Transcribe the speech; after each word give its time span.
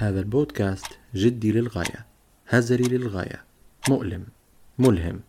هذا 0.00 0.20
البودكاست 0.20 0.86
جدي 1.14 1.52
للغاية 1.52 2.06
هزلي 2.48 2.96
للغاية 2.98 3.44
مؤلم 3.88 4.26
ملهم 4.78 5.20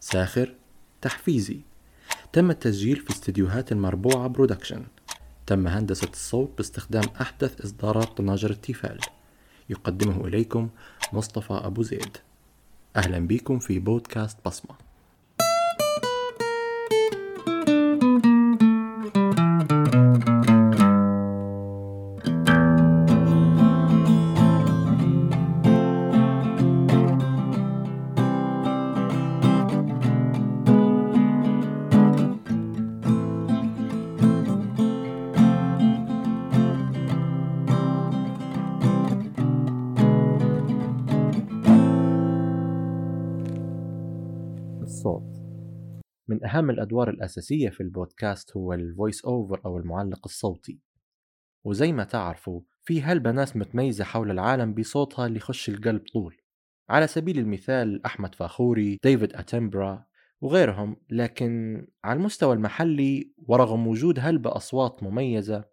ساخر 0.00 0.54
تحفيزي. 1.02 1.60
تم 2.32 2.50
التسجيل 2.50 2.96
في 2.96 3.10
استديوهات 3.10 3.72
المربوعة 3.72 4.26
Production. 4.26 4.84
تم 5.46 5.66
هندسة 5.66 6.08
الصوت 6.12 6.52
باستخدام 6.56 7.04
أحدث 7.20 7.60
إصدارات 7.60 8.08
طناجر 8.16 8.50
التيفال. 8.50 9.00
يقدمه 9.70 10.26
إليكم 10.26 10.68
مصطفى 11.12 11.52
أبو 11.52 11.82
زيد. 11.82 12.16
أهلا 12.96 13.26
بكم 13.26 13.58
في 13.58 13.78
بودكاست 13.78 14.38
بصمة. 14.46 14.85
الأدوار 46.86 47.10
الأساسية 47.10 47.68
في 47.68 47.80
البودكاست 47.80 48.56
هو 48.56 48.72
ال 48.72 48.81
voice 48.81 49.24
over 49.24 49.60
أو 49.64 49.78
المعلق 49.78 50.20
الصوتي. 50.24 50.80
وزي 51.64 51.92
ما 51.92 52.04
تعرفوا 52.04 52.60
في 52.82 53.02
هلبة 53.02 53.30
ناس 53.30 53.56
متميزة 53.56 54.04
حول 54.04 54.30
العالم 54.30 54.74
بصوتها 54.74 55.26
اللي 55.26 55.36
يخش 55.36 55.68
القلب 55.68 56.02
طول. 56.12 56.36
على 56.88 57.06
سبيل 57.06 57.38
المثال 57.38 58.06
أحمد 58.06 58.34
فاخوري، 58.34 58.98
ديفيد 59.02 59.34
أتنبرا 59.34 60.06
وغيرهم. 60.40 60.96
لكن 61.10 61.86
على 62.04 62.18
المستوى 62.18 62.54
المحلي 62.54 63.32
ورغم 63.38 63.86
وجود 63.86 64.18
هلبة 64.18 64.56
أصوات 64.56 65.02
مميزة 65.02 65.64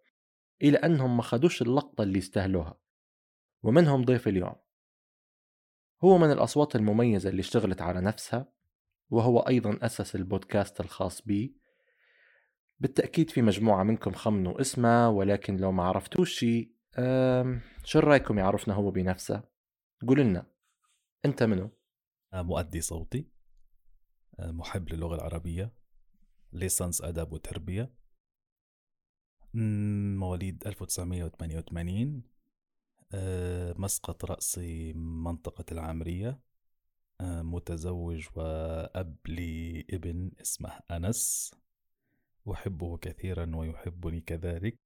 إلا 0.62 0.78
أنهم 0.78 1.16
ما 1.16 1.22
خدوش 1.22 1.62
اللقطة 1.62 2.02
اللي 2.02 2.18
يستاهلوها. 2.18 2.78
ومنهم 3.62 4.04
ضيف 4.04 4.28
اليوم. 4.28 4.54
هو 6.04 6.18
من 6.18 6.32
الأصوات 6.32 6.76
المميزة 6.76 7.30
اللي 7.30 7.40
اشتغلت 7.40 7.82
على 7.82 8.00
نفسها. 8.00 8.54
وهو 9.10 9.38
أيضا 9.38 9.78
أسس 9.82 10.16
البودكاست 10.16 10.80
الخاص 10.80 11.22
بي. 11.22 11.56
بالتأكيد 12.80 13.30
في 13.30 13.42
مجموعة 13.42 13.82
منكم 13.82 14.12
خمنوا 14.12 14.60
اسمه 14.60 15.08
ولكن 15.08 15.56
لو 15.56 15.72
ما 15.72 15.82
عرفتوش 15.82 16.38
شي 16.38 16.74
شو 17.84 17.98
رأيكم 17.98 18.38
يعرفنا 18.38 18.74
هو 18.74 18.90
بنفسه؟ 18.90 19.42
قول 20.08 20.20
لنا. 20.20 20.46
أنت 21.24 21.42
منو؟ 21.42 21.70
مؤدي 22.34 22.80
صوتي. 22.80 23.28
محب 24.38 24.88
للغة 24.88 25.14
العربية. 25.14 25.72
ليسانس 26.52 27.02
أدب 27.02 27.32
وتربية. 27.32 27.94
مواليد 30.18 30.66
1988 30.66 32.22
آه، 33.12 33.74
مسقط 33.78 34.24
رأسي 34.24 34.92
منطقة 34.92 35.64
العامرية. 35.72 36.40
متزوج 37.20 38.26
وأب 38.34 39.16
لابن 39.28 40.30
اسمه 40.40 40.80
أنس. 40.90 41.54
أحبه 42.52 42.98
كثيرا 42.98 43.56
ويحبني 43.56 44.20
كذلك. 44.20 44.78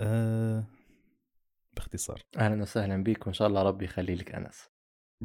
أه 0.00 0.64
باختصار. 1.72 2.22
أهلا 2.38 2.62
وسهلا 2.62 3.02
بك 3.02 3.26
وإن 3.26 3.34
شاء 3.34 3.48
الله 3.48 3.62
ربي 3.62 3.84
يخلي 3.84 4.14
لك 4.14 4.34
أنس. 4.34 4.70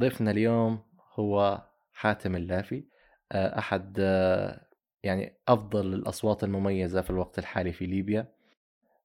ضيفنا 0.00 0.30
اليوم 0.30 0.82
هو 1.14 1.66
حاتم 1.92 2.36
اللافي. 2.36 2.84
أه، 3.32 3.58
أحد 3.58 3.96
أه، 4.00 4.66
يعني 5.02 5.36
أفضل 5.48 5.94
الأصوات 5.94 6.44
المميزة 6.44 7.02
في 7.02 7.10
الوقت 7.10 7.38
الحالي 7.38 7.72
في 7.72 7.86
ليبيا. 7.86 8.34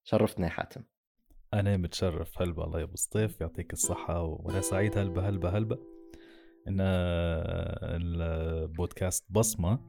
شرفتنا 0.04 0.46
يا 0.46 0.52
حاتم. 0.52 0.84
أنا 1.54 1.78
متشرف. 1.78 2.42
هلبا 2.42 2.64
الله 2.64 2.80
يا 2.80 2.84
أبو 2.84 2.96
سطيف 2.96 3.42
يعطيك 3.42 3.74
الصحة 3.74 4.22
وأنا 4.22 4.62
سعيد. 4.62 4.98
هلبا 4.98 5.30
هلبا 5.30 5.50
هلبا. 5.50 5.97
إن 6.68 6.78
آه، 6.82 7.98
البودكاست 7.98 9.26
بصمة 9.30 9.80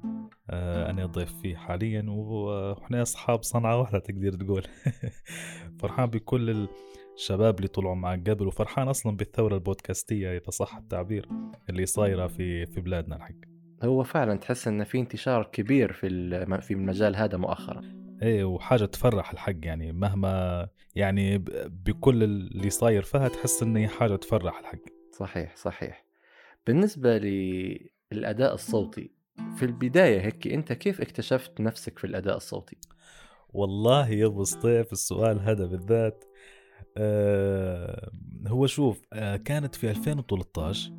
آه، 0.51 0.91
أنا 0.91 1.07
ضيف 1.07 1.33
فيه 1.43 1.57
حاليا 1.57 2.05
وإحنا 2.09 3.03
أصحاب 3.03 3.43
صنعة 3.43 3.81
واحدة 3.81 3.99
تقدر 3.99 4.33
تقول. 4.33 4.63
فرحان 5.81 6.07
بكل 6.07 6.69
الشباب 7.15 7.57
اللي 7.57 7.69
طلعوا 7.69 7.95
معك 7.95 8.31
قبل 8.31 8.47
وفرحان 8.47 8.89
أصلا 8.89 9.17
بالثورة 9.17 9.55
البودكاستية 9.55 10.37
إذا 10.37 10.51
صح 10.51 10.77
التعبير 10.77 11.29
اللي 11.71 11.87
صايرة 11.87 12.27
في 12.27 12.67
في 12.67 12.81
بلادنا 12.81 13.17
الحق. 13.17 13.35
هو 13.83 14.03
فعلا 14.03 14.37
تحس 14.39 14.69
إن 14.69 14.85
في 14.85 15.01
انتشار 15.01 15.49
كبير 15.53 15.93
في 15.93 16.09
في 16.61 16.75
المجال 16.75 17.17
هذا 17.17 17.39
مؤخرا. 17.39 17.83
إيه 18.23 18.45
وحاجة 18.45 18.85
تفرح 18.85 19.31
الحق 19.31 19.57
يعني 19.63 19.93
مهما 19.93 20.69
يعني 20.95 21.39
بكل 21.69 22.23
اللي 22.23 22.71
صاير 22.71 23.03
فيها 23.03 23.29
تحس 23.29 23.63
إن 23.63 23.77
هي 23.77 23.89
حاجة 23.89 24.17
تفرح 24.17 24.59
الحق. 24.59 24.83
صحيح 25.13 25.57
صحيح. 25.57 26.08
بالنسبة 26.69 27.19
للأداء 27.19 28.55
الصوتي 28.55 29.11
في 29.57 29.65
البداية 29.65 30.21
هيك 30.21 30.47
أنت 30.47 30.73
كيف 30.73 31.01
اكتشفت 31.01 31.61
نفسك 31.61 31.99
في 31.99 32.07
الأداء 32.07 32.37
الصوتي؟ 32.37 32.77
والله 33.49 34.09
يا 34.09 34.27
أبو 34.27 34.45
سطيف 34.45 34.93
السؤال 34.93 35.41
هذا 35.41 35.67
بالذات 35.67 36.25
آه 36.97 38.11
هو 38.47 38.67
شوف 38.67 39.03
آه 39.13 39.37
كانت 39.37 39.75
في 39.75 39.91
2013 39.91 40.93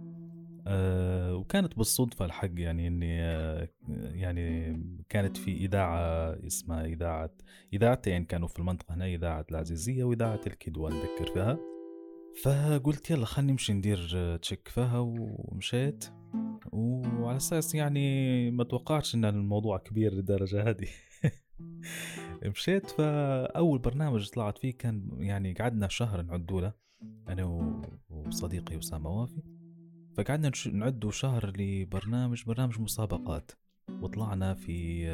آه 0.67 1.35
وكانت 1.35 1.77
بالصدفة 1.77 2.25
الحق 2.25 2.51
يعني 2.53 2.87
إني 2.87 3.21
آه 3.21 3.69
يعني 4.13 4.79
كانت 5.09 5.37
في 5.37 5.51
إذاعة 5.51 5.99
اسمها 6.47 6.85
إذاعة 6.85 7.31
إذاعتين 7.73 8.25
كانوا 8.25 8.47
في 8.47 8.59
المنطقة 8.59 8.95
هنا 8.95 9.05
إذاعة 9.05 9.45
العزيزية 9.51 10.03
وإذاعة 10.03 10.41
الكدوة 10.47 10.89
نذكر 10.89 11.33
فيها 11.33 11.78
فقلت 12.43 13.11
يلا 13.11 13.25
خلني 13.25 13.51
نمشي 13.51 13.73
ندير 13.73 14.37
تشيك. 14.37 14.67
فيها 14.67 14.99
ومشيت. 14.99 16.05
وعلى 16.71 17.37
أساس 17.37 17.75
يعني 17.75 18.51
ما 18.51 18.63
توقعتش 18.63 19.15
إن 19.15 19.25
الموضوع 19.25 19.77
كبير 19.77 20.13
للدرجة 20.13 20.69
هذه. 20.69 20.87
مشيت. 22.55 22.89
فأول 22.89 23.79
برنامج 23.79 24.29
طلعت 24.29 24.57
فيه 24.57 24.77
كان 24.77 25.09
يعني 25.17 25.53
قعدنا 25.53 25.87
شهر 25.87 26.21
نعدوا 26.21 26.61
له. 26.61 26.73
أنا 27.27 27.43
وصديقي 28.09 28.79
أسامة 28.79 29.09
وافي. 29.09 29.41
فقعدنا 30.17 30.51
نعدوا 30.73 31.11
شهر 31.11 31.53
لبرنامج 31.57 32.43
برنامج 32.45 32.79
مسابقات. 32.79 33.51
وطلعنا 34.01 34.53
في 34.53 35.05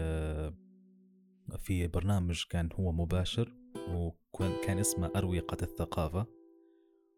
في 1.60 1.88
برنامج 1.88 2.44
كان 2.50 2.70
هو 2.80 2.92
مباشر. 2.92 3.54
وكان 3.90 4.52
كان 4.66 4.78
اسمه 4.78 5.12
أروقة 5.16 5.58
الثقافة. 5.62 6.35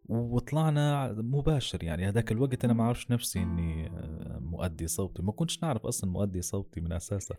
وطلعنا 0.09 1.13
مباشر 1.13 1.83
يعني. 1.83 2.07
هذاك 2.07 2.31
الوقت 2.31 2.65
أنا 2.65 2.73
ما 2.73 2.83
أعرفش 2.83 3.11
نفسي 3.11 3.39
إني 3.39 3.87
آه، 3.87 4.39
مؤدي 4.39 4.87
صوتي. 4.87 5.21
ما 5.21 5.31
كنتش 5.31 5.63
نعرف 5.63 5.85
أصلا 5.85 6.11
مؤدي 6.11 6.41
صوتي 6.41 6.81
من 6.81 6.91
أساسه. 6.91 7.35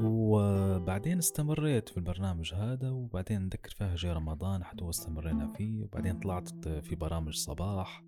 وبعدين 0.00 1.18
استمريت 1.18 1.88
في 1.88 1.96
البرنامج 1.96 2.54
هذا 2.54 2.90
وبعدين 2.90 3.42
نذكر 3.42 3.70
فيها 3.70 3.96
جاء 3.96 4.16
رمضان 4.16 4.64
حتى 4.64 4.84
واستمرينا 4.84 5.46
فيه. 5.46 5.82
وبعدين 5.82 6.20
طلعت 6.20 6.68
في 6.68 6.94
برامج 6.94 7.34
صباح 7.34 8.04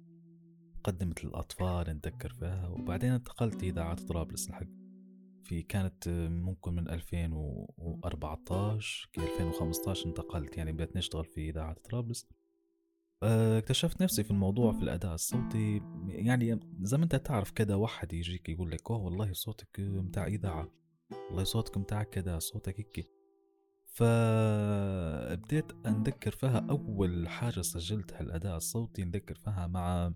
قدمت 0.84 1.24
للأطفال 1.24 1.88
نذكر 1.88 2.32
فيها. 2.32 2.68
وبعدين 2.68 3.12
انتقلت 3.12 3.62
إذاعة 3.62 3.94
طرابلس 3.94 4.48
الحق. 4.48 4.66
في 5.44 5.62
كانت 5.62 6.08
ممكن 6.30 6.74
من 6.74 6.88
2014 6.88 9.08
كي 9.12 9.20
2015 9.20 10.06
انتقلت 10.06 10.56
يعني. 10.56 10.72
بدأت 10.72 10.96
نشتغل 10.96 11.24
في 11.24 11.50
إذاعة 11.50 11.76
طرابلس. 11.90 12.26
آه، 12.32 12.37
اكتشفت 13.22 14.02
نفسي 14.02 14.24
في 14.24 14.30
الموضوع 14.30 14.72
في 14.72 14.82
الأداء 14.82 15.14
الصوتي. 15.14 15.82
يعني 16.06 16.60
زي 16.82 16.96
ما 16.96 17.04
أنت 17.04 17.16
تعرف 17.16 17.50
كذا 17.50 17.74
واحد 17.74 18.12
يجيك 18.12 18.48
يقول 18.48 18.70
لك 18.70 18.90
أوه 18.90 19.00
والله 19.00 19.32
صوتك 19.32 19.80
متاع 19.80 20.26
إذاعة 20.26 20.72
والله 21.28 21.44
صوتك 21.44 21.78
متاع 21.78 22.02
كذا 22.02 22.38
صوتك 22.38 22.80
هيك. 22.80 23.10
فبديت 23.86 25.72
أنذكر 25.86 26.30
فيها 26.30 26.66
أول 26.70 27.28
حاجة 27.28 27.60
سجلتها 27.60 28.20
الأداء 28.20 28.56
الصوتي 28.56 29.04
نذكر 29.04 29.34
فيها 29.34 29.66
مع 29.66 30.12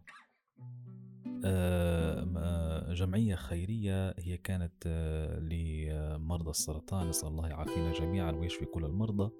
آه، 1.45 2.93
جمعية 2.93 3.35
خيرية 3.35 4.15
هي 4.19 4.37
كانت 4.37 4.73
آه، 4.87 5.39
لمرضى 5.39 6.51
السرطان 6.51 7.09
نسأل 7.09 7.29
الله 7.29 7.49
يعافينا 7.49 7.93
جميعا 7.93 8.33
ويشفي 8.33 8.65
كل 8.65 8.85
المرضى. 8.85 9.31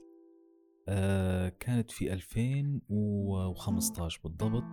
آه، 0.89 1.49
كانت 1.49 1.91
في 1.91 2.13
2015 2.13 4.21
بالضبط. 4.25 4.65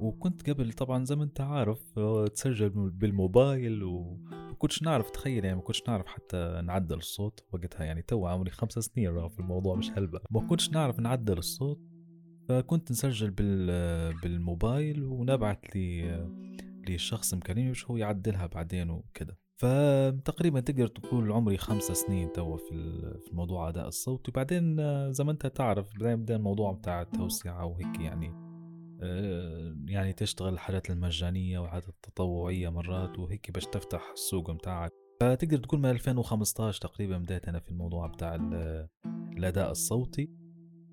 وكنت 0.00 0.50
قبل 0.50 0.72
طبعا 0.72 1.04
زي 1.04 1.16
ما 1.16 1.24
انت 1.24 1.40
عارف 1.40 1.98
تسجل 2.34 2.70
بالموبايل 2.90 3.82
وما 3.82 4.54
كنتش 4.58 4.82
نعرف 4.82 5.10
تخيل 5.10 5.44
يعني 5.44 5.56
ما 5.56 5.62
كنتش 5.62 5.82
نعرف 5.88 6.06
حتى 6.06 6.60
نعدل 6.64 6.96
الصوت. 6.96 7.44
وقتها 7.52 7.84
يعني 7.84 8.02
تو 8.02 8.26
عمري 8.26 8.50
خمس 8.50 8.72
سنين 8.72 9.28
في 9.28 9.38
الموضوع 9.38 9.74
مش 9.74 9.90
هلبة. 9.90 10.20
ما 10.30 10.46
كنتش 10.46 10.70
نعرف 10.70 11.00
نعدل 11.00 11.38
الصوت. 11.38 11.80
فكنت 12.48 12.90
نسجل 12.90 13.30
بال 13.30 14.14
بالموبايل 14.22 15.04
ونبعت 15.04 15.76
لي 15.76 16.20
للشخص 16.88 17.34
مكلمني 17.34 17.70
مش 17.70 17.90
هو 17.90 17.96
يعدلها 17.96 18.46
بعدين 18.46 18.90
وكده. 18.90 19.38
فتقريبا 19.60 20.60
تقدر 20.60 20.86
تقول 20.86 21.32
عمري 21.32 21.56
خمس 21.56 21.84
سنين 21.84 22.32
توا 22.32 22.56
في 22.56 23.30
الموضوع 23.30 23.68
أداء 23.68 23.88
الصوت. 23.88 24.28
وبعدين 24.28 24.76
زي 25.12 25.24
ما 25.24 25.32
أنت 25.32 25.46
تعرف 25.46 25.92
بعدين 26.00 26.16
بدأ 26.16 26.36
الموضوع 26.36 26.72
بتاع 26.72 27.02
التوسعه 27.02 27.66
وهيك 27.66 28.00
يعني 28.00 28.50
آه، 29.02 29.76
يعني 29.86 30.12
تشتغل 30.12 30.52
الحالات 30.52 30.90
المجانية 30.90 31.58
والحالات 31.58 31.88
التطوعية 31.88 32.68
مرات 32.68 33.18
وهيك 33.18 33.50
باش 33.50 33.66
تفتح 33.66 34.10
السوق 34.12 34.50
متاعك. 34.50 34.92
فتقدر 35.20 35.58
تقول 35.58 35.80
من 35.80 35.90
2015 35.90 36.80
تقريبا 36.80 37.18
بديت 37.18 37.48
أنا 37.48 37.60
في 37.60 37.70
الموضوع 37.70 38.06
بتاع 38.06 38.34
الأداء 39.36 39.70
الصوتي. 39.70 40.30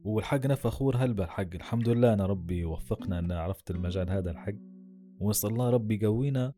والحق 0.03 0.45
أنا 0.45 0.55
فخور 0.55 0.97
هلبا 0.97 1.23
الحق. 1.23 1.53
الحمد 1.53 1.89
لله 1.89 2.13
أنا 2.13 2.25
ربي 2.25 2.65
وفقنا 2.65 3.19
أن 3.19 3.31
عرفت 3.31 3.71
المجال 3.71 4.09
هذا 4.09 4.31
الحق. 4.31 4.55
ونسال 5.19 5.49
الله 5.49 5.69
ربي 5.69 5.95
يقوينا. 5.95 6.53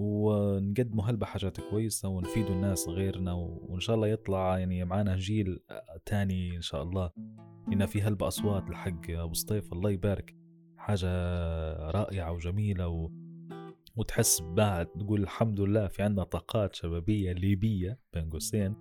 ونقدموا 0.00 1.04
هلبا 1.04 1.26
حاجات 1.26 1.60
كويسة 1.60 2.08
ونفيدوا 2.08 2.54
الناس 2.54 2.88
غيرنا 2.88 3.32
وإن 3.32 3.80
شاء 3.80 3.96
الله 3.96 4.08
يطلع 4.08 4.58
يعني 4.58 4.84
معانا 4.84 5.16
جيل 5.16 5.58
تاني 6.06 6.56
إن 6.56 6.60
شاء 6.60 6.82
الله. 6.82 7.10
لأن 7.68 7.86
في 7.86 8.02
هلبا 8.02 8.28
أصوات 8.28 8.70
الحق 8.70 9.10
أبو 9.10 9.34
سطيف. 9.34 9.72
الله 9.72 9.90
يبارك. 9.90 10.36
حاجة 10.76 11.08
رائعة 11.90 12.32
وجميلة 12.32 12.88
و... 12.88 13.10
وتحس 13.96 14.40
بعد 14.40 14.86
تقول 14.86 15.22
الحمد 15.22 15.60
لله 15.60 15.88
في 15.88 16.02
عندنا 16.02 16.24
طاقات 16.24 16.74
شبابية 16.74 17.32
ليبية 17.32 17.98
بين 18.12 18.30
قوسين 18.30 18.76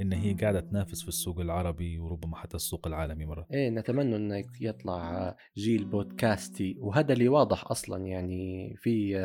إن 0.00 0.12
هي 0.12 0.34
قاعدة 0.34 0.60
تنافس 0.60 1.02
في 1.02 1.08
السوق 1.08 1.40
العربي 1.40 1.98
وربما 1.98 2.36
حتى 2.36 2.56
السوق 2.56 2.86
العالمي 2.86 3.26
مرة. 3.26 3.46
إيه 3.52 3.70
نتمنى 3.70 4.16
انه 4.16 4.44
يطلع 4.60 5.36
جيل 5.56 5.84
بودكاستي. 5.84 6.76
وهذا 6.78 7.12
اللي 7.12 7.28
واضح 7.28 7.70
أصلا 7.70 8.06
يعني 8.06 8.74
في 8.76 9.16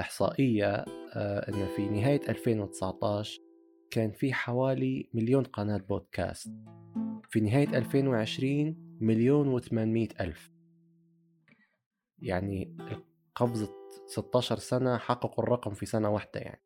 إحصائية 0.00 0.74
آه، 1.14 1.48
إن 1.48 1.66
في 1.76 1.88
نهاية 1.88 2.20
2019 2.28 3.40
كان 3.90 4.12
في 4.12 4.32
حوالي 4.32 5.08
مليون 5.14 5.44
قناة 5.44 5.76
بودكاست. 5.76 6.52
في 7.30 7.40
نهاية 7.40 7.78
2020 7.78 8.76
مليون 9.00 9.60
و800 9.60 10.20
ألف. 10.20 10.50
يعني 12.18 12.76
قفزة 13.34 13.70
16 14.06 14.58
سنة 14.58 14.98
حققوا 14.98 15.44
الرقم 15.44 15.74
في 15.74 15.86
سنة 15.86 16.08
واحدة 16.08 16.40
يعني. 16.40 16.62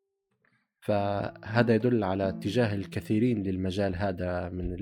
فهذا 0.79 1.75
يدل 1.75 2.03
على 2.03 2.29
اتجاه 2.29 2.75
الكثيرين 2.75 3.43
للمجال 3.43 3.95
هذا 3.95 4.49
من 4.49 4.75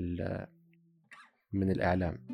من 1.52 1.70
الإعلام. 1.70 2.26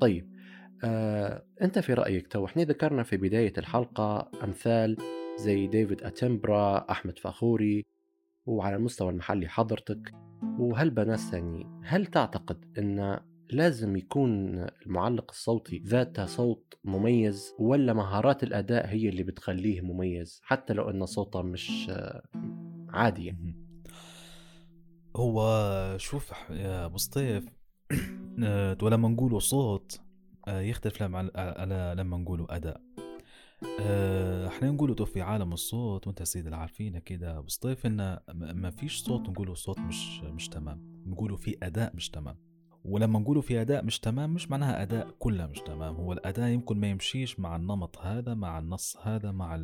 طيب 0.00 0.35
آه، 0.84 1.44
أنت 1.62 1.78
في 1.78 1.94
رأيك 1.94 2.26
تو 2.26 2.44
إحنا 2.44 2.62
ذكرنا 2.62 3.02
في 3.02 3.16
بداية 3.16 3.52
الحلقة 3.58 4.30
أمثال 4.44 4.96
زي 5.36 5.66
ديفيد 5.66 6.02
أتمبرا 6.02 6.90
أحمد 6.90 7.18
فاخوري 7.18 7.84
وعلى 8.46 8.76
المستوى 8.76 9.10
المحلي 9.10 9.48
حضرتك 9.48 10.14
وهل 10.58 10.94
ناس 10.94 11.30
ثانيين 11.30 11.80
هل 11.84 12.06
تعتقد 12.06 12.64
أن 12.78 13.20
لازم 13.50 13.96
يكون 13.96 14.58
المعلق 14.86 15.30
الصوتي 15.30 15.78
ذات 15.78 16.20
صوت 16.20 16.74
مميز 16.84 17.54
ولا 17.58 17.92
مهارات 17.92 18.42
الأداء 18.42 18.86
هي 18.86 19.08
اللي 19.08 19.22
بتخليه 19.22 19.80
مميز 19.80 20.40
حتى 20.44 20.72
لو 20.72 20.90
أن 20.90 21.06
صوته 21.06 21.42
مش 21.42 21.90
عادي 22.88 23.26
يعني. 23.26 23.66
هو 25.16 25.94
شوف 25.98 26.32
يا 26.50 26.96
سطيف 26.96 27.48
آه، 28.44 28.78
ولما 28.82 29.08
نقولوا 29.08 29.38
صوت 29.38 30.00
آه، 30.48 30.60
يختلف 30.60 31.02
على 31.02 31.94
لما 31.98 32.16
نقولوا 32.16 32.56
أداء. 32.56 32.80
آه، 33.80 34.48
إحنا 34.48 34.70
نقولوا 34.70 34.94
في 35.04 35.20
عالم 35.22 35.52
الصوت 35.52 36.06
وأنت 36.06 36.22
سيد 36.22 36.46
العارفين 36.46 36.98
كده 36.98 37.38
أبو 37.38 37.48
سطيف 37.48 37.86
إن 37.86 38.18
ما 38.34 38.70
فيش 38.70 39.00
صوت 39.02 39.28
نقولوا 39.28 39.54
صوت 39.54 39.78
مش 39.78 40.20
مش 40.20 40.48
تمام. 40.48 41.02
نقولوا 41.06 41.36
في 41.36 41.56
أداء 41.62 41.96
مش 41.96 42.10
تمام. 42.10 42.36
ولما 42.88 43.18
نقولوا 43.18 43.42
في 43.42 43.60
أداء 43.60 43.84
مش 43.84 44.00
تمام 44.00 44.34
مش 44.34 44.50
معناها 44.50 44.82
أداء 44.82 45.10
كله 45.18 45.46
مش 45.46 45.58
تمام. 45.58 45.94
هو 45.94 46.12
الأداء 46.12 46.48
يمكن 46.48 46.80
ما 46.80 46.90
يمشيش 46.90 47.40
مع 47.40 47.56
النمط 47.56 47.98
هذا 47.98 48.34
مع 48.34 48.58
النص 48.58 48.96
هذا 49.02 49.32
مع 49.32 49.54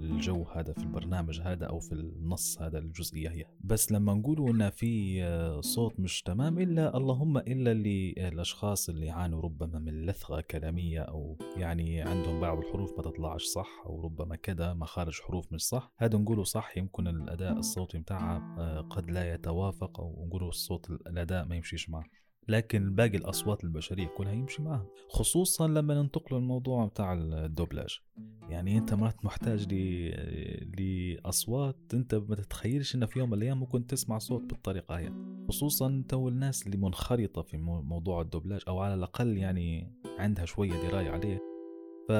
الجو 0.00 0.42
هذا 0.42 0.72
في 0.72 0.82
البرنامج 0.82 1.40
هذا 1.40 1.66
أو 1.66 1.80
في 1.80 1.92
النص 1.92 2.62
هذا 2.62 2.78
الجزئية 2.78 3.28
هي. 3.30 3.44
بس 3.60 3.92
لما 3.92 4.14
نقولوا 4.14 4.50
إن 4.50 4.70
في 4.70 5.24
صوت 5.60 6.00
مش 6.00 6.22
تمام 6.22 6.58
إلا 6.58 6.96
اللهم 6.96 7.38
إلا 7.38 7.74
للأشخاص 7.74 8.88
اللي 8.88 9.06
يعانوا 9.06 9.40
ربما 9.40 9.78
من 9.78 10.06
لثغة 10.06 10.40
كلامية 10.40 11.00
أو 11.00 11.38
يعني 11.56 12.02
عندهم 12.02 12.40
بعض 12.40 12.58
الحروف 12.58 12.96
ما 12.96 13.02
تطلعش 13.02 13.42
صح 13.42 13.82
أو 13.86 14.00
ربما 14.00 14.36
كذا 14.36 14.74
مخارج 14.74 15.20
حروف 15.20 15.52
مش 15.52 15.62
صح 15.62 15.92
هذا 15.98 16.18
نقوله 16.18 16.44
صح. 16.44 16.76
يمكن 16.76 17.06
الأداء 17.06 17.52
الصوتي 17.58 17.98
متاعها 17.98 18.56
آه، 18.58 18.80
قد 18.80 19.10
لا 19.10 19.34
يتوافق 19.34 20.00
أو 20.00 20.26
نقوله 20.26 20.48
الصوت 20.48 20.90
الأداء 20.90 21.44
ما 21.44 21.56
يمشيش 21.56 21.90
معه. 21.90 22.04
لكن 22.48 22.94
باقي 22.94 23.16
الأصوات 23.16 23.64
البشرية 23.64 24.06
كلها 24.06 24.32
يمشي 24.32 24.62
معها 24.62 24.86
خصوصا 25.08 25.68
لما 25.68 26.02
ننتقل 26.02 26.36
للموضوع 26.36 26.86
بتاع 26.86 27.12
الدوبلاج. 27.12 28.00
يعني 28.48 28.78
أنت 28.78 28.94
مرات 28.94 29.24
محتاج 29.24 29.74
لأصوات 30.78 31.76
أنت 31.94 32.14
ما 32.14 32.34
تتخيلش 32.34 32.94
إن 32.94 33.06
في 33.06 33.18
يوم 33.18 33.30
من 33.30 33.38
الأيام 33.38 33.60
ممكن 33.60 33.86
تسمع 33.86 34.18
صوت 34.18 34.42
بالطريقة 34.42 34.98
هي 34.98 35.12
خصوصا 35.48 36.04
تو 36.08 36.28
الناس 36.28 36.66
اللي 36.66 36.76
منخرطة 36.76 37.42
في 37.42 37.56
موضوع 37.56 38.20
الدوبلاج 38.20 38.60
أو 38.68 38.78
على 38.78 38.94
الأقل 38.94 39.36
يعني 39.38 39.92
عندها 40.18 40.44
شوية 40.44 40.88
دراية 40.88 41.10
عليه. 41.10 41.38
ف 42.08 42.10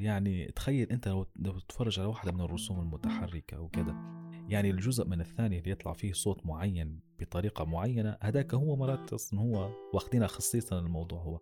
يعني 0.00 0.52
تخيل 0.56 0.90
أنت 0.90 1.08
لو 1.36 1.58
تتفرج 1.58 2.00
على 2.00 2.08
واحدة 2.08 2.32
من 2.32 2.40
الرسوم 2.40 2.80
المتحركة 2.80 3.60
وكذا 3.60 4.23
يعني 4.54 4.70
الجزء 4.70 5.08
من 5.08 5.20
الثاني 5.20 5.58
اللي 5.58 5.70
يطلع 5.70 5.92
فيه 5.92 6.12
صوت 6.12 6.46
معين 6.46 7.00
بطريقة 7.18 7.64
معينة 7.64 8.16
هذاك 8.20 8.54
هو 8.54 8.76
مرات 8.76 9.12
أصلا 9.12 9.40
هو 9.40 9.70
واخدينها 9.94 10.26
خصيصا 10.26 10.78
الموضوع 10.78 11.18
هو. 11.18 11.40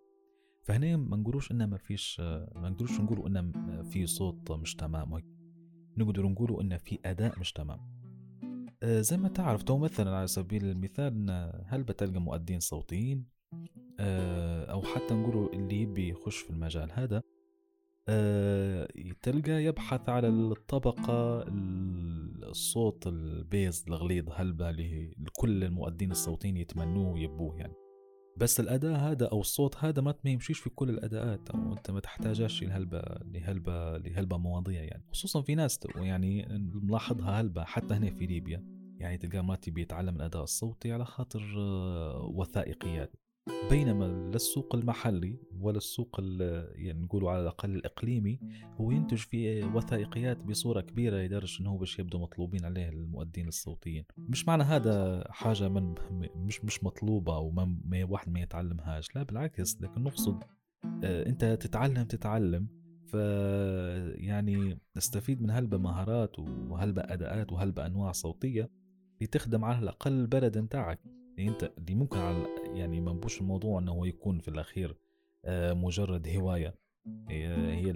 فهنا 0.63 0.97
ما 0.97 1.17
نقولوش 1.17 1.51
إنه 1.51 1.65
ما 1.65 1.77
فيش 1.77 2.19
ما 2.55 2.69
نقدروش 2.69 2.99
نقولوا 2.99 3.27
إنه 3.27 3.51
في 3.83 4.07
صوت 4.07 4.51
مش 4.51 4.75
تمام. 4.75 5.21
نقدر 5.97 6.27
نقولوا 6.27 6.61
إنه 6.61 6.77
في 6.77 6.99
أداء 7.05 7.39
مش 7.39 7.51
تمام. 7.51 7.79
آه، 8.83 9.01
زي 9.01 9.17
ما 9.17 9.27
تعرف 9.27 9.63
تو 9.63 9.77
مثلا 9.77 10.15
على 10.15 10.27
سبيل 10.27 10.65
المثال 10.65 11.31
هل 11.67 11.83
بتلقى 11.83 12.21
مؤدين 12.21 12.59
صوتيين؟ 12.59 13.25
آه، 13.99 14.65
أو 14.65 14.81
حتى 14.81 15.13
نقولوا 15.13 15.53
اللي 15.53 15.81
يبي 15.81 16.09
يخش 16.09 16.37
في 16.37 16.49
المجال 16.49 16.91
هذا 16.93 17.21
تلقى 19.21 19.63
يبحث 19.63 20.09
على 20.09 20.27
الطبقة 20.27 21.45
الصوت 22.49 23.07
ال 23.07 23.23
bass 23.23 23.85
الغليظ 23.87 24.29
هلبة 24.33 24.69
اللي 24.69 25.15
كل 25.33 25.63
المؤدين 25.63 26.11
الصوتيين 26.11 26.57
يتمنوه 26.57 27.13
ويبوه 27.13 27.55
يعني. 27.57 27.73
بس 28.37 28.59
الأداء 28.59 28.99
هذا 28.99 29.27
أو 29.27 29.41
الصوت 29.41 29.77
هذا 29.77 30.01
ما 30.01 30.15
يمشيش 30.25 30.59
في 30.59 30.69
كل 30.69 30.89
الأداءات 30.89 31.49
أو 31.49 31.73
أنت 31.73 31.91
ما 31.91 31.99
تحتاجش 31.99 32.63
لهلبة 32.63 33.01
لهلبة 33.25 33.97
لهلبة 33.97 34.37
مواضيع 34.37 34.83
يعني. 34.83 35.05
خصوصا 35.11 35.41
في 35.41 35.55
ناس 35.55 35.79
يعني 35.95 36.47
ملاحظها 36.73 37.41
هلبة 37.41 37.63
حتى 37.63 37.93
هنا 37.93 38.11
في 38.11 38.25
ليبيا. 38.25 38.73
يعني 38.97 39.17
تلقى 39.17 39.43
مراتي 39.43 39.71
بيتعلم 39.71 40.15
الأداء 40.15 40.43
الصوتي 40.43 40.91
على 40.91 41.05
خاطر 41.05 41.53
آه، 41.57 42.31
وثائقيات. 42.33 43.15
بينما 43.69 44.05
لا 44.05 44.35
السوق 44.35 44.75
المحلي 44.75 45.39
ولا 45.59 45.77
السوق 45.77 46.19
يعني 46.75 47.01
نقولوا 47.01 47.31
على 47.31 47.41
الأقل 47.41 47.75
الإقليمي 47.75 48.39
هو 48.81 48.91
ينتج 48.91 49.17
في 49.17 49.63
وثائقيات 49.63 50.37
بصورة 50.37 50.81
كبيرة 50.81 51.17
لدرجه 51.17 51.61
انه 51.61 51.77
باش 51.77 51.99
يبدو 51.99 52.19
مطلوبين 52.19 52.65
عليه 52.65 52.89
المؤدين 52.89 53.47
الصوتيين. 53.47 54.05
مش 54.17 54.47
معنى 54.47 54.63
هذا 54.63 55.23
حاجة 55.29 55.69
من 55.69 55.95
مش 56.35 56.65
مش 56.65 56.83
مطلوبة 56.83 57.35
أو 57.35 57.51
ما 57.51 58.03
واحد 58.09 58.29
ما 58.29 58.39
يتعلمهاش. 58.39 59.15
لا 59.15 59.23
بالعكس 59.23 59.81
لكن 59.81 60.03
نقصد 60.03 60.43
آه، 61.03 61.29
أنت 61.29 61.45
تتعلم 61.45 62.03
تتعلم. 62.03 62.67
ف 63.07 63.13
يعني 64.15 64.79
نستفيد 64.97 65.41
من 65.41 65.51
هلبة 65.51 65.77
مهارات 65.77 66.39
وهلبة 66.39 67.01
أداءات 67.01 67.51
وهلبة 67.51 67.85
أنواع 67.85 68.11
صوتية 68.11 68.69
لتخدم 69.21 69.65
على 69.65 69.79
الأقل 69.79 70.11
البلد 70.11 70.57
نتاعك. 70.57 70.99
يعني 71.37 71.49
أنت 71.49 71.71
اللي 71.77 71.95
ممكن 71.95 72.17
على 72.17 72.47
يعني 72.73 73.01
ما 73.01 73.11
نبوش 73.13 73.41
الموضوع 73.41 73.79
إنه 73.79 74.07
يكون 74.07 74.39
في 74.39 74.47
الأخير 74.47 74.97
آه، 75.45 75.73
مجرد 75.73 76.27
هواية 76.27 76.75
هي 77.29 77.91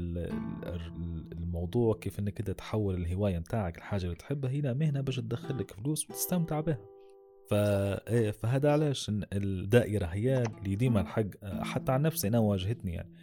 الموضوع 1.32 1.96
كيف 1.96 2.20
إنك 2.20 2.40
أنت 2.40 2.52
تحول 2.52 2.96
الهواية 2.96 3.40
متاعك 3.40 3.78
الحاجة 3.78 4.04
اللي 4.04 4.16
تحبها 4.16 4.52
إلى 4.52 4.74
مهنة 4.74 5.02
باش 5.02 5.16
تدخل 5.16 5.58
لك 5.58 5.72
فلوس 5.72 6.10
وتستمتع 6.10 6.60
بها. 6.60 6.80
إيه، 8.08 8.32
فهذا 8.32 8.72
علاش 8.72 9.12
الدائرة 9.34 10.06
هي 10.06 10.44
اللي 10.44 10.76
ديما 10.76 11.02
الحق 11.02 11.46
حتى 11.46 11.92
عن 11.92 12.02
نفسي 12.02 12.28
أنا 12.28 12.40
واجهتني 12.40 12.94
يعني 12.94 13.14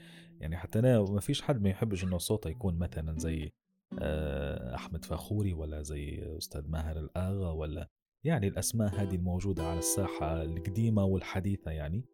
يعني 0.41 0.57
حتى 0.57 0.79
أنا 0.79 1.03
ما 1.03 1.21
فيش 1.21 1.43
حد 1.43 1.63
ما 1.63 1.69
يحبش 1.69 2.05
إنه 2.05 2.19
صوته 2.19 2.51
يكون 2.51 2.79
مثلا 2.79 3.19
زي 3.19 3.53
آه، 3.99 4.75
أحمد 4.75 5.05
فاخوري 5.05 5.53
ولا 5.53 5.83
زي 5.83 6.37
أستاذ 6.39 6.69
ماهر 6.69 6.99
الأغا 6.99 7.51
ولا 7.51 7.91
يعني 8.25 8.49
الأسماء 8.49 8.95
هذه 8.95 9.15
الموجودة 9.15 9.63
على 9.63 9.79
الساحة 9.79 10.43
القديمة 10.43 11.05
والحديثة 11.05 11.71
يعني. 11.71 12.05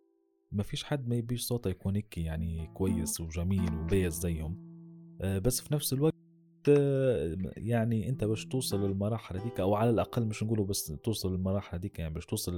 ما 0.52 0.62
فيش 0.62 0.84
حد 0.84 1.08
ما 1.08 1.16
يبيش 1.16 1.42
صوته 1.42 1.70
يكون 1.70 2.02
يعني 2.16 2.66
كويس 2.74 3.20
وجميل 3.20 3.74
وبيز 3.74 4.20
زيهم. 4.20 4.70
آه، 5.20 5.38
بس 5.38 5.60
في 5.60 5.74
نفس 5.74 5.92
الوقت 5.92 6.14
آه، 6.68 7.36
يعني 7.56 8.08
أنت 8.08 8.24
باش 8.24 8.46
توصل 8.46 8.86
للمراحل 8.86 9.36
هذيك 9.36 9.60
أو 9.60 9.74
على 9.74 9.90
الأقل 9.90 10.26
مش 10.26 10.42
نقوله 10.42 10.64
بس 10.64 10.86
توصل 10.86 11.32
للمراحل 11.32 11.78
هذيك 11.78 11.98
يعني 11.98 12.14
باش 12.14 12.26
توصل 12.26 12.52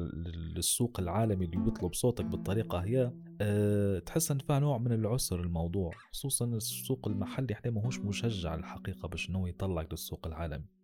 للسوق 0.57 1.01
العالمي 1.01 1.45
اللي 1.45 1.57
بيطلب 1.57 1.95
صوتك 1.95 2.25
بالطريقة 2.25 2.79
هي 2.79 3.13
أه 3.41 3.99
تحس 3.99 4.31
إن 4.31 4.39
فيها 4.39 4.59
نوع 4.59 4.79
من 4.79 4.93
العسر 4.93 5.41
الموضوع 5.41 5.93
خصوصا 6.13 6.47
السوق 6.47 7.09
المحلي 7.09 7.55
إحنا 7.55 7.71
ماهوش 7.71 7.99
مشجع 8.01 8.55
الحقيقة 8.55 9.09
باش 9.09 9.31
إنه 9.31 9.49
يطلعك 9.49 9.93
للسوق 9.93 10.27
العالمي. 10.27 10.82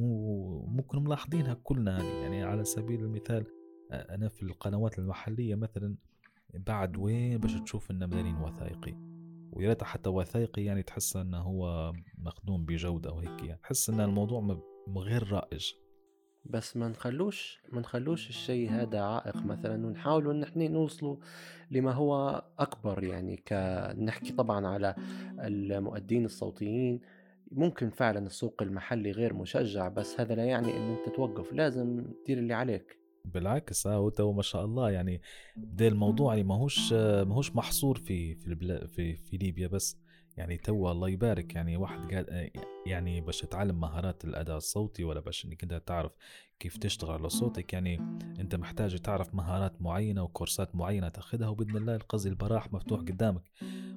وممكن 0.00 1.04
ملاحظينها 1.04 1.54
كلنا 1.54 2.02
يعني 2.02 2.42
على 2.42 2.64
سبيل 2.64 3.00
المثال 3.00 3.46
أنا 3.92 4.28
في 4.28 4.42
القنوات 4.42 4.98
المحلية 4.98 5.54
مثلا 5.54 5.96
بعد 6.54 6.96
وين 6.96 7.38
باش 7.38 7.54
تشوف 7.60 7.90
لنا 7.90 8.06
مدارين 8.06 8.36
وثائقي؟ 8.36 8.94
ويا 9.52 9.68
ريت 9.68 9.84
حتى 9.84 10.10
وثائقي 10.10 10.64
يعني 10.64 10.82
تحس 10.82 11.16
إنه 11.16 11.38
هو 11.38 11.92
مخدوم 12.18 12.64
بجودة 12.64 13.12
وهيك 13.12 13.42
يعني. 13.42 13.60
تحس 13.62 13.90
إن 13.90 14.00
الموضوع 14.00 14.62
غير 14.96 15.32
رائج. 15.32 15.72
بس 16.44 16.76
ما 16.76 16.88
نخلوش 16.88 17.62
ما 17.72 17.80
نخلوش 17.80 18.28
الشيء 18.28 18.70
هذا 18.70 19.00
عائق 19.00 19.36
مثلا. 19.36 19.86
ونحاولوا 19.86 20.32
إن 20.32 20.42
إحنا 20.42 20.68
نوصلوا 20.68 21.16
لما 21.70 21.92
هو 21.92 22.44
أكبر 22.58 23.04
يعني 23.04 23.36
كنحكي 23.36 24.32
طبعا 24.32 24.66
على 24.66 24.94
المؤدين 25.38 26.24
الصوتيين 26.24 27.00
ممكن 27.50 27.90
فعلا 27.90 28.26
السوق 28.26 28.62
المحلي 28.62 29.10
غير 29.10 29.34
مشجع 29.34 29.88
بس 29.88 30.20
هذا 30.20 30.34
لا 30.34 30.44
يعني 30.44 30.76
إن 30.76 30.96
أنت 30.96 31.14
توقف 31.16 31.52
لازم 31.52 32.04
تدير 32.24 32.38
اللي 32.38 32.54
عليك. 32.54 33.00
بالعكس 33.24 33.86
آه 33.86 34.10
تو 34.10 34.32
ما 34.32 34.42
شاء 34.42 34.64
الله 34.64 34.90
يعني 34.90 35.20
ده 35.56 35.88
الموضوع 35.88 36.34
يعني 36.34 36.48
ماهوش 36.48 36.92
ماهوش 36.92 37.56
محصور 37.56 37.98
في 37.98 38.34
في 38.34 38.86
في, 38.88 39.16
في 39.16 39.36
ليبيا 39.36 39.68
بس. 39.68 39.98
يعني 40.36 40.56
تو 40.56 40.90
الله 40.90 41.08
يبارك 41.08 41.54
يعني 41.54 41.76
واحد 41.76 42.14
قال 42.14 42.50
يعني 42.86 43.20
باش 43.20 43.40
تتعلم 43.40 43.80
مهارات 43.80 44.24
الأداء 44.24 44.56
الصوتي 44.56 45.04
ولا 45.04 45.20
باش 45.20 45.44
إنك 45.44 45.62
أنت 45.62 45.82
تعرف 45.86 46.12
كيف 46.60 46.76
تشتغل 46.76 47.12
على 47.12 47.28
صوتك 47.28 47.72
يعني 47.72 47.96
أنت 48.40 48.54
محتاج 48.54 48.98
تعرف 48.98 49.34
مهارات 49.34 49.82
معينة 49.82 50.22
وكورسات 50.22 50.76
معينة 50.76 51.08
تأخذها 51.08 51.48
وبإذن 51.48 51.76
الله 51.76 51.96
قصدي 51.96 52.28
البراح 52.28 52.72
مفتوح 52.72 53.00
قدامك. 53.00 53.42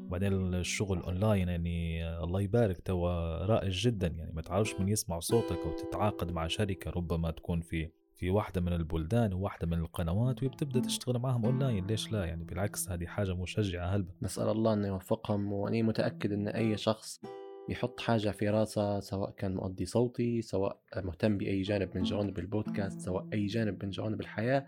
وبعدين 0.05 0.53
الشغل 0.53 0.99
أونلاين 0.99 1.49
يعني 1.49 2.07
الله 2.23 2.41
يبارك 2.41 2.81
تو 2.81 3.07
رائج 3.45 3.87
جدا 3.87 4.07
يعني 4.07 4.31
ما 4.33 4.41
تعرفش 4.41 4.75
من 4.79 4.89
يسمع 4.89 5.19
صوتك 5.19 5.57
أو 5.57 5.71
تتعاقد 5.71 6.31
مع 6.31 6.47
شركة 6.47 6.91
ربما 6.91 7.31
تكون 7.31 7.61
في 7.61 7.89
في 8.15 8.29
واحدة 8.29 8.61
من 8.61 8.73
البلدان 8.73 9.33
وواحدة 9.33 9.67
من 9.67 9.77
القنوات 9.77 10.43
وبتبدا 10.43 10.79
تشتغل 10.79 11.19
معهم 11.19 11.45
أونلاين. 11.45 11.87
ليش 11.87 12.11
لا؟ 12.11 12.25
يعني 12.25 12.43
بالعكس 12.43 12.89
هذه 12.89 13.05
حاجة 13.05 13.35
مشجعة. 13.35 13.95
هلبة 13.95 14.13
نسأل 14.21 14.49
الله 14.49 14.73
إنه 14.73 14.87
يوفقهم 14.87 15.53
وأني 15.53 15.83
متأكد 15.83 16.31
إن 16.31 16.47
أي 16.47 16.77
شخص 16.77 17.21
يحط 17.69 17.99
حاجة 17.99 18.29
في 18.31 18.49
راسه 18.49 18.99
سواء 18.99 19.31
كان 19.31 19.55
مؤدي 19.55 19.85
صوتي 19.85 20.41
سواء 20.41 20.81
مهتم 20.97 21.37
بأي 21.37 21.61
جانب 21.61 21.89
من 21.97 22.03
جوانب 22.03 22.39
البودكاست 22.39 23.01
سواء 23.01 23.27
أي 23.33 23.45
جانب 23.45 23.85
من 23.85 23.89
جوانب 23.89 24.21
الحياة 24.21 24.67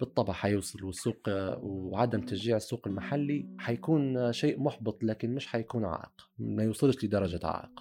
بالطبع 0.00 0.32
حيوصل. 0.32 0.84
والسوق 0.84 1.28
وعدم 1.62 2.20
تشجيع 2.20 2.56
السوق 2.56 2.88
المحلي 2.88 3.48
حيكون 3.58 4.32
شيء 4.32 4.60
محبط 4.60 5.04
لكن 5.04 5.34
مش 5.34 5.46
حيكون 5.46 5.84
عائق 5.84 6.30
ما 6.38 6.62
يوصلش 6.62 7.04
لدرجة 7.04 7.46
عائق. 7.46 7.80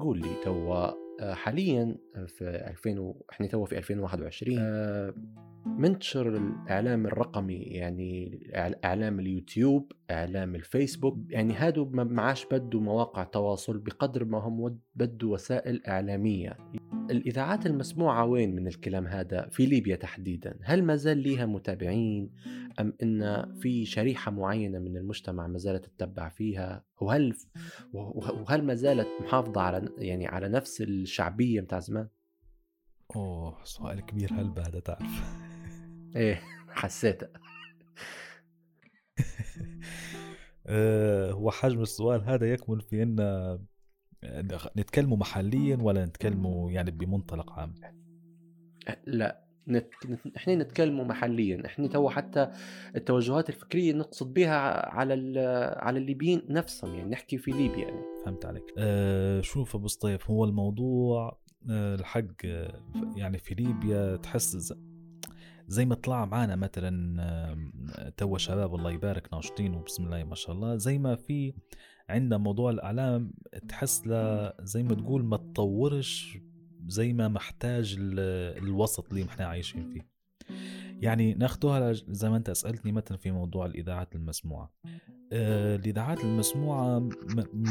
قول 0.00 0.20
لي 0.20 0.34
توا 0.44 1.09
حاليا 1.22 1.96
في 2.26 2.44
2000 2.44 2.98
و... 2.98 3.24
إحنا 3.32 3.46
تو 3.46 3.64
في 3.64 3.78
2021 3.78 4.58
آه، 4.58 5.14
منتشر 5.66 6.36
الإعلام 6.36 7.06
الرقمي 7.06 7.54
يعني 7.54 8.40
إعلام 8.84 9.20
اليوتيوب 9.20 9.92
إعلام 10.10 10.54
الفيسبوك 10.54 11.18
يعني 11.28 11.54
هادو 11.54 11.84
ما 11.84 12.22
عادش 12.22 12.46
بدوا 12.50 12.80
مواقع 12.80 13.24
تواصل 13.24 13.78
بقدر 13.78 14.24
ما 14.24 14.38
هم 14.38 14.78
بدوا 14.94 15.34
وسائل 15.34 15.86
إعلامية. 15.86 16.56
الإذاعات 17.10 17.66
المسموعة 17.66 18.24
وين 18.24 18.56
من 18.56 18.66
الكلام 18.66 19.06
هذا؟ 19.06 19.48
في 19.48 19.66
ليبيا 19.66 19.96
تحديدا. 19.96 20.58
هل 20.62 20.84
ما 20.84 20.96
زال 20.96 21.18
ليها 21.18 21.46
متابعين؟ 21.46 22.30
أم 22.80 22.92
إن 23.02 23.46
في 23.60 23.84
شريحة 23.84 24.30
معينة 24.30 24.78
من 24.78 24.96
المجتمع 24.96 25.46
ما 25.46 25.58
زالت 25.58 25.84
تتبع 25.84 26.28
فيها؟ 26.28 26.84
وهل 27.00 27.34
وهل 27.92 28.64
ما 28.64 28.74
زالت 28.74 29.08
محافظة 29.20 29.60
على 29.60 29.88
يعني 29.98 30.26
على 30.26 30.48
نفس 30.48 30.82
الشعبية 30.82 31.60
متاع 31.60 31.78
زمان؟ 31.78 32.08
أوه 33.16 33.64
سؤال 33.64 34.00
كبير. 34.00 34.32
هل 34.32 34.54
هذا 34.58 34.80
تعرف؟ 34.80 35.40
إيه 36.16 36.42
حسيتها 36.68 37.28
آه، 40.66 41.32
هو 41.32 41.50
حجم 41.50 41.82
السؤال 41.82 42.24
هذا 42.24 42.52
يكمن 42.52 42.78
في 42.78 43.02
إن 43.02 43.16
نتكلموا 44.76 45.16
محليا 45.16 45.78
ولا 45.80 46.04
نتكلموا 46.04 46.70
يعني 46.70 46.90
بمنطلق 46.90 47.52
عام؟ 47.52 47.74
لا 49.06 49.44
نت... 49.68 49.88
إحنا 50.36 50.54
نتكلموا 50.54 51.04
محليا. 51.04 51.66
إحنا 51.66 51.88
تو 51.88 52.10
حتى 52.10 52.50
التوجهات 52.96 53.48
الفكرية 53.48 53.92
نقصد 53.92 54.34
بها 54.34 54.90
على 54.94 55.14
ال... 55.14 55.38
على 55.78 55.98
الليبيين 55.98 56.42
نفسهم 56.48 56.94
يعني 56.94 57.10
نحكي 57.10 57.38
في 57.38 57.50
ليبيا 57.50 57.84
يعني. 57.84 58.02
فهمت 58.24 58.46
عليك. 58.46 58.64
أه 58.78 59.40
شوف 59.40 59.74
أبو 59.76 59.88
سطيف 59.88 60.30
هو 60.30 60.44
الموضوع 60.44 61.39
الحق 61.68 62.44
يعني 63.16 63.38
في 63.38 63.54
ليبيا 63.54 64.16
تحس 64.16 64.74
زي 65.68 65.84
ما 65.84 65.94
طلع 65.94 66.24
معانا 66.24 66.56
مثلا 66.56 68.10
توا 68.16 68.38
شباب 68.38 68.74
الله 68.74 68.90
يبارك 68.90 69.32
ناشطين 69.34 69.74
وبسم 69.74 70.04
الله 70.04 70.24
ما 70.24 70.34
شاء 70.34 70.54
الله 70.54 70.76
زي 70.76 70.98
ما 70.98 71.16
في 71.16 71.54
عندنا 72.08 72.38
موضوع 72.38 72.70
الإعلام 72.70 73.32
تحس 73.68 74.02
زي 74.62 74.82
ما 74.82 74.94
تقول 74.94 75.24
ما 75.24 75.36
تطورش 75.36 76.38
زي 76.86 77.12
ما 77.12 77.28
محتاج 77.28 77.96
الوسط 77.98 79.08
اللي 79.10 79.24
إحنا 79.24 79.46
عايشين 79.46 79.88
فيه. 79.92 80.09
يعني 81.00 81.34
ناخدوها 81.34 81.92
زي 81.92 82.30
ما 82.30 82.36
انت 82.36 82.50
سالتني 82.50 82.92
مثلا 82.92 83.18
في 83.18 83.30
موضوع 83.30 83.66
الاذاعات 83.66 84.14
المسموعة. 84.14 84.72
آه 85.32 85.76
الاذاعات 85.76 86.24
المسموعة 86.24 87.08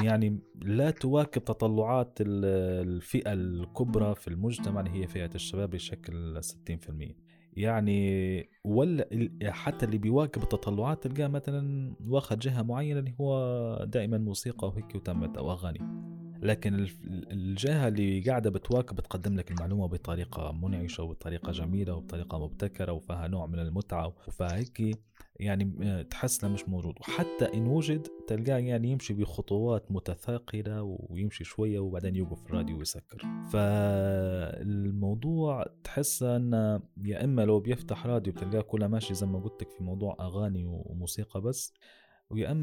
يعني 0.01 0.39
لا 0.62 0.91
تواكب 0.91 1.43
تطلعات 1.43 2.17
الفئة 2.21 3.33
الكبرى 3.33 4.15
في 4.15 4.27
المجتمع 4.27 4.79
اللي 4.79 4.91
هي 4.91 5.07
فئة 5.07 5.29
الشباب 5.36 5.69
بشكل 5.69 6.43
60% 6.43 7.15
يعني 7.53 8.50
ولا 8.63 9.07
حتى 9.43 9.86
اللي 9.86 9.98
بيواكب 9.98 10.43
التطلعات 10.43 11.03
تلقاه 11.07 11.27
مثلا 11.27 11.93
واخد 12.07 12.39
جهة 12.39 12.62
معينة 12.62 13.00
اللي 13.00 13.15
هو 13.21 13.86
دائما 13.86 14.17
موسيقى 14.17 14.67
وهيك 14.67 14.95
وتمت 14.95 15.38
أو 15.38 15.51
أغاني. 15.51 15.79
لكن 16.41 16.88
الجهة 17.31 17.88
اللي 17.88 18.22
قاعدة 18.22 18.50
بتواكب 18.50 18.96
بتقدم 18.96 19.36
لك 19.36 19.51
المعلومة 19.51 19.88
بطريقة 19.88 20.51
منعشة 20.51 21.03
وبطريقة 21.03 21.51
جميلة 21.51 21.96
وبطريقة 21.96 22.39
مبتكرة 22.39 22.91
وفيها 22.91 23.27
نوع 23.27 23.46
من 23.46 23.60
المتعة 23.60 24.08
وفهيك 24.27 25.00
يعني 25.39 26.03
تحس 26.03 26.43
مش 26.43 26.69
موجود. 26.69 26.96
وحتى 27.00 27.53
إن 27.53 27.67
وجد 27.67 28.08
تلقاه 28.27 28.58
يعني 28.58 28.91
يمشي 28.91 29.13
بخطوات 29.13 29.91
متثاقلة 29.91 30.84
ويمشي 30.84 31.43
شوية 31.43 31.79
وبعدين 31.79 32.15
يوقف 32.15 32.46
الراديو 32.46 32.77
ويسكر. 32.77 33.25
فالموضوع 34.50 35.65
تحس 35.84 36.24
ان 36.24 36.81
يا 37.03 37.24
إما 37.24 37.41
لو 37.46 37.60
بيفتح 37.60 38.05
راديو 38.05 38.34
بتلقاه 38.34 38.62
كله 38.62 38.88
ماشي 38.88 39.13
زي 39.13 39.25
ما 39.25 39.39
قلت 39.39 39.62
لك 39.62 39.72
في 39.72 39.84
موضوع 39.84 40.17
أغاني 40.19 40.65
وموسيقى 40.65 41.41
بس 41.41 41.74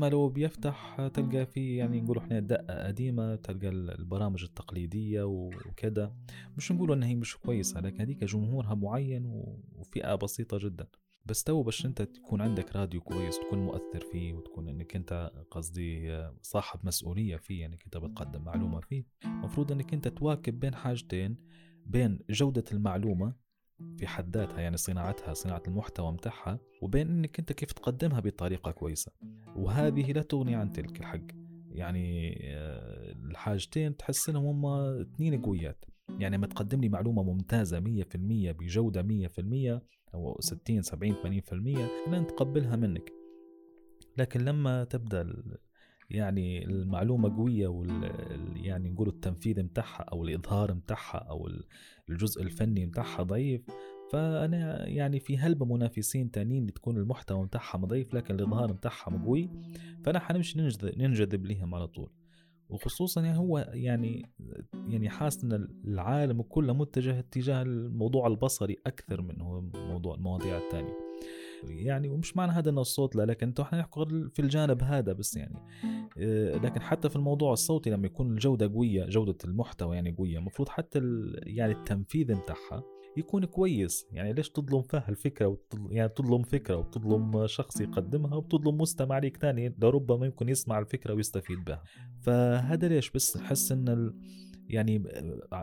لو 0.08 0.28
بيفتح 0.28 1.08
تلقى 1.14 1.46
في 1.46 1.76
يعني 1.76 2.00
نقول 2.00 2.18
إحنا 2.18 2.40
دقة 2.40 2.86
قديمة 2.86 3.36
تلقى 3.36 3.68
البرامج 3.68 4.42
التقليدية 4.44 5.22
وكذا 5.22 6.16
مش 6.56 6.72
نقول 6.72 6.92
إنها 6.92 7.08
هي 7.08 7.14
مش 7.14 7.36
كويسة 7.36 7.80
لكن 7.80 8.00
هذيك 8.00 8.24
جمهورها 8.24 8.74
معين 8.74 9.26
وفئة 9.76 10.14
بسيطة 10.14 10.58
جدا. 10.58 10.86
بس 11.26 11.44
تو 11.44 11.62
باش 11.62 11.86
أنت 11.86 12.02
تكون 12.02 12.40
عندك 12.40 12.76
راديو 12.76 13.00
كويس 13.00 13.38
تكون 13.38 13.58
مؤثر 13.58 14.00
فيه 14.12 14.32
وتكون 14.32 14.68
إنك 14.68 14.96
أنت 14.96 15.30
قصدي 15.50 16.22
صاحب 16.42 16.80
مسؤولية 16.82 17.36
فيه 17.36 17.66
انك 17.66 17.84
انت 17.84 17.96
بتقدم 17.96 18.42
معلومة 18.44 18.80
فيه 18.80 19.04
المفروض 19.24 19.72
إنك 19.72 19.94
أنت 19.94 20.08
تواكب 20.08 20.60
بين 20.60 20.74
حاجتين 20.74 21.36
بين 21.86 22.18
جودة 22.30 22.64
المعلومة 22.72 23.34
في 23.98 24.06
حد 24.06 24.36
ذاتها 24.36 24.60
يعني 24.60 24.76
صناعتها 24.76 25.34
صناعة 25.34 25.62
المحتوى 25.68 26.12
متاعها 26.12 26.58
وبين 26.82 27.08
إنك 27.08 27.38
أنت 27.38 27.52
كيف 27.52 27.72
تقدمها 27.72 28.20
بطريقة 28.20 28.70
كويسة. 28.70 29.12
وهذه 29.56 30.12
لا 30.12 30.22
تغني 30.22 30.54
عن 30.54 30.72
تلك 30.72 31.00
الحق. 31.00 31.26
يعني 31.70 32.38
آه، 32.42 33.12
الحاجتين 33.12 33.96
تحس 33.96 34.28
إنهم 34.28 34.46
هم 34.46 34.66
اثنين 35.00 35.42
قويات. 35.42 35.84
يعني 36.18 36.38
ما 36.38 36.46
تقدم 36.46 36.80
لي 36.80 36.88
معلومة 36.88 37.22
ممتازة 37.22 37.80
100% 37.80 38.52
بجودة 38.52 39.02
100% 39.02 39.82
أو 40.14 40.36
60 40.40 40.82
70 40.82 41.14
80% 41.14 41.78
أنا 42.06 42.20
نتقبلها 42.20 42.76
منك. 42.76 43.12
لكن 44.18 44.40
لما 44.40 44.84
تبدأ 44.84 45.42
يعني 46.10 46.64
المعلومة 46.64 47.36
قوية 47.36 47.68
وال 47.68 48.10
يعني 48.56 48.90
نقول 48.90 49.08
التنفيذ 49.08 49.62
متاعها 49.62 50.02
أو 50.02 50.24
الإظهار 50.24 50.74
متاعها 50.74 51.18
أو 51.18 51.48
الجزء 52.10 52.42
الفني 52.42 52.86
متاعها 52.86 53.22
ضعيف 53.22 53.62
فأنا 54.12 54.88
يعني 54.88 55.20
في 55.20 55.38
هلبة 55.38 55.66
منافسين 55.66 56.30
تانيين 56.30 56.66
تكون 56.66 56.96
المحتوى 56.96 57.42
متاعهم 57.42 57.84
ضعيف 57.84 58.14
لكن 58.14 58.34
الإظهار 58.34 58.72
متاعهم 58.72 59.24
قوي 59.24 59.50
فأنا 60.04 60.18
حنمشي 60.18 60.58
ننجذب, 60.58 60.98
ننجذب 60.98 61.46
ليهم 61.46 61.74
على 61.74 61.86
طول. 61.86 62.10
وخصوصا 62.68 63.20
يعني 63.20 63.38
هو 63.38 63.70
يعني 63.74 64.30
يعني 64.88 65.08
حاسس 65.08 65.44
إن 65.44 65.68
العالم 65.84 66.42
كله 66.42 66.74
متجه 66.74 67.18
اتجاه 67.18 67.62
الموضوع 67.62 68.26
البصري 68.26 68.76
أكثر 68.86 69.22
من 69.22 69.40
هو 69.40 69.60
موضوع 69.74 70.14
المواضيع 70.14 70.58
الثانية 70.58 70.98
يعني 71.64 72.08
ومش 72.08 72.36
معنى 72.36 72.52
هذا 72.52 72.70
انه 72.70 72.80
الصوت 72.80 73.16
لا 73.16 73.22
لكن 73.22 73.52
إحنا 73.60 73.78
نحكي 73.78 74.28
في 74.34 74.42
الجانب 74.42 74.82
هذا 74.82 75.12
بس 75.12 75.36
يعني. 75.36 75.58
آه، 76.18 76.56
لكن 76.56 76.80
حتى 76.80 77.08
في 77.08 77.16
الموضوع 77.16 77.52
الصوتي 77.52 77.90
لما 77.90 78.06
يكون 78.06 78.32
الجودة 78.32 78.68
قوية 78.68 79.04
جودة 79.06 79.38
المحتوى 79.44 79.96
يعني 79.96 80.14
قوية 80.18 80.38
المفروض 80.38 80.68
حتى 80.68 81.00
يعني 81.42 81.72
التنفيذ 81.72 82.34
متاعها 82.34 82.82
يكون 83.16 83.44
كويس. 83.44 84.06
يعني 84.12 84.32
ليش 84.32 84.50
تظلم 84.50 84.82
فيها 84.82 85.08
الفكرة 85.08 85.58
يعني 85.90 86.08
تظلم 86.08 86.42
فكرة 86.42 86.76
وتظلم 86.76 87.46
شخص 87.46 87.80
يقدمها 87.80 88.36
وتظلم 88.36 88.78
مستمع 88.78 89.18
ليك 89.18 89.36
تاني 89.36 89.74
لربما 89.78 90.26
يمكن 90.26 90.48
يسمع 90.48 90.78
الفكرة 90.78 91.14
ويستفيد 91.14 91.64
بها. 91.64 91.82
فهذا 92.22 92.88
ليش؟ 92.88 93.10
بس 93.10 93.36
نحس 93.36 93.72
إن 93.72 93.88
ال... 93.88 94.14
يعني 94.68 95.02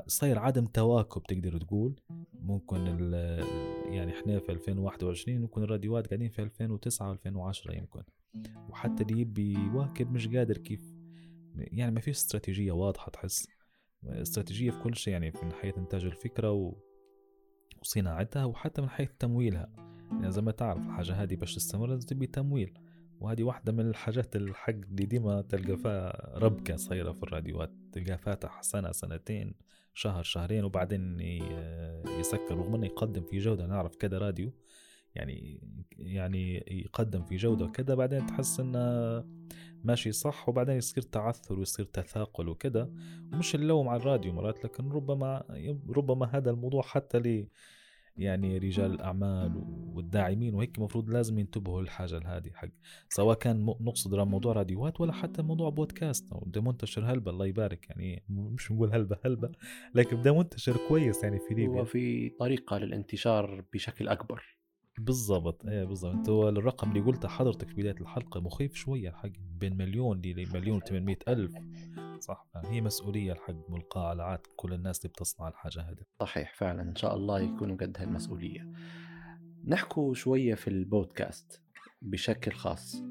صاير 0.08 0.40
عدم 0.40 0.66
تواكب 0.66 1.24
تقدر 1.24 1.58
تقول. 1.58 2.00
ممكن 2.34 2.78
ال... 2.88 3.14
يعني 3.94 4.12
إحنا 4.12 4.40
في 4.40 4.52
2021 4.52 5.42
ممكن 5.42 5.64
الراديوات 5.64 6.08
قاعدين 6.08 6.30
في 6.30 6.42
2009 6.42 7.16
و2010 7.16 7.74
يمكن. 7.74 8.04
وحتى 8.70 9.04
اللي 9.04 9.22
يبي 9.22 9.54
يواكب 9.54 10.12
مش 10.12 10.28
قادر 10.28 10.58
كيف. 10.58 10.82
يعني 11.56 11.92
ما 11.92 12.00
فيش 12.00 12.16
استراتيجية 12.16 12.72
واضحة 12.72 13.12
تحس. 13.12 13.48
استراتيجية 14.06 14.72
في 14.72 14.80
كل 14.80 14.96
شيء 14.96 15.14
يعني 15.14 15.32
في 15.32 15.46
ناحية 15.46 15.74
إنتاج 15.78 16.06
الفكرة 16.06 16.52
و... 16.52 16.76
وصناعتها 17.84 18.46
وحتى 18.46 18.82
من 18.82 18.90
حيث 18.90 19.10
تمويلها. 19.20 19.70
يعني 20.12 20.32
زي 20.32 20.42
ما 20.42 20.52
تعرف 20.52 20.82
الحاجة 20.88 21.14
هذه 21.14 21.36
باش 21.36 21.56
تستمر 21.56 21.88
لازم 21.88 22.08
تبي 22.08 22.28
تمويل. 22.28 22.74
وهذه 23.20 23.44
واحدة 23.44 23.72
من 23.72 23.90
الحاجات 23.90 24.36
الحق 24.36 24.70
اللي 24.70 25.06
ديما 25.06 25.42
تلقى 25.42 25.78
فيها 25.78 26.34
ربكة 26.38 26.76
صايرة 26.76 27.12
في 27.12 27.24
الراديوات 27.24 27.72
تلقى 27.92 28.18
فاتح 28.18 28.62
سنة 28.62 28.92
سنتين 28.92 29.54
شهر 29.94 30.24
شهرين 30.24 30.64
وبعدين 30.64 31.20
يسكر 32.20 32.58
رغم 32.58 32.76
إنه 32.76 32.86
يقدم 32.86 33.24
في 33.24 33.38
جودة. 33.38 33.66
نعرف 33.66 33.96
كذا 33.96 34.18
راديو 34.18 34.52
يعني 35.16 35.62
يعني 35.92 36.64
يقدم 36.68 37.24
في 37.24 37.36
جودة 37.36 37.66
وكذا 37.66 37.96
بعدين 37.96 38.28
تحس 38.28 38.60
إنه 38.60 39.24
ماشي 39.84 40.12
صح 40.12 40.50
وبعدين 40.50 40.76
يصير 40.76 41.04
تعثر 41.04 41.60
ويصير 41.60 41.86
تثاقل 41.86 42.50
وكذا 42.50 42.90
ومش 43.34 43.56
اللوم 43.56 43.88
على 43.88 44.02
الراديو 44.02 44.34
مرات 44.34 44.66
لكن 44.66 44.90
ربما 44.90 45.44
ربما 45.90 46.26
هذا 46.26 46.52
الموضوع 46.52 46.82
حتى 46.82 47.20
لي 47.20 47.48
يعني 48.18 48.58
رجال 48.58 48.92
الأعمال 48.92 49.64
والداعمين 49.94 50.56
وهيك 50.56 50.78
المفروض 50.78 51.10
لازم 51.10 51.40
ينتبهوا 51.40 51.82
للحاجة 51.82 52.22
هذه 52.26 52.52
حق 52.54 52.68
سواء 53.10 53.38
كان 53.38 53.66
نقصد 53.66 54.16
موضوع 54.16 54.54
راديوات 54.54 55.02
ولا 55.02 55.14
حتى 55.14 55.42
موضوع 55.42 55.70
بودكاست. 55.70 56.34
بده 56.34 56.62
منتشر 56.62 57.06
هلبة 57.06 57.32
الله 57.32 57.46
يبارك 57.46 57.90
يعني 57.90 58.24
مش 58.54 58.72
نقول 58.72 58.94
هلبة 58.94 59.18
هلبة 59.26 59.52
لكن 59.96 60.18
بده 60.18 60.38
منتشر 60.38 60.78
كويس 60.88 61.24
يعني 61.24 61.40
في 61.40 61.54
ليبيا. 61.54 61.82
وفي 61.82 62.30
طريقة 62.30 62.78
للانتشار 62.78 63.66
بشكل 63.74 64.08
أكبر. 64.08 64.44
بالضبط. 65.00 65.66
إيه 65.66 65.84
بالضبط. 65.84 66.14
انت 66.14 66.30
الرقم 66.30 66.90
اللي 66.90 67.02
قلته 67.02 67.28
حضرتك 67.28 67.68
في 67.68 67.76
بداية 67.76 67.96
الحلقة 68.02 68.42
مخيف 68.42 68.74
شوية 68.74 69.10
الحق 69.10 69.30
بين 69.60 69.78
مليون 69.78 70.22
لمليون 70.22 70.82
و800 70.82 71.16
ألف. 71.28 71.54
صح. 72.20 72.48
هي 72.66 72.82
مسؤولية 72.82 73.32
الحق 73.32 73.70
ملقاه 73.70 74.08
على 74.08 74.24
عاتق 74.24 74.50
كل 74.56 74.74
الناس 74.74 75.00
اللي 75.00 75.10
بتصنع 75.10 75.48
الحاجة 75.48 75.82
هذه. 75.82 76.04
صحيح 76.20 76.54
فعلا. 76.56 76.82
إن 76.82 76.96
شاء 76.96 77.16
الله 77.16 77.40
يكونوا 77.40 77.76
قد 77.76 77.98
هالمسؤولية. 78.00 78.72
نحكوا 79.68 80.14
شوية 80.14 80.56
في 80.56 80.68
البودكاست 80.68 81.62
بشكل 82.02 82.52
خاص. 82.52 83.04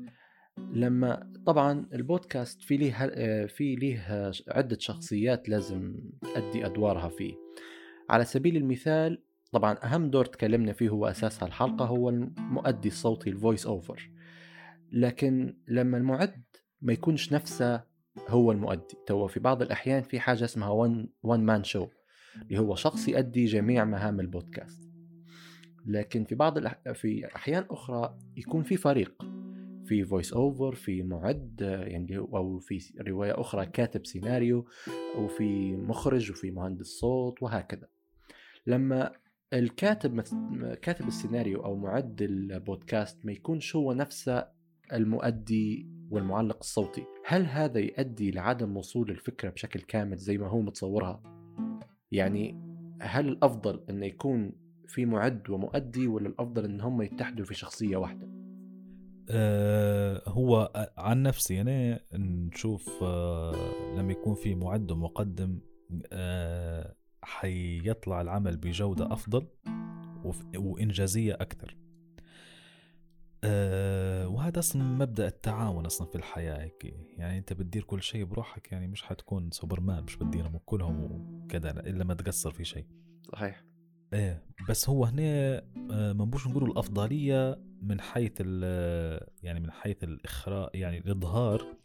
لما 0.58 1.32
طبعا 1.46 1.88
البودكاست 1.92 2.62
في 2.62 2.76
ليه 2.76 3.46
في 3.46 3.74
ليه 3.74 4.32
عدة 4.48 4.78
شخصيات 4.80 5.48
لازم 5.48 5.96
تأدي 6.22 6.66
أدوارها 6.66 7.08
فيه. 7.08 7.34
على 8.10 8.24
سبيل 8.24 8.56
المثال 8.56 9.22
طبعا 9.52 9.76
أهم 9.84 10.10
دور 10.10 10.24
تكلمنا 10.24 10.72
فيه 10.72 10.88
هو 10.88 11.06
أساس 11.06 11.42
هالحلقة 11.42 11.84
هو 11.84 12.08
المؤدي 12.08 12.88
الصوتي 12.88 13.30
الفويس 13.30 13.66
أوفر 13.66 14.10
لكن 14.92 15.56
لما 15.68 15.98
المعد 15.98 16.42
ما 16.82 16.92
يكونش 16.92 17.32
نفسه 17.32 17.84
هو 18.28 18.52
المؤدي. 18.52 18.96
تو 19.06 19.26
في 19.26 19.40
بعض 19.40 19.62
الأحيان 19.62 20.02
في 20.02 20.20
حاجة 20.20 20.44
اسمها 20.44 20.68
one 20.68 21.08
one 21.22 21.40
man 21.44 21.64
show 21.64 21.88
اللي 22.42 22.58
هو 22.58 22.74
شخص 22.74 23.08
يؤدي 23.08 23.44
جميع 23.44 23.84
مهام 23.84 24.20
البودكاست. 24.20 24.92
لكن 25.86 26.24
في 26.24 26.34
بعض 26.34 26.58
الأح... 26.58 26.80
في 26.92 27.26
أحيان 27.36 27.64
أخرى 27.70 28.18
يكون 28.36 28.62
في 28.62 28.76
فريق 28.76 29.22
في 29.84 30.04
voice 30.04 30.32
over 30.32 30.74
في 30.74 31.02
معد 31.02 31.60
يعني 31.60 32.18
أو 32.18 32.58
في 32.58 32.80
رواية 33.08 33.40
أخرى 33.40 33.66
كاتب 33.66 34.06
سيناريو 34.06 34.66
وفي 35.18 35.76
مخرج 35.76 36.30
وفي 36.30 36.50
مهندس 36.50 36.86
صوت 36.86 37.42
وهكذا. 37.42 37.88
لما 38.66 39.12
الكاتب 39.52 40.20
كاتب 40.82 41.08
السيناريو 41.08 41.64
أو 41.64 41.76
معد 41.76 42.22
البودكاست 42.22 43.26
ما 43.26 43.32
يكونش 43.32 43.76
هو 43.76 43.92
نفسه 43.92 44.46
المؤدي 44.92 45.88
والمعلق 46.10 46.56
الصوتي. 46.60 47.04
هل 47.26 47.46
هذا 47.46 47.80
يؤدي 47.80 48.30
لعدم 48.30 48.76
وصول 48.76 49.10
الفكرة 49.10 49.50
بشكل 49.50 49.80
كامل 49.80 50.16
زي 50.16 50.38
ما 50.38 50.48
هو 50.48 50.60
متصورها؟ 50.60 51.22
يعني 52.12 52.60
هل 53.00 53.28
الأفضل 53.28 53.84
أنه 53.90 54.06
يكون 54.06 54.52
في 54.86 55.06
معد 55.06 55.50
ومؤدي 55.50 56.06
ولا 56.06 56.28
الأفضل 56.28 56.64
أن 56.64 56.80
هم 56.80 57.02
يتحدوا 57.02 57.44
في 57.44 57.54
شخصية 57.54 57.96
واحدة؟ 57.96 58.28
أه 59.30 60.22
هو 60.26 60.72
عن 60.98 61.22
نفسي 61.22 61.60
أنا 61.60 62.00
نشوف 62.14 63.02
أه 63.02 63.52
لما 63.96 64.12
يكون 64.12 64.34
في 64.34 64.54
معد 64.54 64.90
ومقدم 64.90 65.60
أه 66.12 66.94
حيطلع 67.22 68.20
العمل 68.20 68.56
بجودة 68.56 69.12
أفضل 69.12 69.46
وإنجازية 70.56 71.34
أكثر 71.34 71.76
أه 73.44 74.28
وهذا 74.28 74.58
أصلا 74.58 74.82
مبدأ 74.82 75.26
التعاون 75.26 75.86
أصلا 75.86 76.06
في 76.06 76.14
الحياة 76.14 76.62
هيك. 76.62 76.94
يعني 77.16 77.38
أنت 77.38 77.52
بتدير 77.52 77.84
كل 77.84 78.02
شيء 78.02 78.24
بروحك 78.24 78.72
يعني 78.72 78.88
مش 78.88 79.02
حتكون 79.02 79.50
سوبرمان 79.50 80.04
مش 80.04 80.16
بتديرهم 80.16 80.60
كلهم 80.64 81.02
وكذا 81.02 81.70
إلا 81.70 82.04
ما 82.04 82.14
تقصر 82.14 82.50
في 82.50 82.64
شيء. 82.64 82.86
صحيح. 83.32 83.64
إيه 84.12 84.44
بس 84.68 84.88
هو 84.88 85.04
هنا 85.04 85.58
آه، 85.90 86.12
ما 86.12 86.24
بنقولوا 86.24 86.48
نقولوا 86.50 86.68
الأفضلية 86.68 87.62
من 87.82 88.00
حيث 88.00 88.40
يعني 89.42 89.60
من 89.60 89.70
حيث 89.70 90.04
الإخراء 90.04 90.76
يعني 90.76 90.98
الإظهار 90.98 91.76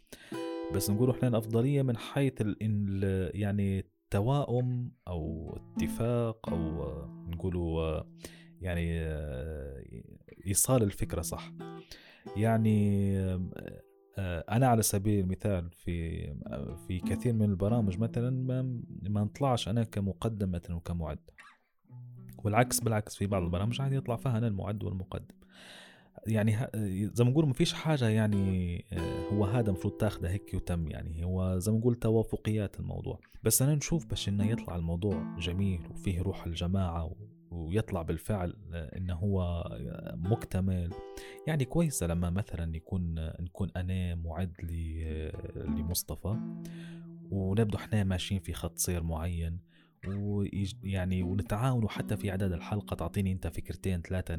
بس 0.74 0.90
نقولوا 0.90 1.14
إحنا 1.14 1.28
الأفضلية 1.28 1.82
من 1.82 1.96
حيث 1.96 2.34
ال 2.40 3.30
يعني 3.40 3.84
توائم 4.10 4.92
أو 5.08 5.52
اتفاق 5.56 6.48
أو 6.50 6.58
نقولوا 7.28 8.02
يعني 8.60 9.00
إيصال 10.46 10.82
الفكرة 10.82 11.20
صح. 11.20 11.52
يعني 12.36 13.18
أنا 14.50 14.66
على 14.66 14.82
سبيل 14.82 15.20
المثال 15.24 15.70
في 15.70 16.26
في 16.86 16.98
كثير 16.98 17.32
من 17.32 17.42
البرامج 17.42 17.98
مثلا 17.98 18.30
ما, 18.30 18.80
ما 19.02 19.24
نطلعش 19.24 19.68
أنا 19.68 19.84
كمقدم 19.84 20.50
مثلا 20.50 20.76
وكمعد. 20.76 21.18
والعكس 22.44 22.80
بالعكس 22.80 23.16
في 23.16 23.26
بعض 23.26 23.42
البرامج 23.42 23.80
عادي 23.80 23.96
يطلع 23.96 24.16
فيها 24.16 24.38
أنا 24.38 24.46
المعد 24.46 24.84
والمقدم. 24.84 25.37
يعني 26.26 26.56
زي 27.14 27.24
ما 27.24 27.30
نقول 27.30 27.46
ما 27.46 27.52
فيش 27.52 27.72
حاجة 27.72 28.08
يعني 28.08 28.84
آه، 28.92 29.28
هو 29.32 29.44
هذا 29.44 29.70
المفروض 29.70 29.92
تاخده 29.92 30.30
هيك 30.30 30.50
وتم 30.54 30.88
يعني. 30.88 31.24
هو 31.24 31.58
زي 31.58 31.72
ما 31.72 31.78
نقول 31.78 31.94
توافقيات 31.94 32.80
الموضوع. 32.80 33.20
بس 33.42 33.62
أنا 33.62 33.74
نشوف 33.74 34.06
باش 34.06 34.28
إنه 34.28 34.50
يطلع 34.50 34.76
الموضوع 34.76 35.36
جميل 35.38 35.80
وفيه 35.90 36.22
روح 36.22 36.46
الجماعة 36.46 37.16
ويطلع 37.50 38.02
بالفعل 38.02 38.56
آه، 38.72 38.96
إنه 38.96 39.14
هو 39.14 39.42
آه، 39.42 40.14
مكتمل. 40.16 40.90
يعني 41.46 41.64
كويسة 41.64 42.06
لما 42.06 42.30
مثلا 42.30 42.76
يكون 42.76 43.14
نكون 43.40 43.70
أنا 43.76 44.14
معد 44.14 44.52
لمصطفى 45.56 46.36
ونبدو 47.30 47.78
إحنا 47.78 48.04
ماشيين 48.04 48.40
في 48.40 48.52
خط 48.52 48.78
سير 48.78 49.02
معين. 49.02 49.58
ويعني 50.06 51.22
ونتعاون 51.22 51.84
وحتى 51.84 52.16
في 52.16 52.30
إعداد 52.30 52.52
الحلقة 52.52 52.94
تعطيني 52.94 53.32
أنت 53.32 53.46
فكرتين 53.46 54.00
ثلاثة 54.00 54.36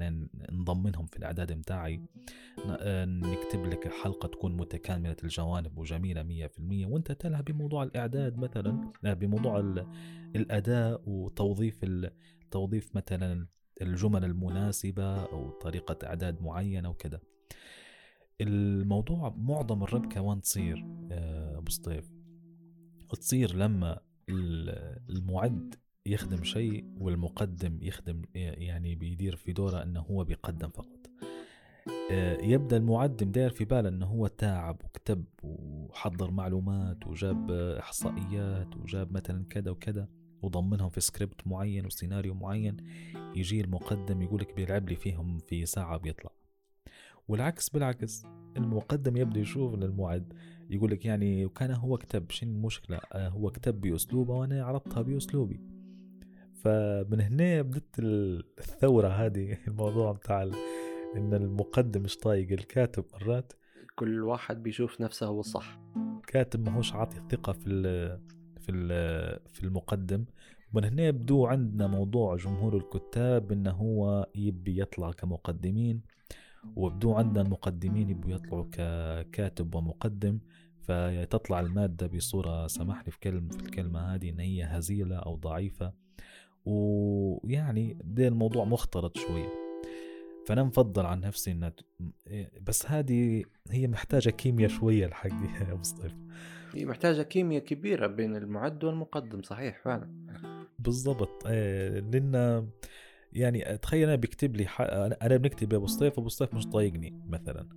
نضم 0.52 0.84
منهم 0.84 1.06
في 1.06 1.18
الإعداد 1.18 1.54
متاعي. 1.54 2.02
آه، 2.66 3.06
نكتب 3.06 3.66
لك 3.66 3.88
الحلقة 3.88 4.28
تكون 4.28 4.58
متكاملة 4.58 5.16
الجوانب 5.24 5.78
وجميلة 5.78 6.24
مية 6.24 6.48
في 6.48 6.60
المية 6.60 6.86
وأنت 6.86 7.12
تلها 7.12 7.42
بموضوع 7.42 7.84
الإعداد 7.84 8.38
مثلا 8.38 8.92
بموضوع 9.04 9.60
الأداء 10.36 11.02
وتوظيف 11.06 11.86
توظيف 12.52 12.96
مثلا 12.96 13.48
الجمل 13.82 14.26
المناسبة 14.26 15.26
أو 15.26 15.50
طريقة 15.50 16.08
إعداد 16.08 16.42
معينة 16.42 16.90
وكذا. 16.90 17.20
الموضوع 18.42 19.36
معظم 19.38 19.84
الربكة 19.84 20.22
وين 20.22 20.42
تصير 20.42 20.86
آه، 21.12 21.58
أبو 21.58 21.72
سطيف. 21.72 22.12
تصير 23.10 23.56
لما 23.56 24.00
المعد 24.30 25.76
يخدم 26.06 26.44
شيء 26.44 26.86
والمقدم 26.98 27.80
يخدم 27.82 28.22
يعني 28.36 28.96
بيدير 28.96 29.36
في 29.36 29.54
دوره 29.54 29.84
إنه 29.84 30.00
هو 30.00 30.24
بيقدم 30.24 30.70
فقط. 30.70 31.10
آه، 32.12 32.38
يبدأ 32.42 32.78
المعدم 32.78 33.32
داير 33.32 33.50
في 33.50 33.66
باله 33.66 33.90
إنه 33.90 34.06
هو 34.06 34.28
تعب 34.28 34.82
وكتب 34.84 35.26
وحضر 35.44 36.32
معلومات 36.32 37.08
وجاب 37.08 37.52
إحصائيات 37.52 38.76
وجاب 38.76 39.14
مثلا 39.14 39.46
كذا 39.50 39.72
وكذا 39.72 40.08
وضمنهم 40.42 40.90
في 40.90 41.02
سكريبت 41.02 41.48
معين 41.48 41.86
وسيناريو 41.86 42.34
معين. 42.34 42.78
يجي 43.36 43.62
المقدم 43.62 44.22
يقولك 44.22 44.56
بيلعب 44.56 44.90
لي 44.90 44.96
فيهم 44.96 45.38
في 45.38 45.66
ساعة 45.66 45.98
بيطلع. 45.98 46.32
والعكس 47.28 47.70
بالعكس 47.70 48.26
المقدم 48.58 49.18
يبدأ 49.18 49.40
يشوف 49.40 49.74
المعد 49.74 50.34
يقول 50.70 50.92
لك 50.92 51.06
يعني 51.06 51.46
وكان 51.46 51.72
هو 51.72 51.98
كتب 51.98 52.32
شنو 52.32 52.52
المشكلة 52.52 53.00
آه 53.14 53.30
هو 53.30 53.52
كتب 53.52 53.82
بأسلوبه 53.82 54.34
وأنا 54.34 54.64
عرضتها 54.64 55.02
بأسلوبي. 55.02 55.60
فمن 56.64 57.22
هنا 57.22 57.62
بدت 57.62 58.00
الثورة 58.00 59.08
هذه 59.08 59.58
الموضوع 59.68 60.12
بتاع 60.12 60.44
إن 61.16 61.34
المقدم 61.34 62.02
مش 62.02 62.18
طايق؟ 62.18 62.52
الكاتب 62.52 63.06
مرات 63.14 63.54
كل 63.96 64.24
واحد 64.24 64.64
بيشوف 64.64 65.02
نفسه 65.02 65.26
هو 65.26 65.40
الصح. 65.40 65.80
كاتب 66.28 66.70
ماهوش 66.70 66.94
عاطي 66.94 67.18
الثقة 67.18 67.54
في 67.54 67.68
ال 67.68 67.84
في 68.60 68.72
ال 68.72 68.88
في 69.50 69.64
المقدم. 69.64 70.26
ومن 70.74 70.84
هنا 70.84 71.04
يبدو 71.04 71.46
عندنا 71.46 71.88
موضوع 71.88 72.36
جمهور 72.36 72.78
الكتاب 72.78 73.52
إنه 73.52 73.72
هو 73.72 74.28
يبي 74.36 74.82
يطلع 74.82 75.12
كمقدمين. 75.12 76.02
وبدو 76.76 77.14
عندنا 77.14 77.42
المقدمين 77.42 78.10
يبوا 78.10 78.32
يطلعوا 78.32 78.66
ككاتب 78.72 79.76
ومقدم 79.76 80.40
فتطلع 80.82 81.60
المادة 81.60 82.08
بصورة 82.08 82.68
سامحني 82.68 83.12
في 83.12 83.20
كلمة 83.20 83.50
في 83.50 83.60
الكلمة 83.60 84.16
هذه 84.16 84.30
إن 84.30 84.40
هي 84.40 84.64
هزيلة 84.64 85.16
أو 85.16 85.36
ضعيفة. 85.36 85.94
ويعني 86.66 87.98
ده 88.04 88.28
الموضوع 88.28 88.66
مختلط 88.66 89.18
شوية. 89.18 89.50
فأنا 90.48 90.64
مفضل 90.64 91.06
عن 91.06 91.20
نفسي 91.20 91.52
إن 91.52 91.72
بس 92.62 92.86
هذه 92.86 93.44
هي 93.70 93.88
محتاجة 93.88 94.30
كيمياء 94.30 94.70
شوية 94.70 95.06
الحق 95.06 95.30
يا 95.70 95.80
سطيف 95.82 96.16
هي 96.74 96.86
محتاجة 96.86 97.22
كيمياء 97.22 97.64
كبيرة 97.64 98.08
بين 98.08 98.36
المعد 98.36 98.84
والمقدم 98.84 99.42
صحيح 99.42 99.82
فعلا. 99.84 100.28
بالضبط. 100.80 101.48
إيه، 101.48 102.00
لأن 102.00 102.68
يعني 103.34 103.78
تخيل 103.78 104.08
أنا 104.08 104.16
بكتب 104.16 104.56
لي. 104.56 104.68
أنا 105.22 105.38
بنكتب 105.38 105.74
أبو 105.74 105.88
سطيف 105.88 106.20
أبو 106.20 106.30
سطيف 106.30 106.54
مش 106.54 106.66
طايقني 106.66 107.22
مثلا 107.28 107.70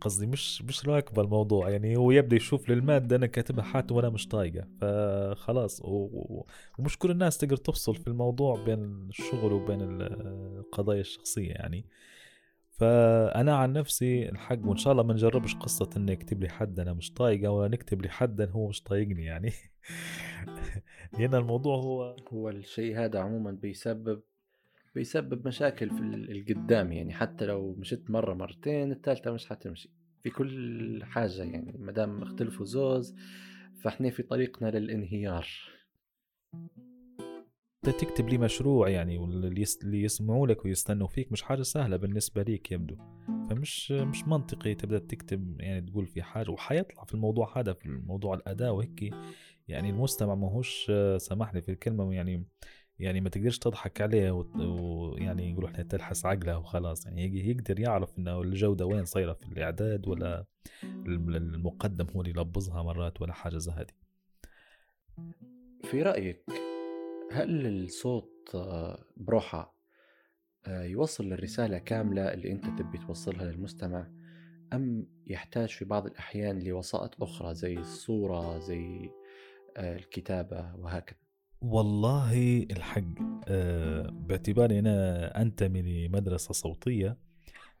قصدي 0.00 0.26
مش 0.26 0.62
مش 0.62 0.88
راكبه 0.88 1.22
الموضوع 1.22 1.70
يعني 1.70 1.96
هو 1.96 2.10
يبدأ 2.10 2.36
يشوف 2.36 2.70
للماده 2.70 3.16
أنا 3.16 3.26
كاتبها 3.26 3.64
حاته 3.64 3.94
وأنا 3.94 4.08
مش 4.08 4.28
طايقة 4.28 4.68
فخلاص 4.80 5.80
و... 5.84 6.44
ومش 6.78 6.98
كل 6.98 7.10
الناس 7.10 7.38
تقدر 7.38 7.56
تفصل 7.56 7.94
في 7.94 8.08
الموضوع 8.08 8.64
بين 8.64 9.08
الشغل 9.08 9.52
وبين 9.52 9.78
القضايا 9.82 11.00
الشخصية 11.00 11.50
يعني 11.50 11.86
فأنا 12.70 13.56
عن 13.56 13.72
نفسي 13.72 14.28
الحق 14.28 14.58
وإن 14.64 14.76
شاء 14.76 14.92
الله 14.92 15.02
ما 15.02 15.14
نجربش 15.14 15.54
قصة 15.54 15.90
انه 15.96 16.12
يكتب 16.12 16.42
لي 16.42 16.48
حد 16.48 16.80
أنا 16.80 16.92
مش 16.92 17.12
طايقة 17.12 17.50
ولا 17.50 17.68
نكتب 17.68 18.02
لي 18.02 18.08
حد 18.08 18.40
هو 18.40 18.68
مش 18.68 18.82
طايقني 18.82 19.24
يعني 19.24 19.52
لأن 21.18 21.34
الموضوع 21.34 21.76
هو 21.76 22.16
هو 22.32 22.48
الشيء 22.48 22.98
هذا 22.98 23.20
عموما 23.20 23.50
بيسبب 23.50 24.22
بيسبب 24.94 25.46
مشاكل 25.46 25.90
في 25.90 26.00
القدام 26.00 26.92
يعني 26.92 27.12
حتى 27.12 27.46
لو 27.46 27.74
مشيت 27.78 28.10
مرة 28.10 28.34
مرتين 28.34 28.92
الثالثة 28.92 29.32
مش 29.32 29.46
حتمشي. 29.46 29.90
في 30.22 30.30
كل 30.30 31.04
حاجة 31.04 31.42
يعني 31.42 31.78
ما 31.78 31.92
دام 31.92 32.22
اختلفوا 32.22 32.66
زوز 32.66 33.14
فاحنا 33.82 34.10
في 34.10 34.22
طريقنا 34.22 34.70
للانهيار. 34.70 35.48
تكتب 37.82 38.28
لي 38.28 38.38
مشروع 38.38 38.88
يعني 38.88 39.18
واللي 39.18 39.66
يسمعوا 39.84 40.46
لك 40.46 40.64
ويستنوا 40.64 41.08
فيك 41.08 41.32
مش 41.32 41.42
حاجة 41.42 41.62
سهلة 41.62 41.96
بالنسبة 41.96 42.42
ليك 42.42 42.72
يبدو. 42.72 42.96
فمش 43.50 43.92
مش 43.92 44.24
منطقي 44.24 44.74
تبدأ 44.74 44.98
تكتب 44.98 45.60
يعني 45.60 45.86
تقول 45.86 46.06
في 46.06 46.22
حاجة 46.22 46.50
وحيطلع 46.50 47.04
في 47.04 47.14
الموضوع 47.14 47.58
هذا 47.58 47.72
في 47.72 47.86
الموضوع 47.86 48.34
الأداء 48.34 48.74
وهيك. 48.74 49.14
يعني 49.68 49.90
المستمع 49.90 50.34
ماهوش 50.34 50.92
سامحني 51.16 51.62
في 51.62 51.70
الكلمة 51.70 52.14
يعني 52.14 52.44
يعني 52.98 53.20
ما 53.20 53.28
تقدرش 53.28 53.58
تضحك 53.58 54.00
عليه 54.00 54.30
ويعني 54.30 55.50
يقولوا 55.50 55.68
إحنا 55.68 55.82
تلحس 55.82 56.26
عقله 56.26 56.58
وخلاص. 56.58 57.06
يعني 57.06 57.48
يقدر 57.48 57.80
يعرف 57.80 58.18
إنه 58.18 58.40
الجودة 58.40 58.86
وين 58.86 59.04
صايرة 59.04 59.32
في 59.32 59.46
الإعداد 59.46 60.08
ولا 60.08 60.44
المقدم 61.06 62.06
هو 62.16 62.20
اللي 62.20 62.30
يلبظها 62.30 62.82
مرات 62.82 63.22
ولا 63.22 63.32
حاجة 63.32 63.58
زي 63.58 63.72
هذه. 63.72 63.92
في 65.84 66.02
رأيك 66.02 66.44
هل 67.32 67.66
الصوت 67.66 68.50
آه، 68.54 69.04
بروحة 69.16 69.74
آه، 70.66 70.82
يوصل 70.82 71.32
الرسالة 71.32 71.78
كاملة 71.78 72.32
اللي 72.32 72.52
أنت 72.52 72.66
تبي 72.80 72.98
توصلها 72.98 73.44
للمستمع 73.44 74.10
أم 74.72 75.06
يحتاج 75.26 75.68
في 75.68 75.84
بعض 75.84 76.06
الأحيان 76.06 76.58
لوسائط 76.58 77.22
أخرى 77.22 77.54
زي 77.54 77.78
الصورة 77.78 78.58
زي 78.58 79.10
آه، 79.76 79.96
الكتابة 79.96 80.74
وهكذا؟ 80.76 81.27
والله 81.62 82.66
الحق 82.70 83.02
أه 83.48 84.10
باعتباري 84.10 84.78
أنا 84.78 85.42
أنتمي 85.42 85.82
لمدرسة 85.82 86.52
صوتية 86.52 87.16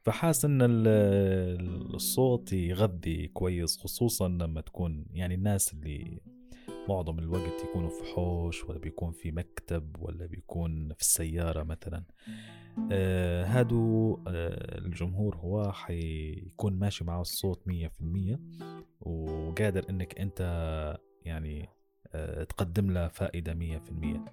فحاس 0.04 0.44
إن 0.44 0.58
الصوت 1.94 2.52
يغذي 2.52 3.26
كويس 3.28 3.78
خصوصا 3.78 4.28
لما 4.28 4.60
تكون 4.60 5.06
يعني 5.12 5.34
الناس 5.34 5.72
اللي 5.72 6.20
معظم 6.88 7.18
الوقت 7.18 7.64
يكونوا 7.68 7.90
في 7.90 8.04
حوش 8.14 8.64
ولا 8.64 8.78
بيكون 8.78 9.12
في 9.12 9.32
مكتب 9.32 9.96
ولا 10.00 10.26
بيكون 10.26 10.92
في 10.94 11.00
السيارة 11.00 11.62
مثلا. 11.62 12.04
آه 12.92 13.44
هادو 13.44 14.14
آه 14.28 14.78
الجمهور 14.78 15.36
هو 15.36 15.72
حيكون 15.72 16.72
ماشي 16.78 17.04
معه 17.04 17.20
الصوت 17.20 17.68
مية 17.68 17.88
في 17.88 18.00
المية 18.00 18.40
وقادر 19.00 19.90
إنك 19.90 20.18
أنت 20.20 20.40
يعني 21.24 21.62
آه، 21.62 21.77
تقدم 22.48 22.90
له 22.90 23.08
فائدة 23.08 23.54
مية 23.54 23.78
في 23.78 23.90
المية. 23.90 24.24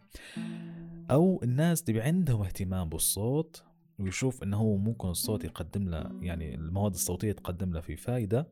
أو 1.11 1.39
الناس 1.43 1.83
اللي 1.89 2.01
عندهم 2.01 2.41
اهتمام 2.41 2.89
بالصوت 2.89 3.63
ويشوف 3.99 4.43
إنه 4.43 4.57
هو 4.57 4.77
ممكن 4.77 5.09
الصوت 5.09 5.43
يقدم 5.43 5.89
له 5.89 6.11
يعني 6.21 6.55
المواد 6.55 6.93
الصوتية 6.93 7.31
تقدم 7.31 7.73
له 7.73 7.81
في 7.81 7.95
فائدة 7.95 8.47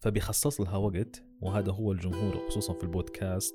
فبيخصص 0.00 0.60
لها 0.60 0.76
وقت 0.76 1.22
وهذا 1.40 1.72
هو 1.72 1.92
الجمهور 1.92 2.48
خصوصا 2.48 2.72
في 2.72 2.82
البودكاست. 2.82 3.54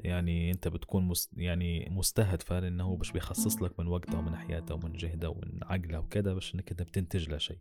يعني 0.00 0.50
أنت 0.50 0.68
بتكون 0.68 1.12
يعني 1.36 1.88
مستهدف 1.90 2.52
لأنه 2.52 2.96
باش 2.96 3.12
بيخصص 3.12 3.62
لك 3.62 3.80
من 3.80 3.86
وقته 3.86 4.18
ومن 4.18 4.36
حياته 4.36 4.74
ومن 4.74 4.92
جهده 4.92 5.30
ومن 5.30 5.58
عقله 5.62 5.98
وكذا 5.98 6.34
باش 6.34 6.54
إنك 6.54 6.70
أنت 6.70 6.82
بتنتج 6.82 7.28
له 7.28 7.38
شيء. 7.38 7.58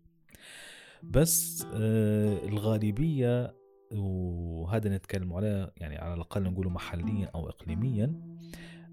بس 1.04 1.66
آه 1.74 2.46
الغالبية 2.48 3.56
وهذا 3.94 4.96
نتكلم 4.96 5.34
عليه 5.34 5.74
يعني 5.78 5.98
على 5.98 6.14
الأقل 6.14 6.44
نقوله 6.44 6.70
محليا 6.70 7.32
أو 7.36 7.50
إقليميا 7.50 8.22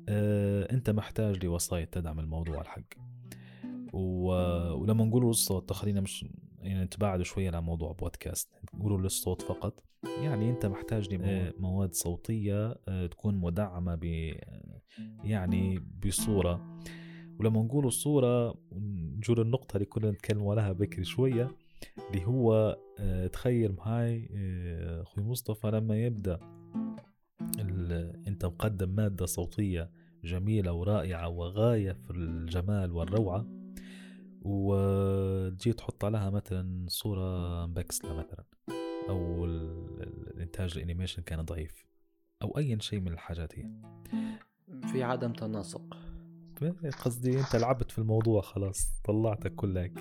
آه 0.09 0.73
أنت 0.73 0.91
محتاج 0.91 1.45
لوسائط 1.45 1.89
تدعم 1.89 2.21
الموضوع 2.21 2.61
الحق. 2.61 2.89
ولما 3.93 5.05
نقول 5.05 5.29
الصوت 5.29 5.73
خلينا 5.73 6.01
مش 6.01 6.27
يعني 6.59 6.85
نتباعد 6.85 7.23
شوية 7.23 7.51
عن 7.57 7.63
موضوع 7.63 7.93
بودكاست. 7.93 8.49
نقولوا 8.75 8.99
للصوت 8.99 9.43
فقط. 9.43 9.85
يعني 10.23 10.51
أنت 10.51 10.67
محتاج 10.67 11.15
لمواد 11.15 11.95
صوتية 11.95 12.79
آه، 12.89 13.07
تكون 13.07 13.35
مدعمة 13.35 13.95
ب 13.95 14.05
يعني 15.25 15.79
بصورة. 16.07 16.79
ولما 17.41 17.63
نقول 17.63 17.87
الصورة 17.87 18.55
نجول 19.17 19.41
النقطة 19.41 19.75
اللي 19.75 19.87
كنا 19.87 20.11
نتكلم 20.11 20.49
عليها 20.49 20.73
بكري 20.73 21.05
شوية. 21.05 21.57
اللي 22.11 22.25
هو 22.25 22.79
آه، 22.99 23.27
تخيل 23.27 23.73
معاي 23.73 24.29
آه، 24.35 25.03
أخوي 25.03 25.25
مصطفى 25.25 25.71
لما 25.71 25.97
يبدأ 25.97 26.39
انت 28.27 28.45
مقدم 28.45 28.89
مادة 28.89 29.27
صوتية 29.27 29.91
جميلة 30.25 30.73
ورائعة 30.73 31.29
وغاية 31.29 31.93
في 31.93 32.11
الجمال 32.11 32.93
والروعة 32.93 33.47
وتجي 34.43 35.73
تحط 35.73 36.05
عليها 36.05 36.31
مثلا 36.31 36.87
صورة 36.89 37.67
مبكسله 37.67 38.15
مثلا 38.15 38.45
أو 39.09 39.45
الإنتاج 39.45 40.73
الأنيميشن 40.77 41.23
كان 41.23 41.43
ضعيف 41.43 41.87
أو 42.43 42.59
أي 42.59 42.81
شيء 42.81 43.01
من 43.01 43.13
الحاجات 43.13 43.59
هي. 43.59 43.71
في 44.93 45.03
عدم 45.03 45.33
تناسق. 45.33 45.97
قصدي 47.05 47.41
أنت 47.41 47.57
لعبت 47.57 47.91
في 47.91 47.99
الموضوع 47.99 48.41
خلاص 48.41 49.01
طلعتك 49.05 49.55
كلها 49.55 49.83
هيك 49.83 50.01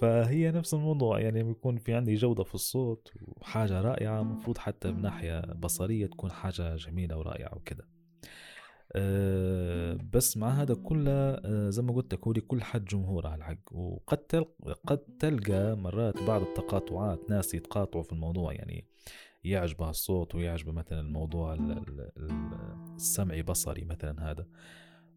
فهي 0.00 0.50
نفس 0.50 0.74
الموضوع 0.74 1.20
يعني 1.20 1.42
بيكون 1.42 1.76
في 1.76 1.94
عندي 1.94 2.14
جودة 2.14 2.44
في 2.44 2.54
الصوت 2.54 3.12
وحاجة 3.22 3.80
رائعة 3.80 4.22
مفروض 4.22 4.58
حتى 4.58 4.92
من 4.92 5.02
ناحية 5.02 5.40
بصرية 5.40 6.06
تكون 6.06 6.32
حاجة 6.32 6.76
جميلة 6.76 7.18
ورائعة 7.18 7.56
وكده. 7.56 7.88
أه 8.92 9.98
بس 10.12 10.36
مع 10.36 10.48
هذا 10.48 10.74
كله 10.74 11.12
أه 11.12 11.70
زي 11.70 11.82
ما 11.82 11.92
قلت 11.92 12.14
لك 12.14 12.26
هو 12.26 12.32
لكل 12.32 12.62
حد 12.62 12.84
جمهور 12.84 13.26
على 13.26 13.36
الحق. 13.36 13.72
وقد 13.72 14.18
تلقى 14.18 14.74
قد 14.86 14.98
تلقى 14.98 15.76
مرات 15.76 16.22
بعض 16.22 16.42
التقاطعات 16.42 17.30
ناس 17.30 17.54
يتقاطعوا 17.54 18.02
في 18.02 18.12
الموضوع 18.12 18.52
يعني 18.52 18.86
يعجبه 19.44 19.90
الصوت 19.90 20.34
ويعجبه 20.34 20.72
مثلا 20.72 21.00
الموضوع 21.00 21.56
السمعي 22.96 23.42
بصري 23.42 23.84
مثلا 23.84 24.30
هذا. 24.30 24.46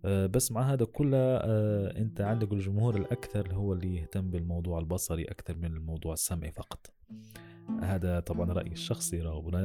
بس 0.06 0.52
مع 0.52 0.74
هذا 0.74 0.86
كله 0.86 1.18
آه، 1.18 1.98
أنت 1.98 2.22
عندك 2.22 2.54
الجمهور 2.54 2.96
الأكثر 2.96 3.54
هو 3.54 3.74
اللي 3.74 3.96
يهتم 3.96 4.32
بالموضوع 4.32 4.80
البصري 4.80 5.24
أكثر 5.24 5.58
من 5.58 5.66
الموضوع 5.66 6.14
السمعي 6.14 6.52
فقط. 6.52 6.94
هذا 7.82 8.20
طبعا 8.20 8.54
رأيي 8.54 8.72
الشخصي 8.72 9.22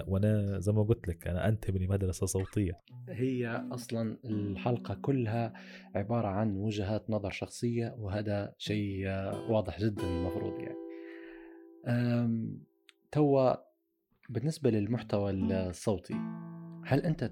وأنا 0.09 0.61
زي 0.61 0.73
ما 0.73 0.83
قلت 0.83 1.09
لك 1.09 1.29
أنا 1.29 1.49
أنتمي 1.49 1.79
لمدرسة 1.79 2.27
صوتية. 2.27 2.81
هي 3.09 3.65
أصلا 3.73 4.17
الحلقة 4.25 4.95
كلها 4.95 5.53
عبارة 5.95 6.29
عن 6.29 6.57
وجهات 6.57 7.11
نظر 7.11 7.31
شخصية 7.31 7.95
وهذا 7.99 8.55
شيء 8.59 9.07
واضح 9.49 9.81
جدا 9.81 10.03
المفروض 10.03 10.55
يعني. 10.61 10.81
توا 13.13 13.55
بالنسبة 14.29 14.71
للمحتوى 14.71 15.31
الصوتي 15.31 16.15
هل 16.85 17.01
أنت 17.01 17.31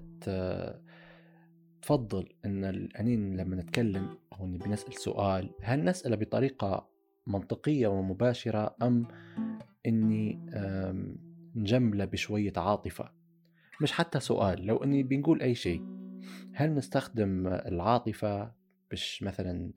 تفضل 1.81 2.29
إن 2.45 2.65
الانين 2.65 3.37
لما 3.37 3.55
نتكلم 3.55 4.17
أو 4.33 4.45
بنسال 4.45 4.93
سؤال 4.93 5.49
هل 5.61 5.83
نساله 5.83 6.15
بطريقة 6.15 6.89
منطقية 7.27 7.87
ومباشرة 7.87 8.75
أم 8.81 9.07
إني 9.85 10.39
نجملة 11.55 12.05
بشوية 12.05 12.53
عاطفة؟ 12.57 13.11
مش 13.81 13.91
حتى 13.91 14.19
سؤال 14.19 14.65
لو 14.65 14.77
إني 14.83 15.03
بنقول 15.03 15.41
أي 15.41 15.55
شيء 15.55 15.81
هل 16.53 16.75
نستخدم 16.75 17.47
العاطفة 17.47 18.51
باش 18.89 19.23
مثلا 19.23 19.71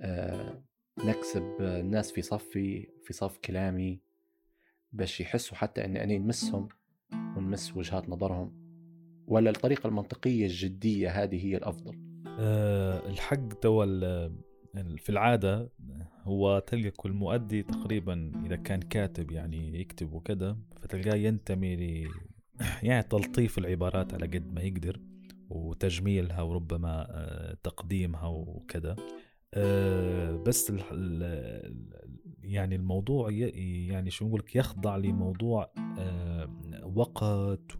آه، 0.00 0.62
نكسب 1.04 1.56
الناس 1.60 2.12
في 2.12 2.22
صفي 2.22 2.88
في 3.04 3.12
صف 3.12 3.38
كلامي 3.38 4.00
باش 4.92 5.20
يحسوا 5.20 5.56
حتى 5.56 5.84
اني 5.84 6.04
أنا 6.04 6.18
نمسهم 6.18 6.68
ونمس 7.12 7.76
وجهات 7.76 8.08
نظرهم؟ 8.08 8.65
ولا 9.26 9.50
الطريقة 9.50 9.86
المنطقية 9.86 10.46
الجدية 10.46 11.22
هذه 11.22 11.46
هي 11.46 11.56
الأفضل؟ 11.56 11.98
أه 12.38 13.08
الحق 13.08 13.48
توا 13.48 13.84
في 14.96 15.08
العادة 15.08 15.70
هو 16.22 16.58
تلقى 16.58 16.90
كل 16.90 17.12
مؤدي 17.12 17.62
تقريبا 17.62 18.32
إذا 18.46 18.56
كان 18.56 18.80
كاتب 18.80 19.30
يعني 19.30 19.80
يكتب 19.80 20.12
وكذا 20.12 20.56
فتلقاه 20.82 21.16
ينتمي 21.16 21.76
ل 21.76 22.08
يعني 22.82 23.02
تلطيف 23.02 23.58
العبارات 23.58 24.14
على 24.14 24.26
قد 24.26 24.52
ما 24.52 24.60
يقدر 24.60 25.00
وتجميلها 25.50 26.42
وربما 26.42 27.06
آه، 27.10 27.56
تقديمها 27.62 28.26
وكذا 28.26 28.96
آه، 29.54 30.36
بس 30.36 30.72
يعني 32.42 32.74
الموضوع 32.76 33.30
يعني 33.30 34.10
شو 34.10 34.26
نقول 34.26 34.42
يخضع 34.54 34.96
لموضوع 34.96 35.70
آه، 35.98 36.48
وقت 36.94 37.72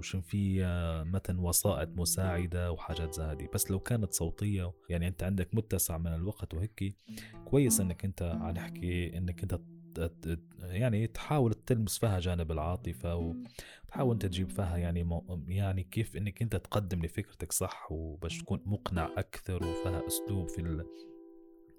وشن 0.00 0.20
في 0.20 0.64
مثلا 1.06 1.40
وسائط 1.40 1.88
مساعدة 1.88 2.72
وحاجات 2.72 3.14
زي 3.14 3.22
هذه. 3.22 3.48
بس 3.54 3.70
لو 3.70 3.80
كانت 3.80 4.12
صوتية 4.12 4.72
يعني 4.88 5.08
أنت 5.08 5.22
عندك 5.22 5.54
متسع 5.54 5.98
من 5.98 6.14
الوقت 6.14 6.54
وهيك 6.54 6.96
كويس 7.44 7.80
أنك 7.80 8.04
أنت 8.04 8.22
عم 8.22 8.50
نحكي 8.50 9.18
أنك 9.18 9.42
أنت 9.42 9.60
يعني 10.62 11.06
تحاول 11.06 11.54
تلمس 11.54 11.98
فيها 11.98 12.20
جانب 12.20 12.52
العاطفة 12.52 13.16
وتحاول 13.16 14.12
أنت 14.12 14.26
تجيب 14.26 14.50
فيها 14.50 14.76
يعني 14.76 15.20
يعني 15.48 15.82
كيف 15.82 16.16
إنك 16.16 16.42
أنت 16.42 16.56
تقدم 16.56 17.04
لفكرتك 17.04 17.52
صح 17.52 17.92
وباش 17.92 18.38
تكون 18.38 18.62
مقنع 18.66 19.10
أكثر 19.16 19.66
وفيها 19.66 20.06
أسلوب 20.06 20.48
في 20.48 20.58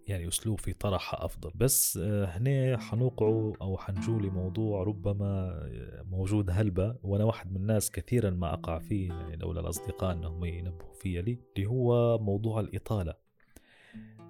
يعني 0.08 0.28
أسلوب 0.28 0.60
في 0.60 0.74
طرحها 0.74 1.26
أفضل. 1.26 1.52
بس 1.56 2.00
آه، 2.02 2.26
هنا 2.26 2.78
حنوقعوا 2.78 3.54
أو 3.62 3.78
حنجوا 3.78 4.20
لموضوع 4.22 4.84
ربما 4.84 5.50
آه، 5.50 6.04
موجود 6.12 6.50
هلبة 6.50 6.96
وأنا 7.04 7.24
واحد 7.24 7.52
من 7.52 7.58
الناس 7.58 7.92
كثيرا 7.92 8.30
ما 8.30 8.54
أقع 8.54 8.80
فيه 8.80 9.10
يعني 9.10 9.36
لولا 9.36 9.60
الأصدقاء 9.60 10.12
أنهم 10.14 10.46
ينبهوا 10.46 10.94
فيا 10.94 11.22
لي 11.22 11.40
اللي 11.58 11.68
هو 11.70 12.18
موضوع 12.18 12.60
الإطالة. 12.60 13.14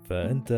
فأنت 0.03 0.51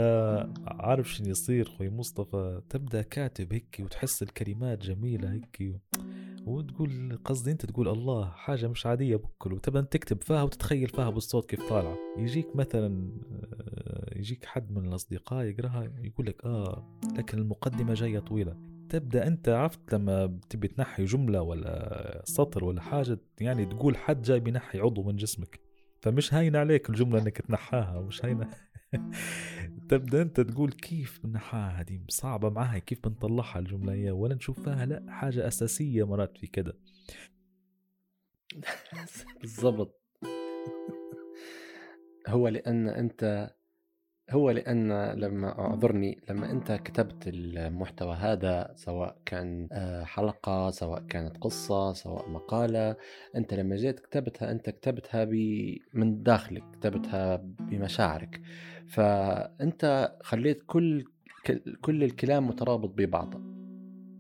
عارف 0.68 1.14
شنو 1.14 1.30
يصير 1.30 1.70
خوي 1.70 1.90
مصطفى؟ 1.90 2.62
تبدأ 2.70 3.02
كاتب 3.02 3.54
هيك 3.54 3.78
وتحس 3.80 4.24
الكلمات 4.24 4.82
جميلة 4.86 5.32
هيك 5.32 5.82
وتقول 6.46 7.20
قصدي 7.26 7.52
أنت 7.52 7.66
تقول 7.66 7.88
الله 7.88 8.30
حاجة 8.30 8.68
مش 8.68 8.86
عادية 8.86 9.16
بكل 9.16 9.54
وتبدأ 9.54 9.82
تكتب 9.82 10.24
فيها 10.24 10.44
وتتخيل 10.44 10.88
فيها 10.88 11.10
بالصوت 11.10 11.50
كيف 11.50 11.70
طالعة. 11.70 11.98
يجيك 12.18 12.56
مثلا 12.56 13.12
آه، 13.32 13.53
يجيك 14.24 14.46
حد 14.46 14.72
من 14.72 14.88
الأصدقاء 14.88 15.46
يقراها 15.46 15.92
يقول 16.02 16.28
لك 16.28 16.46
آه 16.46 17.00
لكن 17.18 17.38
المقدمة 17.38 17.94
جاية 17.94 18.20
طويلة. 18.20 18.58
تبدأ 18.90 19.28
أنت 19.28 19.50
عرفت 19.50 19.94
لما 19.94 20.26
بتبي 20.26 20.68
تنحي 20.68 21.06
جملة 21.06 21.42
ولا 21.42 22.22
سطر 22.26 22.64
ولا 22.64 22.82
حاجة 22.82 23.18
يعني 23.42 23.66
تقول 23.66 23.98
حد 23.98 24.22
جاي 24.22 24.40
بينحي 24.40 24.80
عضو 24.80 25.04
من 25.04 25.16
جسمك. 25.16 25.60
فمش 26.02 26.34
هاين 26.34 26.56
عليك 26.56 26.90
الجملة 26.90 27.22
إنك 27.22 27.38
تنحاها 27.38 28.02
مش 28.02 28.26
هاينة. 28.26 28.50
تبدأ 29.90 30.22
أنت 30.22 30.42
تقول 30.42 30.72
كيف 30.72 31.20
بنحاها 31.24 31.82
هذه؟ 31.82 32.00
صعبة 32.10 32.50
معها 32.50 32.80
كيف 32.80 33.08
بنطلعها 33.08 33.60
الجملة 33.60 33.94
هي؟ 33.94 34.12
ولا 34.12 34.36
نشوف 34.36 34.60
فيها 34.60 34.86
لا 34.86 35.06
حاجة 35.10 35.48
أساسية 35.48 36.04
مرات 36.08 36.38
في 36.38 36.48
كذا 36.48 36.74
بالضبط. 39.42 40.02
هو 42.28 42.48
لأن 42.48 42.88
أنت 42.88 43.54
هو 44.30 44.52
لأن 44.52 45.12
لما 45.12 45.60
أعذرني 45.60 46.22
لما 46.30 46.52
أنت 46.52 46.72
كتبت 46.72 47.28
المحتوى 47.28 48.16
هذا 48.16 48.74
سواء 48.76 49.18
كان 49.26 49.68
آه، 49.72 50.04
حلقة 50.04 50.70
سواء 50.70 51.00
كانت 51.10 51.38
قصة 51.38 51.94
سواء 51.94 52.30
مقالة 52.30 52.96
أنت 53.36 53.54
لما 53.54 53.76
جيت 53.76 54.00
كتبتها 54.00 54.52
أنت 54.52 54.70
كتبتها 54.70 55.26
من 55.94 56.24
داخلك 56.24 56.64
كتبتها 56.74 57.36
بمشاعرك. 57.60 58.42
فأنت 58.88 60.14
خليت 60.22 60.64
كل 60.68 61.06
كل 61.82 62.04
الكلام 62.04 62.48
مترابط 62.48 62.90
ببعضه. 62.90 63.42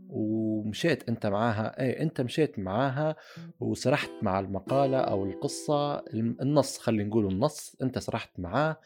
ومشيت 0.09 1.09
أنت 1.09 1.25
معاها 1.25 1.81
إيه 1.81 2.01
أنت 2.01 2.21
مشيت 2.21 2.59
معاها 2.59 3.15
وسرحت 3.59 4.11
مع 4.21 4.39
المقالة 4.39 4.97
أو 4.97 5.25
القصة 5.25 5.99
النص 6.13 6.77
خلينا 6.77 7.03
نقول 7.03 7.27
النص 7.33 7.75
أنت 7.81 7.99
سرحت 7.99 8.39
معاه. 8.39 8.77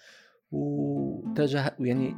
وتجه 0.52 1.76
يعني 1.80 2.16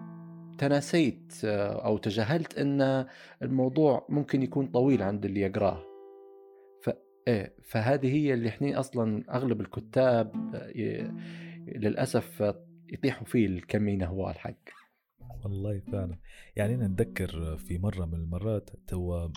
تناسيت 0.57 1.33
آه، 1.45 1.85
أو 1.85 1.97
تجاهلت 1.97 2.57
إن 2.57 3.05
الموضوع 3.41 4.05
ممكن 4.09 4.43
يكون 4.43 4.67
طويل 4.67 5.01
عند 5.01 5.25
اللي 5.25 5.41
يقراه. 5.41 5.83
ف... 6.83 6.89
إيه 7.27 7.55
فهذه 7.63 8.13
هي 8.13 8.33
اللي 8.33 8.49
إحنا 8.49 8.79
أصلا 8.79 9.23
أغلب 9.35 9.61
الكتاب 9.61 10.35
آه،. 10.55 10.71
للأسف 11.67 12.53
يطيحوا 12.93 13.27
فيه 13.27 13.45
الكمينة 13.47 14.05
هو 14.05 14.29
الحق. 14.29 14.69
والله 15.43 15.79
فعلا. 15.79 16.17
يعني 16.55 16.75
أنا 16.75 16.87
نتذكر 16.87 17.57
في 17.57 17.77
مرة 17.77 18.05
من 18.05 18.13
المرات 18.13 18.69
تو 18.87 19.29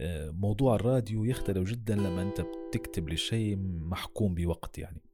آه، 0.00 0.30
موضوع 0.30 0.74
الراديو 0.74 1.24
يختلف 1.24 1.70
جدا 1.70 1.94
لما 1.94 2.22
أنت 2.22 2.40
بتكتب 2.40 3.08
لشيء 3.08 3.56
محكوم 3.80 4.34
بوقت 4.34 4.78
يعني. 4.78 5.07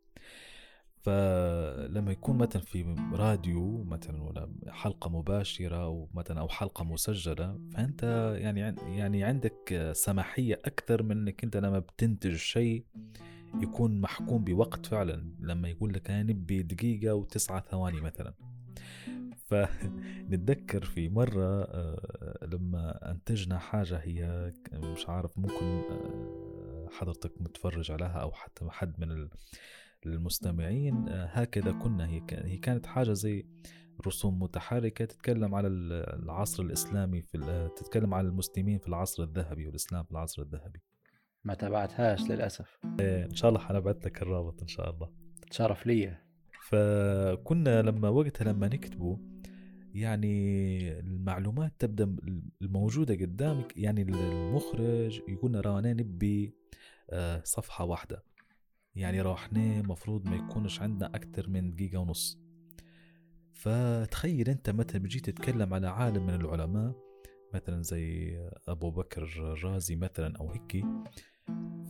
فلما 1.04 2.12
يكون 2.12 2.38
مثلا 2.38 2.62
في 2.62 2.96
راديو 3.12 3.84
مثلا 3.84 4.22
ولا 4.22 4.48
حلقة 4.68 5.10
مباشرة 5.10 5.76
أو 5.84 6.08
مثلا 6.14 6.40
أو 6.40 6.48
حلقة 6.48 6.84
مسجلة 6.84 7.58
فأنت 7.74 8.02
يعني 8.38 8.60
يعني 8.96 9.24
عندك 9.24 9.90
سماحية 9.92 10.60
أكثر 10.64 11.02
من 11.02 11.10
إنك 11.10 11.44
أنت 11.44 11.56
لما 11.56 11.78
بتنتج 11.78 12.34
شيء 12.34 12.84
يكون 13.62 14.00
محكوم 14.00 14.44
بوقت 14.44 14.86
فعلا. 14.86 15.30
لما 15.40 15.68
يقول 15.68 15.94
لك 15.94 16.10
أنا 16.10 16.22
نبي 16.22 16.62
دقيقة 16.62 17.14
وتسعة 17.14 17.60
ثواني 17.70 18.00
مثلا. 18.00 18.34
فنتذكر 19.46 20.84
في 20.94 21.08
مرة 21.08 21.62
آه، 21.62 22.38
لما 22.46 23.10
أنتجنا 23.10 23.58
حاجة 23.58 23.96
هي 23.96 24.52
مش 24.72 25.08
عارف 25.08 25.38
ممكن 25.38 25.82
آه، 25.90 26.88
حضرتك 26.92 27.32
متفرج 27.40 27.90
عليها 27.90 28.18
أو 28.22 28.32
حتى 28.32 28.64
حد 28.70 29.00
من 29.00 29.28
للمستمعين 30.06 31.08
آه، 31.08 31.26
هكذا 31.26 31.72
كنا. 31.72 32.06
هي 32.06 32.58
كانت 32.58 32.86
حاجة 32.86 33.12
زي 33.12 33.46
رسوم 34.06 34.42
متحركة 34.42 35.04
تتكلم 35.04 35.54
على 35.54 35.68
العصر 35.68 36.62
الإسلامي 36.62 37.22
في 37.22 37.38
آه، 37.42 37.68
تتكلم 37.68 38.14
على 38.14 38.28
المسلمين 38.28 38.78
في 38.78 38.88
العصر 38.88 39.22
الذهبي 39.22 39.66
والإسلام 39.66 40.04
في 40.04 40.10
العصر 40.10 40.42
الذهبي. 40.42 40.80
ما 41.44 41.54
تابعتهاش 41.54 42.30
للأسف. 42.30 42.78
إيه 43.00 43.24
إن 43.24 43.34
شاء 43.34 43.48
الله 43.48 43.60
حنبعث 43.60 44.06
لك 44.06 44.22
الرابط 44.22 44.62
إن 44.62 44.68
شاء 44.68 44.90
الله. 44.90 45.10
شرف 45.50 45.86
لي 45.86 46.16
فكنا 46.68 47.82
لما 47.82 48.08
وقتها 48.08 48.52
لما 48.52 48.68
نكتبه 48.68 49.18
يعني 49.94 50.98
المعلومات 50.98 51.72
تبدأ 51.78 52.16
الموجودة 52.62 53.14
قدامك 53.14 53.76
يعني 53.76 54.02
المخرج 54.02 55.20
يقول 55.28 55.52
لنا 55.52 55.92
نبي 55.92 56.54
آه، 57.10 57.42
صفحة 57.44 57.84
واحدة. 57.84 58.22
يعني 58.96 59.20
روحناه 59.20 59.82
مفروض 59.82 60.28
ما 60.28 60.36
يكونش 60.36 60.82
عندنا 60.82 61.16
أكتر 61.16 61.48
من 61.48 61.74
دقيقة 61.74 61.98
ونص. 61.98 62.38
فتخيل 63.52 64.48
أنت 64.48 64.70
متى 64.70 64.98
بجي 64.98 65.20
تتكلم 65.20 65.74
على 65.74 65.88
عالم 65.88 66.26
من 66.26 66.34
العلماء 66.34 66.94
مثلا 67.54 67.82
زي 67.82 68.36
أبو 68.68 68.90
بكر 68.90 69.22
الرازي 69.22 69.96
مثلا 69.96 70.36
أو 70.36 70.50
هيك 70.50 70.84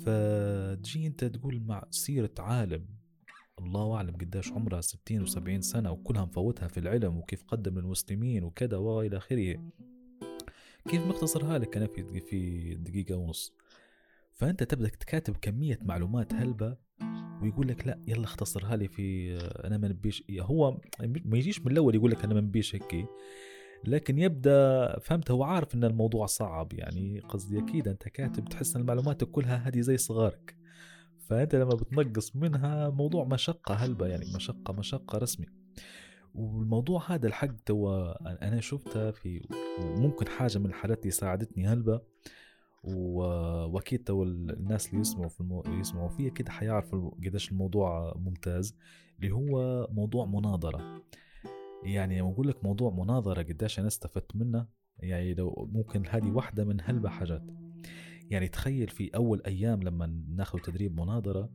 فتجي 0.05 1.07
أنت 1.07 1.25
تقول 1.25 1.63
مع 1.63 1.85
سيرة 1.91 2.35
عالم 2.39 2.87
الله 3.59 3.97
أعلم 3.97 4.17
قديش 4.17 4.53
عمرها 4.53 4.81
60 4.81 5.27
و70 5.27 5.61
سنة 5.61 5.91
وكلها 5.91 6.25
مفوتها 6.25 6.69
في 6.69 6.81
العلم 6.81 7.17
وكيف 7.17 7.45
قدم 7.45 7.79
للمسلمين 7.79 8.45
وكذا 8.45 8.77
وإلى 8.77 9.17
آخره. 9.17 9.73
كيف 10.89 11.07
نختصرها 11.07 11.59
لك 11.59 11.77
أنا 11.77 11.87
في 11.87 12.21
في 12.21 12.75
دقيقة 12.75 13.17
ونص؟ 13.17 13.55
فأنت 14.35 14.63
تبدأ 14.63 14.89
تكاتب 14.89 15.37
كمية 15.37 15.79
معلومات 15.83 16.33
هلبة 16.33 16.77
ويقول 17.43 17.69
لك 17.69 17.87
لا 17.87 18.01
يلا 18.09 18.25
اختصرها 18.25 18.77
لي 18.77 18.89
في 18.89 19.37
أنا 19.65 19.79
ما 19.79 19.89
نبيش 19.89 20.25
هو 20.41 20.81
ما 21.01 21.39
يجيش 21.39 21.61
من 21.61 21.73
الأول 21.73 21.95
يقول 21.95 22.11
لك 22.11 22.25
أنا 22.25 22.35
ما 22.35 22.41
نبيش 22.41 22.75
هيك 22.75 23.07
لكن 23.85 24.19
يبدأ 24.19 24.99
فهمت 24.99 25.31
هو 25.31 25.43
عارف 25.43 25.75
إن 25.75 25.85
الموضوع 25.85 26.27
صعب 26.27 26.73
يعني 26.73 27.21
قصدي 27.21 27.59
أكيد 27.59 27.89
أنت 27.89 28.09
كاتب 28.09 28.45
تحس 28.45 28.77
إن 28.77 28.83
المعلومات 28.83 29.25
كلها 29.25 29.57
هذه 29.57 29.81
زي 29.81 29.97
صغارك 29.97 30.57
فأنت 31.29 31.55
لما 31.55 31.75
بتنقص 31.75 32.37
منها 32.37 32.91
موضوع 32.91 33.25
مشقة 33.25 33.75
هلبة 33.75 34.07
يعني 34.07 34.25
مشقة 34.37 34.73
مشقة 34.73 35.19
رسمي 35.19 35.47
والموضوع 36.35 37.13
هذا 37.13 37.27
الحق 37.27 37.57
تو 37.67 37.93
أنا 38.43 38.61
شفتها 38.61 39.11
في 39.11 39.49
وممكن 39.81 40.29
حاجة 40.29 40.59
من 40.59 40.67
الحالات 40.67 40.99
اللي 40.99 41.11
ساعدتني 41.11 41.67
هلبة 41.67 42.01
وأكيد 42.85 44.05
تو 44.05 44.23
الناس 44.23 44.89
اللي 44.89 45.01
يسمعوا 45.01 45.29
في 45.29 45.41
المو... 45.41 45.63
يسمعوا 45.67 46.09
فيه 46.09 46.31
كده 46.31 46.51
حيعرفوا 46.51 47.11
قديش 47.11 47.53
الموضوع 47.53 48.15
ممتاز 48.17 48.77
اللي 49.19 49.33
هو 49.35 49.87
موضوع 49.91 50.27
مناظرة. 50.27 51.03
يعني 51.85 52.21
أقول 52.21 52.49
لك 52.49 52.65
موضوع 52.65 52.91
مناظرة 52.91 53.43
قديش 53.43 53.79
أنا 53.79 53.89
استفدت 53.89 54.37
منه 54.37 54.67
يعني 54.99 55.35
لو 55.35 55.71
ممكن 55.73 56.07
هذه 56.07 56.31
واحدة 56.31 56.65
من 56.65 56.77
هلبة 56.81 57.09
حاجات. 57.09 57.43
يعني 58.31 58.49
تخيل 58.49 58.89
في 58.89 59.11
أول 59.15 59.43
أيام 59.47 59.83
لما 59.83 60.07
ناخذ 60.29 60.59
تدريب 60.59 61.01
مناظرة 61.01 61.51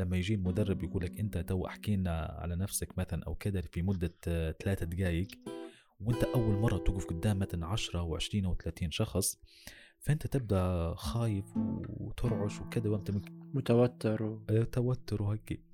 لما 0.00 0.16
يجي 0.16 0.34
المدرب 0.34 0.82
يقول 0.84 1.04
لك 1.04 1.20
أنت 1.20 1.38
تو 1.38 1.66
احكي 1.66 1.96
لنا 1.96 2.36
على 2.40 2.56
نفسك 2.56 2.98
مثلا 2.98 3.24
أو 3.26 3.34
كذا 3.34 3.60
في 3.60 3.82
مدة 3.82 4.14
ثلاثة 4.52 4.86
دقائق 4.86 5.28
وأنت 6.00 6.24
أول 6.24 6.54
مرة 6.54 6.78
توقف 6.78 7.04
قدام 7.04 7.38
مثلا 7.38 7.66
10 7.66 8.18
و20 8.18 8.44
أو 8.44 8.54
30 8.54 8.90
شخص 8.90 9.38
فأنت 10.00 10.26
تبدأ 10.26 10.94
خايف 10.94 11.44
وترعش 11.88 12.60
وكذا 12.60 12.90
وأنت 12.90 13.10
متوتر 13.54 14.22
و... 14.22 14.42
إيه، 14.50 14.62
توتر 14.62 15.22
وهيك. 15.22 15.70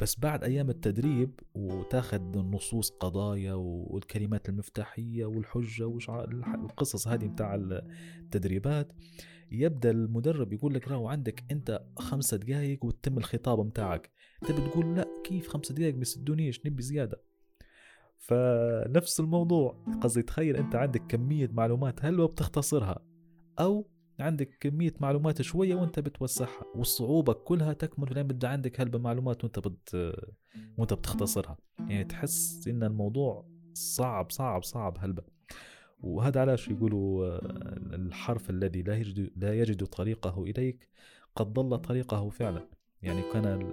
بس 0.00 0.20
بعد 0.20 0.44
أيام 0.44 0.70
التدريب 0.70 1.40
وتاخذ 1.54 2.20
نصوص 2.38 2.90
قضايا 2.90 3.54
والكلمات 3.54 4.48
المفتاحية 4.48 5.24
والحجة 5.24 5.86
والقصص 5.86 7.08
هذه 7.08 7.26
بتاع 7.26 7.54
التدريبات 7.54 8.92
يبدأ 9.50 9.90
المدرب 9.90 10.52
يقول 10.52 10.74
لك 10.74 10.88
راهو 10.88 11.08
عندك 11.08 11.44
أنت 11.50 11.84
خمسة 11.98 12.36
دقائق 12.36 12.84
وتتم 12.84 13.18
الخطاب 13.18 13.66
متاعك. 13.66 14.10
انت 14.42 14.60
بتقول 14.60 14.96
لا 14.96 15.06
كيف 15.24 15.48
خمسة 15.48 15.74
دقائق 15.74 15.94
بيسدونيش 15.94 16.66
نبي 16.66 16.82
زيادة. 16.82 17.22
فنفس 18.18 19.20
الموضوع. 19.20 19.84
قصدي 20.02 20.22
تخيل 20.22 20.56
أنت 20.56 20.74
عندك 20.74 21.02
كمية 21.08 21.50
معلومات 21.52 22.04
هلوة 22.04 22.26
بتختصرها. 22.26 23.13
أو 23.60 23.90
عندك 24.20 24.56
كمية 24.60 24.94
معلومات 25.00 25.42
شوية 25.42 25.74
وأنت 25.74 26.00
بتوسعها 26.00 26.64
والصعوبة 26.74 27.32
كلها 27.32 27.72
تكمن 27.72 28.06
في 28.06 28.22
بدأ 28.22 28.48
عندك 28.48 28.80
هلبة 28.80 28.98
معلومات 28.98 29.44
وأنت 29.44 29.58
بت 29.58 30.14
وأنت 30.78 30.94
بتختصرها. 30.94 31.56
يعني 31.78 32.04
تحس 32.04 32.68
إن 32.68 32.82
الموضوع 32.82 33.46
صعب 33.72 34.30
صعب 34.30 34.62
صعب 34.62 34.98
هلبة. 35.00 35.22
وهذا 36.00 36.40
علاش 36.40 36.68
يقولوا 36.68 37.26
آه، 37.26 37.38
الحرف 37.94 38.50
الذي 38.50 38.82
لا 38.82 38.96
يجد 38.96 39.30
لا 39.36 39.54
يجد 39.54 39.86
طريقه 39.86 40.42
إليك 40.42 40.88
قد 41.36 41.52
ضل 41.52 41.78
طريقه 41.78 42.28
فعلا. 42.28 42.68
يعني 43.02 43.22
كان 43.32 43.72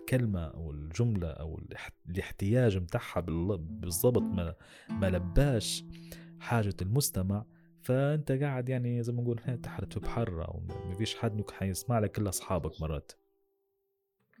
الكلمة 0.00 0.40
أو 0.44 0.70
الجملة 0.70 1.28
أو 1.28 1.60
الاحتياج 2.08 2.76
متاعها 2.76 3.20
بالضبط 3.20 4.22
ما, 4.22 4.54
ما 4.90 5.10
لباش 5.10 5.84
حاجة 6.40 6.74
المستمع 6.82 7.44
فأنت 7.82 8.32
قاعد 8.32 8.68
يعني 8.68 9.02
زي 9.02 9.12
ما 9.12 9.22
نقول 9.22 9.38
تحت 9.62 9.92
في 9.92 10.00
بحر 10.00 10.48
أو 10.48 10.62
ما 10.88 10.94
فيش 10.94 11.16
حد 11.16 11.50
حيسمع 11.50 11.98
لك 11.98 12.18
إلا 12.18 12.28
أصحابك 12.28 12.80
مرات. 12.80 13.12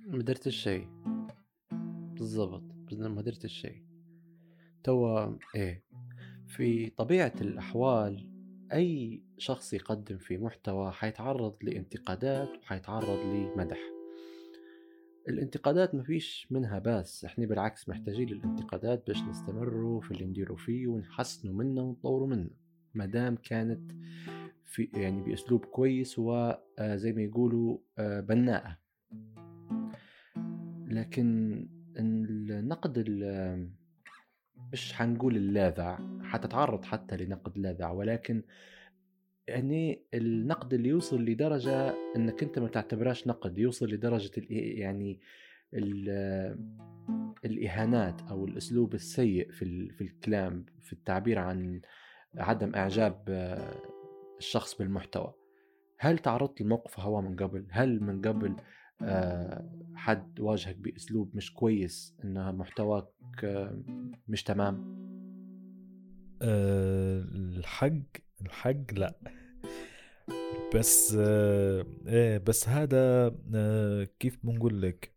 ما 0.06 0.22
درت 0.22 0.46
الشيء 0.46 0.88
بالضبط. 2.14 2.62
ما 2.92 3.22
درت 3.22 3.44
الشيء 3.44 3.82
توا 4.84 5.36
إيه. 5.54 5.84
في 6.46 6.90
طبيعة 6.90 7.32
الأحوال 7.40 8.28
أي 8.72 9.22
شخص 9.38 9.72
يقدم 9.72 10.18
في 10.18 10.38
محتوى 10.38 10.92
حيتعرض 10.92 11.56
لانتقادات 11.62 12.48
وحيتعرض 12.58 13.18
لمدح. 13.18 13.78
الانتقادات 15.28 15.94
ما 15.94 16.02
فيش 16.02 16.46
منها 16.50 16.78
باس 16.78 17.24
إحنا 17.24 17.46
بالعكس 17.46 17.88
محتاجين 17.88 18.28
للانتقادات 18.28 19.06
باش 19.06 19.22
نستمروا 19.22 20.00
في 20.00 20.10
اللي 20.10 20.24
نديروا 20.24 20.56
فيه 20.56 20.86
ونحسنوا 20.86 21.54
منه 21.54 21.82
ونطوروا 21.82 22.28
منه. 22.28 22.61
مادام 22.94 23.36
كانت 23.36 23.92
في 24.64 24.88
يعني 24.94 25.22
بأسلوب 25.22 25.64
كويس 25.64 26.18
وزي 26.18 27.10
آه، 27.10 27.12
ما 27.12 27.22
يقولوا 27.22 27.78
آه، 27.98 28.20
بناءة. 28.20 28.78
لكن 30.86 31.58
النقد 31.96 32.98
مش 34.72 34.92
حنقول 34.92 35.36
اللاذع؟ 35.36 35.98
حتتعرض 36.22 36.84
حتى 36.84 37.16
لنقد 37.16 37.58
لاذع 37.58 37.90
ولكن 37.90 38.42
يعني 39.48 40.02
النقد 40.14 40.74
اللي 40.74 40.88
يوصل 40.88 41.24
لدرجة 41.24 41.94
إنك 42.16 42.42
أنت 42.42 42.58
ما 42.58 42.68
تعتبراش 42.68 43.26
نقد 43.26 43.58
يوصل 43.58 43.86
لدرجة 43.86 44.30
يعني 44.50 45.20
الإهانات 47.44 48.22
أو 48.22 48.44
الأسلوب 48.44 48.94
السيء 48.94 49.50
في 49.50 49.88
في 49.90 50.00
الكلام 50.00 50.66
في 50.80 50.92
التعبير 50.92 51.38
عن 51.38 51.80
عدم 52.36 52.74
إعجاب 52.74 53.24
الشخص 54.38 54.74
بالمحتوى. 54.74 55.34
هل 55.98 56.18
تعرضت 56.18 56.60
لموقف 56.60 57.00
هوا 57.00 57.20
من 57.20 57.36
قبل؟ 57.36 57.66
هل 57.70 58.02
من 58.02 58.20
قبل 58.20 58.56
آه، 59.02 59.70
حد 59.94 60.40
واجهك 60.40 60.76
بأسلوب 60.76 61.36
مش 61.36 61.54
كويس 61.54 62.16
إن 62.24 62.54
محتواك 62.54 63.08
آه، 63.44 63.82
مش 64.28 64.42
تمام؟ 64.42 65.02
أه 66.42 67.20
الحق 67.22 67.92
الحق 68.42 68.92
لا. 68.92 69.14
بس 70.74 71.16
آه 71.20 71.86
إيه 72.06 72.38
بس 72.38 72.68
هذا 72.68 73.34
آه 73.54 74.08
كيف 74.18 74.38
بنقول 74.42 74.82
لك؟ 74.82 75.14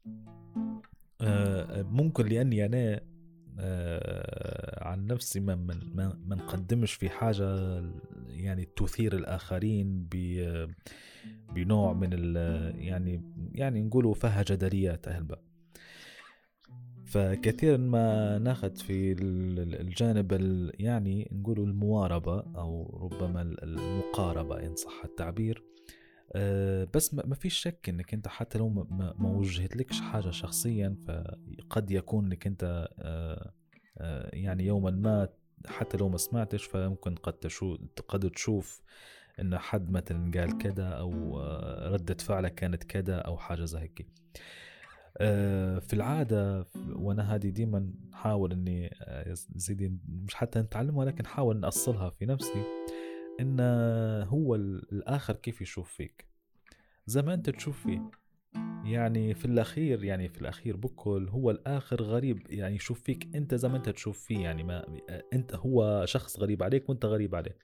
آه 1.22 1.82
ممكن 1.82 2.26
لأني 2.26 2.66
أنا 2.66 3.02
آه 3.60 4.65
عن 4.96 5.08
نفسي 5.08 5.40
ما 5.40 5.56
من 5.56 5.96
ما 6.26 6.36
نقدمش 6.36 6.94
في 6.94 7.10
حاجة 7.10 7.82
يعني 8.30 8.66
تثير 8.66 9.16
الآخرين 9.16 10.08
بنوع 11.56 11.94
من 11.94 12.10
ال 12.14 12.36
يعني 12.80 13.22
يعني 13.52 13.82
نقولوا 13.82 14.14
فيها 14.14 14.44
جدليات 14.48 15.08
اهلبا 15.08 15.38
فكثيرا 17.06 17.78
ما 17.78 18.38
ناخذ 18.38 18.76
في 18.76 19.16
الجانب 19.82 20.32
يعني 20.80 21.30
نقولوا 21.32 21.66
المواربة 21.66 22.40
أو 22.40 23.00
ربما 23.04 23.42
المقاربة 23.42 24.66
إن 24.66 24.76
صح 24.76 25.02
التعبير. 25.06 25.64
آه، 26.34 26.88
بس 26.94 27.14
ما 27.14 27.36
فيش 27.36 27.58
شك 27.58 27.90
إنك 27.90 28.14
أنت 28.14 28.28
حتى 28.28 28.58
لو 28.58 28.70
ما 28.70 29.30
وجهتلكش 29.30 30.02
حاجة 30.02 30.30
شخصيا 30.30 30.96
فقد 31.08 31.92
يكون 31.92 32.26
إنك 32.26 32.48
أنت 32.48 32.90
آه، 33.00 33.54
يعني 34.34 34.66
يوما 34.66 34.92
ما 34.92 35.30
حتى 35.68 35.98
لو 35.98 36.10
ما 36.10 36.18
سمعتش 36.18 36.66
فممكن 36.66 37.16
قد 37.16 37.34
تشوف 37.34 37.80
قد 38.08 38.30
تشوف 38.30 38.82
إن 39.40 39.58
حد 39.58 39.92
مثلا 39.92 40.32
قال 40.40 40.58
كذا 40.58 40.88
أو 40.88 41.40
ردة 41.94 42.18
فعله 42.24 42.50
كانت 42.50 42.84
كذا 42.84 43.16
أو 43.16 43.38
حاجة 43.38 43.66
زي 43.66 43.80
هيك. 43.80 44.08
آه، 45.18 45.80
في 45.80 45.94
العادة 45.94 46.68
وأنا 46.96 47.36
هذه 47.36 47.50
ديما 47.50 47.94
حاول 48.14 48.52
إني 48.52 48.96
آه، 49.02 49.34
زيدي 49.56 49.98
مش 50.10 50.36
حتى 50.36 50.60
نتعلمها 50.60 51.00
ولكن 51.00 51.26
حاول 51.26 51.60
نأصلها 51.60 52.10
في 52.10 52.26
نفسي 52.26 52.64
إن 53.40 53.60
هو 54.28 54.56
الآخر 54.56 55.36
كيف 55.36 55.62
يشوف 55.62 55.92
فيك. 55.92 56.26
زي 57.06 57.22
ما 57.22 57.34
أنت 57.34 57.50
تشوف 57.50 57.84
فيه 57.84 58.12
يعني 58.86 59.34
في 59.34 59.46
الأخير 59.46 60.04
يعني 60.04 60.30
في 60.30 60.42
الأخير 60.42 60.78
بكل 60.78 61.28
هو 61.30 61.52
الآخر 61.52 62.02
غريب 62.02 62.40
يعني 62.50 62.76
يشوف 62.76 63.02
فيك 63.02 63.36
أنت 63.36 63.56
زي 63.56 63.70
ما 63.70 63.78
أنت 63.78 63.90
تشوف 63.90 64.20
فيه 64.20 64.40
يعني 64.40 64.64
ما 64.64 64.86
أنت 65.34 65.56
هو 65.56 66.06
شخص 66.06 66.40
غريب 66.40 66.64
عليك 66.64 66.90
وأنت 66.90 67.06
غريب 67.06 67.36
عليه. 67.36 67.58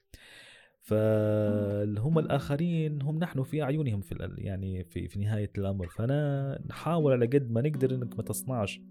فهم 0.81 2.19
الآخرين 2.19 3.01
هم 3.01 3.19
نحن 3.19 3.43
في 3.43 3.63
أعينهم 3.63 4.01
في 4.01 4.33
يعني 4.37 4.83
في, 4.83 5.07
في 5.07 5.19
نهاية 5.19 5.51
الأمر. 5.57 5.87
فأنا 5.87 6.61
نحاول 6.69 7.13
على 7.13 7.25
قد 7.25 7.51
ما 7.51 7.61
نقدر 7.61 7.95
إنك 7.95 8.17
ما 8.17 8.23
تصنعش 8.23 8.81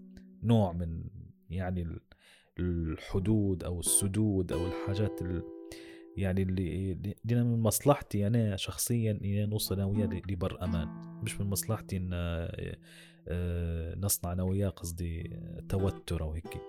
نوع 0.43 0.71
من 0.71 1.03
يعني 1.49 1.99
الحدود 2.59 3.63
أو 3.63 3.79
السدود 3.79 4.51
أو 4.51 4.59
الحاجات 4.67 5.21
يعني 6.17 6.41
اللي 6.41 6.91
اللي 7.25 7.43
من 7.43 7.59
مصلحتي 7.59 8.27
أنا 8.27 8.55
شخصيا 8.55 9.11
إني 9.11 9.45
نوصل 9.45 9.75
أنا 9.75 9.85
وياه 9.85 10.21
لبر 10.29 10.63
أمان. 10.63 10.87
مش 11.23 11.41
من 11.41 11.47
مصلحتي 11.49 11.97
إن 11.97 12.09
آه، 13.27 13.95
نصنع 13.95 14.31
أنا 14.31 14.43
وياه 14.43 14.69
قصدي 14.69 15.39
توتر 15.69 16.21
أو 16.21 16.33
هيك. 16.33 16.61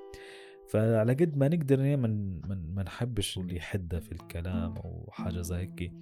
فعلى 0.69 1.13
قد 1.13 1.37
ما 1.37 1.49
نقدر 1.49 1.97
ما 1.97 2.07
ما 2.47 2.83
نحبش 2.83 3.39
اللي 3.39 3.57
يحدى 3.57 4.01
في 4.01 4.13
الكلام 4.13 4.77
أو 4.77 5.09
حاجة 5.13 5.41
زي 5.41 5.57
هيك. 5.57 5.93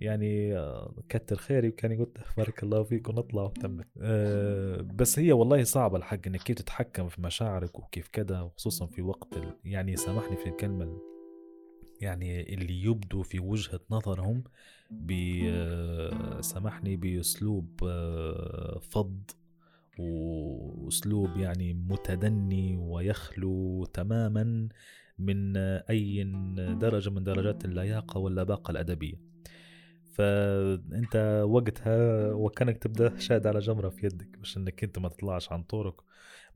يعني 0.00 0.58
آه، 0.58 0.94
كتر 1.08 1.36
خيري 1.36 1.68
وكان 1.68 1.98
قلت 1.98 2.18
بارك 2.36 2.62
الله 2.62 2.82
فيك 2.82 3.08
ونطلع 3.08 3.42
وتمت 3.42 3.86
أه 4.00 4.80
بس 4.80 5.18
هي 5.18 5.32
والله 5.32 5.64
صعبة 5.64 5.96
الحق 5.96 6.26
إنك 6.26 6.40
كيف 6.42 6.56
تتحكم 6.56 7.08
في 7.08 7.22
مشاعرك 7.22 7.78
وكيف 7.78 8.08
كذا 8.08 8.50
خصوصا 8.56 8.86
في 8.86 9.02
وقت 9.02 9.38
يعني 9.64 9.96
سامحني 9.96 10.36
في 10.36 10.48
الكلمة 10.48 10.84
يعني 12.02 12.54
اللي 12.54 12.82
يبدو 12.82 13.22
في 13.22 13.40
وجهة 13.40 13.80
نظرهم 13.90 14.44
آه، 15.44 16.40
سامحني 16.40 16.96
بأسلوب 16.96 17.80
آه، 17.84 18.78
فض 18.78 19.30
وأسلوب 19.98 21.36
يعني 21.36 21.74
متدني 21.74 22.76
ويخلو 22.76 23.84
تماما 23.84 24.68
من 25.18 25.56
أي 25.56 26.24
درجة 26.80 27.10
من 27.10 27.24
درجات 27.24 27.64
اللياقة 27.64 28.18
واللباقة 28.18 28.70
الأدبية. 28.70 29.32
فأنت 30.12 31.44
وقتها 31.46 32.32
وكانك 32.32 32.78
تبدأ 32.78 33.18
شاد 33.18 33.46
على 33.46 33.58
جمرة 33.58 33.88
في 33.88 34.06
يدك 34.06 34.38
مش 34.40 34.56
إنك 34.56 34.84
أنت 34.84 34.98
ما 34.98 35.08
تطلعش 35.08 35.52
عن 35.52 35.62
طورك. 35.62 35.94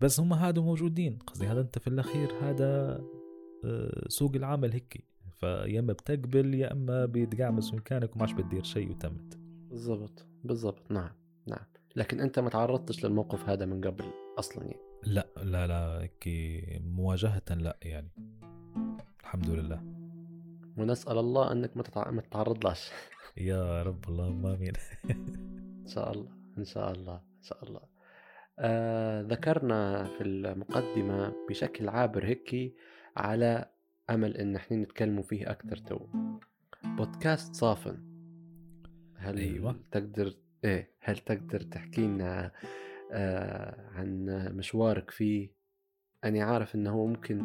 بس 0.00 0.20
هم 0.20 0.32
هادو 0.32 0.62
موجودين. 0.62 1.18
قصدي 1.18 1.46
هذا 1.46 1.60
أنت 1.60 1.78
في 1.78 1.86
الأخير 1.86 2.32
هذا 2.42 3.00
آه، 3.64 4.04
سوق 4.08 4.36
العمل 4.36 4.72
هيك 4.72 5.04
فيا 5.40 5.80
إما 5.80 5.92
بتقبل 5.92 6.54
يا 6.54 6.72
إما 6.72 7.06
بيتقعمس 7.06 7.74
مكانك 7.74 8.16
وما 8.16 8.26
عادش 8.26 8.34
بتدير 8.34 8.62
شيء 8.62 8.90
وتمت. 8.90 9.38
بالضبط 9.70 10.26
بالضبط. 10.44 10.90
نعم 10.90 11.10
نعم. 11.46 11.64
لكن 11.96 12.20
أنت 12.20 12.38
ما 12.38 12.50
تعرضتش 12.50 13.04
للموقف 13.04 13.48
هذا 13.48 13.66
من 13.66 13.80
قبل 13.80 14.04
أصلا 14.38 14.64
يعني؟ 14.64 14.80
لا 15.02 15.26
لا 15.42 15.66
لا 15.66 16.02
هيك 16.02 16.28
مواجهة 16.84 17.42
لا 17.50 17.76
يعني. 17.82 18.10
الحمد 19.20 19.50
لله. 19.50 19.82
ونسأل 20.78 21.18
الله 21.18 21.52
أنك 21.52 21.76
ما 21.76 21.82
تتعرض 22.22 22.74
يا 23.36 23.82
رب 23.82 24.08
اللهم 24.08 24.46
امين 24.46 24.72
إن 25.82 25.86
شاء 25.86 26.12
الله 26.12 26.30
إن 26.58 26.64
شاء 26.64 26.92
الله 26.92 27.14
إن 27.14 27.42
شاء 27.42 27.64
الله. 27.64 27.80
آه 28.58 29.22
ذكرنا 29.22 30.04
في 30.04 30.24
المقدمة 30.24 31.32
بشكل 31.48 31.88
عابر 31.88 32.26
هيك 32.26 32.74
على 33.16 33.70
أمل 34.10 34.36
إن 34.36 34.56
إحنا 34.56 34.76
نتكلموا 34.76 35.22
فيه 35.22 35.50
أكثر 35.50 35.76
تو. 35.76 35.98
بودكاست 36.84 37.54
صافن. 37.54 37.98
هل 39.16 39.38
أيوة. 39.38 39.80
تقدر 39.90 40.34
إيه 40.64 40.90
هل 41.00 41.18
تقدر 41.18 41.60
تحكي 41.60 42.00
لنا 42.00 42.52
آه 43.12 43.88
عن 43.94 44.26
مشوارك 44.56 45.10
فيه؟ 45.10 45.50
أنا 46.24 46.44
عارف 46.44 46.74
إنه 46.74 46.90
هو 46.90 47.06
ممكن 47.06 47.42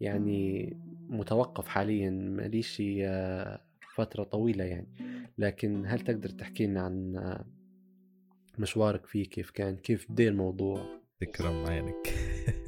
يعني 0.00 0.72
متوقف 1.08 1.68
حاليا 1.68 2.10
ماليش 2.10 2.82
آه 2.86 3.60
فترة 3.94 4.24
طويلة 4.24 4.64
يعني. 4.64 4.88
لكن 5.38 5.86
هل 5.86 6.00
تقدر 6.00 6.28
تحكي 6.28 6.66
لنا 6.66 6.80
عن 6.82 7.16
آه 7.16 7.44
مشوارك 8.58 9.06
فيه؟ 9.06 9.24
كيف 9.24 9.50
كان؟ 9.50 9.76
كيف 9.76 10.12
بدي 10.12 10.28
الموضوع؟ 10.28 10.86
تكرم 11.20 11.66
عينك 11.66 12.06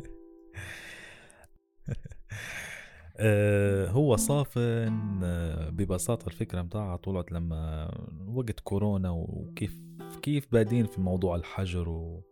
هو 3.89 4.17
صافن 4.17 5.21
آه، 5.23 5.71
ببساطة 5.71 6.27
الفكرة 6.27 6.63
متاعها 6.63 6.97
طلعت 6.97 7.33
لما 7.33 7.91
وقت 8.27 8.61
كورونا 8.61 9.11
وكيف 9.11 9.79
كيف 10.23 10.47
بادين 10.53 10.87
في 10.87 11.01
موضوع 11.01 11.37
الحجر 11.37 11.89
و 11.89 12.23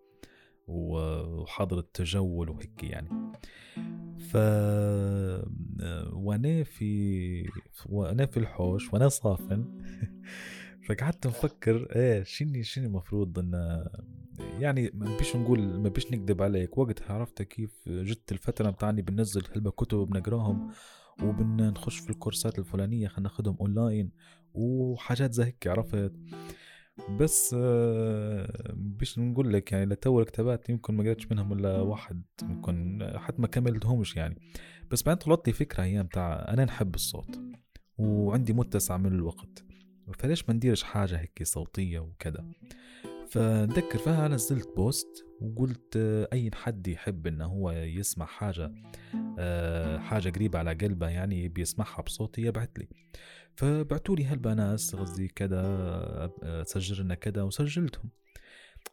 وحظر 0.67 1.79
التجول 1.79 2.51
وهيك 2.51 2.85
يعني. 2.85 3.09
ف 4.19 4.37
آه، 4.37 5.45
وأنا 6.13 6.63
في 6.63 7.51
وأنا 7.87 8.27
في 8.27 8.37
الحوش 8.37 8.93
وأنا 8.93 9.09
صافن. 9.09 9.65
فقعدت 10.89 11.27
نفكر 11.27 11.89
إيه 11.97 12.23
شني 12.23 12.63
شني 12.63 12.87
المفروض 12.87 13.39
إن 13.39 13.85
يعني 14.39 14.91
ما 14.95 15.17
بيش 15.17 15.37
نقول 15.37 15.61
ما 15.61 15.89
بيش 15.89 16.13
نكذب 16.13 16.43
عليك. 16.43 16.79
وقتها 16.79 17.15
عرفت 17.15 17.43
كيف 17.43 17.89
جت 17.89 18.33
الفترة 18.33 18.71
بتاعني 18.71 19.03
بنزل 19.03 19.43
هلبة 19.55 19.71
كتب 19.71 19.99
بنقراهم 19.99 20.71
وبنخش 21.23 21.99
في 21.99 22.11
الكورسات 22.11 22.59
الفلانية 22.59 23.09
خلينا 23.09 23.29
ناخدهم 23.29 23.57
اونلاين 23.61 24.11
وحاجات 24.55 25.33
زي 25.33 25.45
هيك 25.45 25.67
عرفت؟ 25.67 26.13
بس 27.21 27.57
آه، 27.59 28.73
بيش 28.75 29.19
نقول 29.19 29.53
لك 29.53 29.73
يعني 29.73 29.85
لتو 29.85 30.21
الكتابات 30.21 30.69
يمكن 30.69 30.95
ما 30.95 31.03
قريتش 31.03 31.31
منهم 31.31 31.53
إلا 31.53 31.81
واحد 31.81 32.23
يمكن 32.43 32.99
حتى 33.17 33.43
ما 33.43 33.47
كملتهمش 33.47 34.17
يعني. 34.17 34.41
بس 34.91 35.03
بعدين 35.03 35.19
طلعت 35.19 35.47
لي 35.47 35.53
فكرة 35.53 35.83
أيام 35.83 36.07
تاع 36.07 36.47
أنا 36.49 36.65
نحب 36.65 36.95
الصوت 36.95 37.41
وعندي 37.99 38.53
متسع 38.53 38.97
من 38.97 39.13
الوقت. 39.13 39.65
فليش 40.19 40.49
ما 40.49 40.55
نديرش 40.55 40.83
حاجة 40.83 41.21
هيك 41.21 41.43
صوتية 41.43 41.99
وكذا؟ 41.99 42.45
فنذكر 43.33 43.99
فيها 43.99 44.29
نزلت 44.29 44.77
بوست 44.77 45.27
وقلت 45.41 45.97
أي 46.33 46.51
حد 46.55 46.87
يحب 46.89 47.27
إنه 47.27 47.45
هو 47.45 47.71
يسمع 47.71 48.27
حاجة 48.27 48.73
آه، 49.39 49.99
حاجة 49.99 50.31
قريبة 50.31 50.59
على 50.59 50.75
قلبه 50.75 51.09
يعني 51.09 51.49
بيسمعها 51.49 52.03
بصوتي 52.03 52.43
يبعت 52.43 52.79
لي. 52.79 52.89
فبعتوا 53.57 54.17
لي 54.17 54.25
هالبناس 54.25 54.97
قصدي 54.97 55.29
كذا 55.29 55.61
آه، 56.43 56.63
سجل 56.67 57.05
لنا 57.05 57.15
كذا 57.15 57.43
وسجلتهم. 57.43 58.11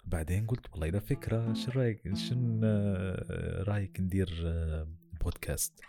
بعدين 0.05 0.47
قلت 0.47 0.71
والله 0.71 0.87
إذا 0.87 0.99
فكرة 0.99 1.53
شو 1.53 1.71
رأيك 1.71 2.15
شن 2.15 2.61
آه، 2.63 3.63
رأيك 3.63 3.99
ندير 3.99 4.29
بودكاست؟ 5.21 5.81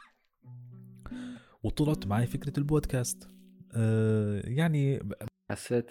وطلعت 1.63 2.07
معي 2.07 2.27
فكرة 2.27 2.59
البودكاست. 2.59 3.31
يعني 4.45 5.01
حسيت 5.51 5.91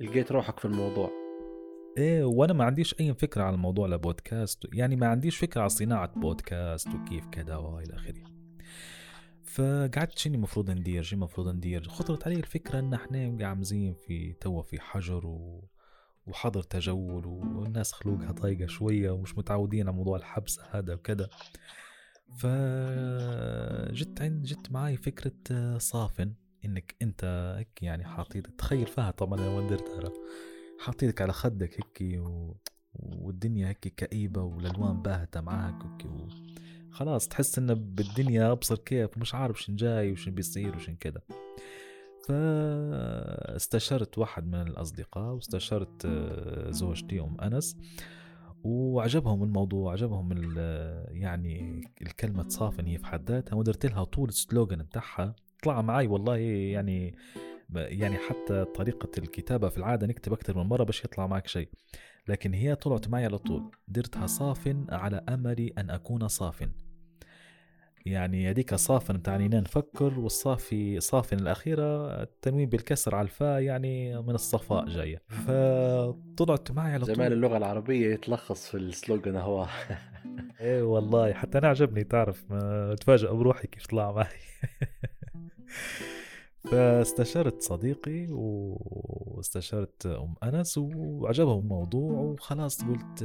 لقيت 0.00 0.32
روحك 0.32 0.58
في 0.58 0.64
الموضوع. 0.64 1.29
إيه 1.98 2.24
وأنا 2.24 2.52
ما 2.52 2.64
عنديش 2.64 2.94
أي 3.00 3.14
فكرة 3.14 3.42
على 3.42 3.54
الموضوع 3.54 3.88
لبودكاست 3.88 4.66
يعني 4.72 4.96
ما 4.96 5.06
عنديش 5.06 5.36
فكرة 5.36 5.60
على 5.60 5.68
صناعة 5.68 6.20
بودكاست 6.20 6.88
وكيف 6.88 7.26
كذا 7.26 7.56
وإلى 7.56 7.94
آخره. 7.94 8.22
فقعدت 9.44 10.18
شنو 10.18 10.34
المفروض 10.34 10.70
ندير 10.70 11.02
شنو 11.02 11.18
المفروض 11.18 11.48
ندير؟ 11.48 11.88
خطرت 11.88 12.26
علي 12.26 12.36
الفكرة 12.36 12.78
إن 12.78 12.94
إحنا 12.94 13.36
قاعمزين 13.40 13.94
في 13.94 14.32
توا 14.32 14.62
في 14.62 14.80
حجر 14.80 15.26
و... 15.26 15.68
وحظر 16.26 16.62
تجول 16.62 17.26
والناس 17.26 17.92
خلوقها 17.92 18.32
ضايقه 18.32 18.66
شوية 18.66 19.10
ومش 19.10 19.38
متعودين 19.38 19.88
على 19.88 19.96
موضوع 19.96 20.16
الحبس 20.16 20.60
هذا 20.70 20.94
وكذا. 20.94 21.28
فجت 22.36 24.20
عند 24.22 24.42
جت 24.44 24.72
معي 24.72 24.96
فكرة 24.96 25.78
صافن 25.78 26.34
إنك 26.64 26.96
أنت 27.02 27.56
يعني 27.82 28.04
حاطين 28.04 28.56
تخيل 28.56 28.86
فيها 28.86 29.10
طبعا 29.10 29.40
أنا 29.40 29.68
درتها 29.68 30.12
حاطينك 30.80 31.22
على 31.22 31.32
خدك 31.32 31.80
هيك 31.80 32.20
و... 32.20 32.54
والدنيا 32.94 33.68
هيك 33.68 33.78
كئيبة 33.78 34.42
والألوان 34.42 35.02
باهتة 35.02 35.40
معاك 35.40 35.74
هيك 35.74 36.04
و... 36.04 36.28
خلاص 36.90 37.28
تحس 37.28 37.58
إنه 37.58 37.74
بالدنيا 37.74 38.52
أبصر 38.52 38.76
كيف 38.76 39.16
ومش 39.16 39.34
عارف 39.34 39.62
شن 39.62 39.76
جاي 39.76 40.12
وشن 40.12 40.30
بيصير 40.30 40.76
وشن 40.76 40.96
كذا 40.96 41.20
فاستشرت 42.28 44.18
واحد 44.18 44.46
من 44.46 44.54
الأصدقاء 44.54 45.34
واستشرت 45.34 46.04
آه، 46.04 46.70
زوجتي 46.70 47.20
أم 47.20 47.40
أنس 47.40 47.76
وعجبهم 48.64 49.42
الموضوع 49.42 49.92
عجبهم 49.92 50.32
يعني 51.08 51.80
الكلمة 52.02 52.48
صافن 52.48 52.86
هي 52.86 52.98
في 52.98 53.06
حد 53.06 53.30
ذاتها 53.30 53.56
ودرت 53.56 53.86
لها 53.86 54.04
طول 54.04 54.28
السلوغن 54.28 54.82
بتاعها 54.82 55.34
طلع 55.62 55.82
معي 55.82 56.06
والله 56.06 56.36
يعني 56.36 57.14
يعني 57.74 58.16
حتى 58.18 58.64
طريقة 58.64 59.10
الكتابة 59.18 59.68
في 59.68 59.78
العادة 59.78 60.06
نكتب 60.06 60.32
أكثر 60.32 60.58
من 60.58 60.64
مرة 60.64 60.84
باش 60.84 61.04
يطلع 61.04 61.26
معك 61.26 61.46
شيء. 61.46 61.68
لكن 62.28 62.54
هي 62.54 62.74
طلعت 62.74 63.08
معي 63.08 63.24
على 63.24 63.38
طول. 63.38 63.70
درتها 63.88 64.26
صاف 64.26 64.76
على 64.88 65.24
أمل 65.28 65.72
أن 65.78 65.90
أكون 65.90 66.28
صاف 66.28 66.68
يعني 68.06 68.50
هذيك 68.50 68.74
صافن 68.74 69.22
تعني 69.22 69.48
نفكر 69.48 70.20
والصافي 70.20 71.00
صافن 71.00 71.38
الأخيرة 71.38 72.06
التنوين 72.22 72.68
بالكسر 72.68 73.14
على 73.14 73.24
الفاء 73.24 73.60
يعني 73.60 74.22
من 74.22 74.34
الصفاء 74.34 74.86
جاية. 74.86 75.22
فطلعت 75.28 76.70
معي 76.70 76.92
على 76.92 77.04
طول. 77.04 77.14
جمال 77.14 77.32
اللغة 77.32 77.56
العربية 77.56 78.14
يتلخص 78.14 78.68
في 78.68 78.76
السلوغن 78.76 79.36
هو. 79.36 79.66
إيه 80.60 80.82
والله 80.82 81.32
حتى 81.32 81.58
أنا 81.58 81.68
عجبني 81.68 82.04
تعرف 82.04 82.44
ما 82.50 82.94
تفاجئ 83.00 83.32
بروحي 83.32 83.66
كيف 83.66 83.86
طلع 83.86 84.12
معي. 84.12 84.26
فاستشرت 86.64 87.62
صديقي 87.62 88.26
واستشرت 88.30 90.06
أم 90.06 90.34
أنس 90.42 90.78
وعجبهم 90.78 91.58
الموضوع 91.58 92.12
وخلاص 92.12 92.84
قلت 92.84 93.18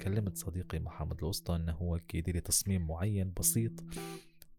كلمت 0.00 0.36
صديقي 0.36 0.78
محمد 0.78 1.18
الوسطى 1.18 1.56
إنه 1.56 1.72
هو 1.72 1.98
يدير 2.14 2.38
تصميم 2.38 2.86
معين 2.86 3.32
بسيط 3.38 3.72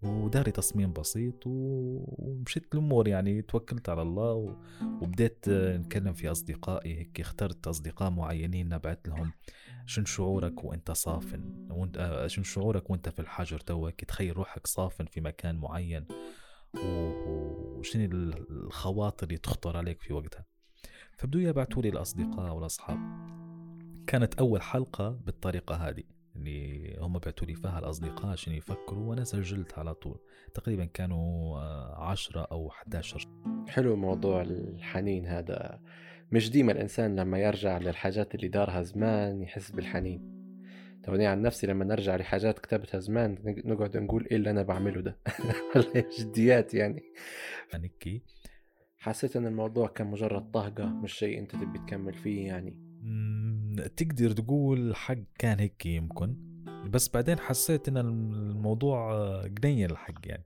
وداري 0.01 0.51
تصميم 0.51 0.93
بسيط 0.93 1.43
ومشيت 1.45 2.73
الأمور 2.73 3.07
يعني 3.07 3.41
توكلت 3.41 3.89
على 3.89 4.01
الله 4.01 4.57
وبديت 5.01 5.49
نتكلم 5.49 6.13
في 6.13 6.31
أصدقائي 6.31 6.99
هيك 6.99 7.19
اخترت 7.19 7.67
أصدقاء 7.67 8.09
معينين 8.09 8.69
نبعت 8.69 9.07
لهم 9.07 9.31
شن 9.85 10.05
شعورك 10.05 10.63
وأنت 10.63 10.91
صافن 10.91 11.67
وأنت 11.71 11.97
آه، 11.97 12.27
شن 12.27 12.43
شعورك 12.43 12.89
وأنت 12.89 13.09
في 13.09 13.19
الحجر 13.19 13.59
توك 13.59 14.03
تخيل 14.03 14.37
روحك 14.37 14.67
صافن 14.67 15.05
في 15.05 15.21
مكان 15.21 15.55
معين 15.55 16.05
وشنو 17.85 18.05
الخواطر 18.49 19.27
اللي 19.27 19.37
تخطر 19.37 19.77
عليك 19.77 20.01
في 20.01 20.13
وقتها. 20.13 20.45
فبدو 21.17 21.39
يبعتوا 21.39 21.81
لي 21.81 21.89
الأصدقاء 21.89 22.55
والأصحاب. 22.55 22.97
كانت 24.07 24.35
أول 24.35 24.61
حلقة 24.61 25.09
بالطريقة 25.09 25.75
هذه 25.75 26.03
اللي 26.35 26.97
هم 26.99 27.19
بعتوا 27.19 27.47
لي 27.47 27.53
فيها 27.53 27.79
الأصدقاء 27.79 28.31
عشان 28.31 28.53
يفكروا 28.53 29.09
وأنا 29.09 29.23
سجلت 29.23 29.79
على 29.79 29.93
طول. 29.93 30.19
تقريبا 30.53 30.85
كانوا 30.85 31.57
آه، 31.59 32.03
عشرة 32.03 32.41
أو 32.41 32.69
11 32.69 33.27
حلو 33.67 33.95
موضوع 33.95 34.41
الحنين 34.41 35.25
هذا. 35.25 35.79
مش 36.31 36.51
ديما 36.51 36.71
الإنسان 36.71 37.15
لما 37.15 37.39
يرجع 37.39 37.77
للحاجات 37.77 38.35
اللي 38.35 38.47
دارها 38.47 38.83
زمان 38.83 39.41
يحس 39.41 39.71
بالحنين. 39.71 40.44
توني 41.05 41.27
عن 41.27 41.41
نفسي 41.41 41.67
لما 41.67 41.85
نرجع 41.85 42.15
لحاجات 42.15 42.59
كتبتها 42.59 42.99
زمان 42.99 43.37
نقعد 43.65 43.97
نقول 43.97 44.27
إيه 44.31 44.37
اللي 44.37 44.49
أنا 44.49 44.63
بعمله 44.63 45.01
ده؟ 45.01 45.17
جديات 46.19 46.73
يعني. 46.73 47.03
نكي 47.75 48.21
حسيت 48.97 49.35
إن 49.35 49.47
الموضوع 49.47 49.87
كان 49.87 50.07
مجرد 50.07 50.51
طهقة 50.51 50.85
مش 50.85 51.13
شيء 51.13 51.39
أنت 51.39 51.51
تبي 51.51 51.79
تكمل 51.79 52.13
فيه 52.13 52.47
يعني. 52.47 52.85
تقدر 53.97 54.31
تقول 54.31 54.95
حق 54.95 55.17
كان 55.39 55.59
هيك 55.59 55.85
يمكن. 55.85 56.35
بس 56.89 57.09
بعدين 57.09 57.39
حسيت 57.39 57.87
إن 57.87 57.97
الموضوع 57.97 59.11
قنية 59.63 59.85
الحق 59.85 60.27
يعني. 60.27 60.45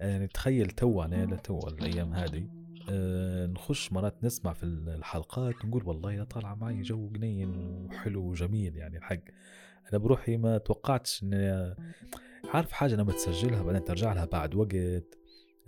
يعني 0.00 0.26
تخيل 0.26 0.70
تو 0.70 1.02
أنا 1.02 1.36
تو 1.36 1.68
الأيام 1.68 2.14
هذه. 2.14 2.48
أه 2.90 3.46
نخش 3.46 3.92
مرات 3.92 4.24
نسمع 4.24 4.52
في 4.52 4.62
الحلقات 4.62 5.64
نقول 5.64 5.82
والله 5.86 6.24
طالعه 6.24 6.54
معي 6.54 6.82
جو 6.82 7.08
جنين 7.08 7.54
وحلو 7.56 8.22
وجميل 8.22 8.76
يعني 8.76 8.98
الحق. 8.98 9.22
أنا 9.92 9.98
بروحي 9.98 10.36
ما 10.36 10.58
توقعتش 10.58 11.22
إني 11.22 11.74
عارف 12.54 12.72
حاجة 12.72 12.94
لما 12.94 13.12
تسجلها 13.12 13.62
بعدين 13.62 13.84
ترجع 13.84 14.12
لها 14.12 14.24
بعد 14.24 14.54
وقت. 14.54 15.18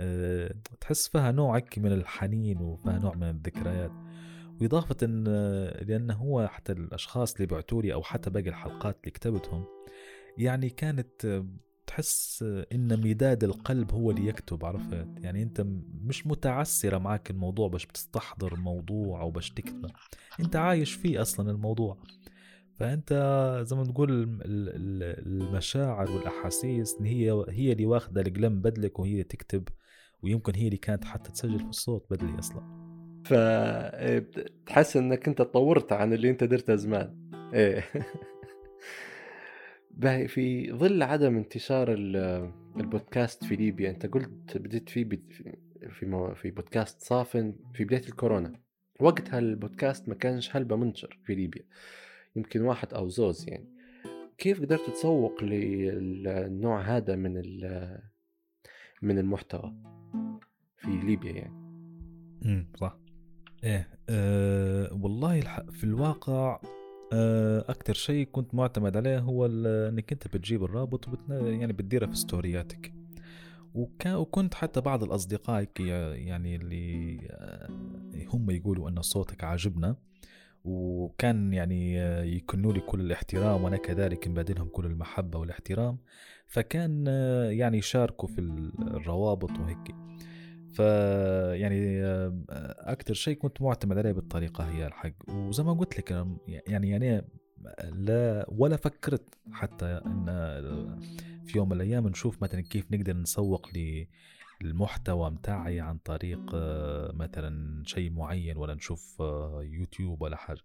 أه 0.01 0.55
تحس 0.81 1.09
فيها 1.09 1.31
نوع 1.33 1.61
من 1.77 1.93
الحنين 1.93 2.59
وفيها 2.59 2.99
نوع 2.99 3.15
من 3.15 3.29
الذكريات. 3.31 3.93
وإضافة 4.61 4.97
إن 5.03 5.25
لأنه 5.83 6.15
هو 6.15 6.49
حتى 6.49 6.73
الأشخاص 6.73 7.35
اللي 7.35 7.47
بعتوا 7.47 7.83
لي 7.83 7.93
أو 7.93 8.03
حتى 8.03 8.31
باقي 8.31 8.49
الحلقات 8.49 8.97
اللي 9.01 9.11
كتبتهم 9.11 9.65
يعني 10.39 10.71
كانت 10.71 11.43
تحس 11.87 12.43
إن 12.73 13.01
مداد 13.01 13.45
القلب 13.45 13.93
هو 13.93 14.11
اللي 14.11 14.27
يكتب 14.27 14.65
عرفت؟ 14.65 15.07
يعني 15.19 15.43
أنت 15.43 15.67
مش 16.05 16.27
متعسرة 16.27 16.99
معك 16.99 17.31
الموضوع 17.31 17.69
باش 17.69 17.87
بتستحضر 17.87 18.55
الموضوع 18.55 19.21
أو 19.21 19.31
باش 19.31 19.51
تكتبه 19.51 19.89
أنت 20.41 20.57
عايش 20.57 20.93
فيه 20.93 21.23
أصلا 21.23 21.51
الموضوع. 21.51 21.99
فأنت 22.79 23.13
زي 23.67 23.77
ما 23.77 23.85
تقول 23.85 24.41
المشاعر 24.45 26.11
والأحاسيس 26.11 26.97
هي 27.03 27.45
هي 27.49 27.73
اللي 27.73 27.87
واخدة 27.87 28.21
القلم 28.21 28.61
بدلك 28.61 28.99
وهي 28.99 29.13
اللي 29.13 29.25
تكتب 29.25 29.69
ويمكن 30.23 30.55
هي 30.55 30.67
اللي 30.67 30.77
كانت 30.77 31.05
حتى 31.05 31.33
تسجل 31.33 31.59
في 31.59 31.69
الصوت 31.69 32.07
بدلي 32.11 32.39
أصلا. 32.39 32.83
فتحس 33.25 34.97
إنك 34.97 35.29
أنت 35.29 35.39
تطورت 35.39 35.93
عن 35.93 36.13
اللي 36.13 36.31
أنت 36.31 36.45
درته 36.45 36.75
زمان. 36.75 37.31
إيه. 37.55 37.85
في 40.27 40.73
ظل 40.73 41.03
عدم 41.03 41.37
انتشار 41.37 41.95
البودكاست 42.77 43.45
في 43.45 43.57
ليبيا 43.57 43.91
أنت 43.91 44.07
قلت 44.07 44.57
بديت 44.57 44.89
فيه 44.89 45.09
في 45.91 46.35
في 46.35 46.51
بودكاست 46.51 47.01
صافن 47.01 47.55
في 47.75 47.85
بداية 47.85 48.09
الكورونا. 48.09 48.53
وقتها 49.01 49.39
البودكاست 49.39 50.09
ما 50.09 50.15
كانش 50.15 50.57
هلبة 50.57 50.77
منتشر 50.77 51.19
في 51.25 51.35
ليبيا. 51.35 51.65
يمكن 52.37 52.63
واحد 52.63 52.95
أو 52.95 53.09
زوز 53.09 53.49
يعني. 53.49 53.69
كيف 54.39 54.61
قدرت 54.61 54.91
تسوق 54.91 55.45
للنوع 55.45 56.81
هذا 56.81 57.17
من 57.17 57.33
من 59.03 59.19
المحتوى 59.19 59.75
في 60.77 60.91
ليبيا 60.91 61.33
يعني؟ 61.33 61.55
امم 62.45 62.73
صح. 62.81 62.99
إيه 63.65 63.89
أه 64.09 64.93
والله 64.93 65.41
في 65.71 65.85
الواقع 65.85 66.61
أه 67.13 67.65
أكثر 67.71 67.95
شيء 67.95 68.29
كنت 68.33 68.55
معتمد 68.55 68.97
عليه 68.97 69.19
هو 69.19 69.47
إنك 69.47 70.13
أنت 70.13 70.29
بتجيب 70.29 70.65
الرابط 70.65 71.09
وبتنا 71.09 71.51
يعني 71.51 71.73
بتديره 71.73 72.07
في 72.07 72.17
ستورياتك. 72.17 72.93
وكنت 73.75 74.55
حتى 74.55 74.81
بعض 74.81 75.03
الاصدقاء 75.03 75.69
يعني 75.81 76.57
اللي 76.57 77.19
آه، 77.31 77.69
هم 78.29 78.51
يقولوا 78.51 78.89
إن 78.89 79.03
صوتك 79.03 79.45
عاجبنا. 79.45 79.97
وكان 80.65 81.53
يعني 81.53 81.95
يكنوا 82.37 82.73
لي 82.73 82.81
كل 82.81 83.01
الاحترام 83.01 83.65
وأنا 83.65 83.77
كذلك 83.77 84.29
مبادلهم 84.29 84.69
كل 84.69 84.87
المحبة 84.87 85.39
والاحترام. 85.39 85.99
فكان 86.47 87.07
يعني 87.51 87.79
يشاركوا 87.79 88.29
في 88.29 88.41
الروابط 88.81 89.51
وهيك. 89.51 89.95
ف 90.73 90.79
يعني 91.59 92.03
أكثر 92.81 93.15
شيء 93.15 93.37
كنت 93.37 93.63
معتمد 93.63 93.99
عليه 93.99 94.13
بالطريقة 94.13 94.65
هي 94.65 94.87
الحق. 94.87 95.15
وزي 95.29 95.63
ما 95.63 95.73
قلت 95.73 95.99
لك 95.99 96.11
يعني 96.49 96.91
يعني 96.91 97.25
لا 97.93 98.47
ولا 98.49 98.77
فكرت 98.77 99.35
حتى 99.53 99.87
إن 99.87 100.27
في 101.45 101.59
يوم 101.59 101.69
من 101.69 101.77
الأيام 101.77 102.09
نشوف 102.09 102.43
مثلا 102.43 102.61
كيف 102.61 102.93
نقدر 102.93 103.17
نسوق 103.17 103.69
للمحتوى 104.63 105.31
متاعي 105.31 105.81
عن 105.81 105.99
طريق 105.99 106.41
مثلا 107.15 107.83
شيء 107.87 108.11
معين 108.11 108.57
ولا 108.57 108.75
نشوف 108.75 109.17
يوتيوب 109.61 110.23
ولا 110.23 110.37
حاجة. 110.37 110.61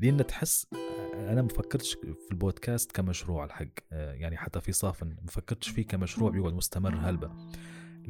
لأن 0.00 0.26
تحس 0.26 0.66
أنا 1.14 1.42
ما 1.42 1.48
فكرتش 1.48 1.92
في 1.94 2.30
البودكاست 2.32 2.92
كمشروع 2.92 3.44
الحق 3.44 3.66
يعني 3.92 4.36
حتى 4.36 4.60
في 4.60 4.72
صافن 4.72 5.08
ما 5.08 5.30
فكرتش 5.30 5.68
فيه 5.68 5.86
كمشروع 5.86 6.30
بيقعد 6.30 6.52
مستمر 6.52 6.94
هلبة. 6.94 7.30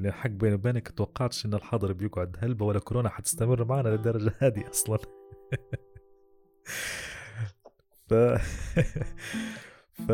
حق 0.07 0.31
بيني 0.31 0.55
وبينك 0.55 0.89
توقعتش 0.89 1.47
إن 1.47 1.55
الحظر 1.55 1.93
بيقعد 1.93 2.37
هلبة 2.39 2.65
ولا 2.65 2.79
كورونا 2.79 3.09
حتستمر 3.09 3.65
معنا 3.65 3.89
للدرجة 3.89 4.35
هذه 4.43 4.71
أصلا. 4.71 4.99
ف 8.09 8.15
ف 9.97 10.13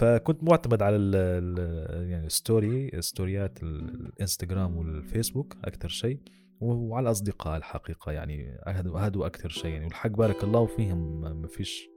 فكنت 0.00 0.44
معتمد 0.44 0.82
على 0.82 0.96
ال... 0.96 1.16
ال... 1.16 2.10
يعني 2.10 2.28
story 2.28 3.02
ستوريات 3.02 3.62
الإنستغرام 3.62 4.76
والفيسبوك 4.76 5.56
أكثر 5.64 5.88
شيء 5.88 6.20
وعلى 6.60 7.06
الأصدقاء 7.06 7.56
الحقيقة 7.56 8.12
يعني 8.12 8.58
هذا 8.96 9.26
أكثر 9.26 9.48
شيء 9.48 9.70
يعني. 9.70 9.84
والحق 9.84 10.10
بارك 10.10 10.44
الله 10.44 10.66
فيهم 10.66 11.20
ما 11.20 11.48
فيش 11.48 11.88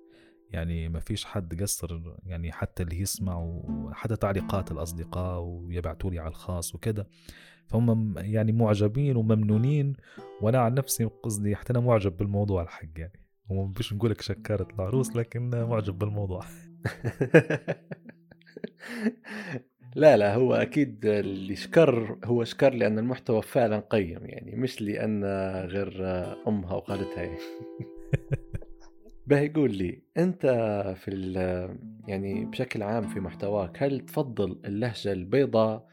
يعني 0.49 0.89
ما 0.89 0.99
فيش 0.99 1.25
حد 1.25 1.61
قصر 1.61 2.01
يعني 2.25 2.51
حتى 2.51 2.83
اللي 2.83 2.99
يسمع 2.99 3.37
وحتى 3.37 4.15
تعليقات 4.15 4.71
الأصدقاء 4.71 5.39
ويبعتوا 5.39 6.11
لي 6.11 6.19
على 6.19 6.29
الخاص 6.29 6.75
وكذا 6.75 7.07
فهم 7.67 8.17
يعني 8.17 8.51
معجبين 8.51 9.15
وممنونين 9.15 9.93
وأنا 10.41 10.59
عن 10.59 10.73
نفسي 10.73 11.03
قصدي 11.03 11.55
حتى 11.55 11.73
أنا 11.73 11.79
معجب 11.79 12.17
بالموضوع 12.17 12.61
الحق 12.63 12.87
يعني. 12.95 13.19
هو 13.51 13.65
مش 13.65 13.93
نقول 13.93 14.11
لك 14.11 14.21
شكرت 14.21 14.73
العروس 14.73 15.15
لكن 15.15 15.49
معجب 15.49 15.97
بالموضوع. 15.97 16.45
لا 19.95 20.17
لا 20.17 20.35
هو 20.35 20.53
أكيد 20.53 21.05
اللي 21.05 21.55
شكر 21.55 22.17
هو 22.23 22.43
شكر 22.43 22.73
لأن 22.73 22.99
المحتوى 22.99 23.41
فعلا 23.41 23.79
قيم 23.79 24.25
يعني 24.25 24.55
مش 24.55 24.81
لأن 24.81 25.23
غير 25.65 26.03
أمها 26.47 26.75
وخالتها. 26.75 27.23
يعني 27.23 27.37
باهي 29.27 29.49
قول 29.49 29.75
لي 29.75 30.01
أنت 30.17 30.45
في 30.97 31.11
يعني 32.07 32.45
بشكل 32.45 32.83
عام 32.83 33.07
في 33.07 33.19
محتواك 33.19 33.83
هل 33.83 33.99
تفضل 33.99 34.59
اللهجة 34.65 35.11
البيضاء 35.11 35.87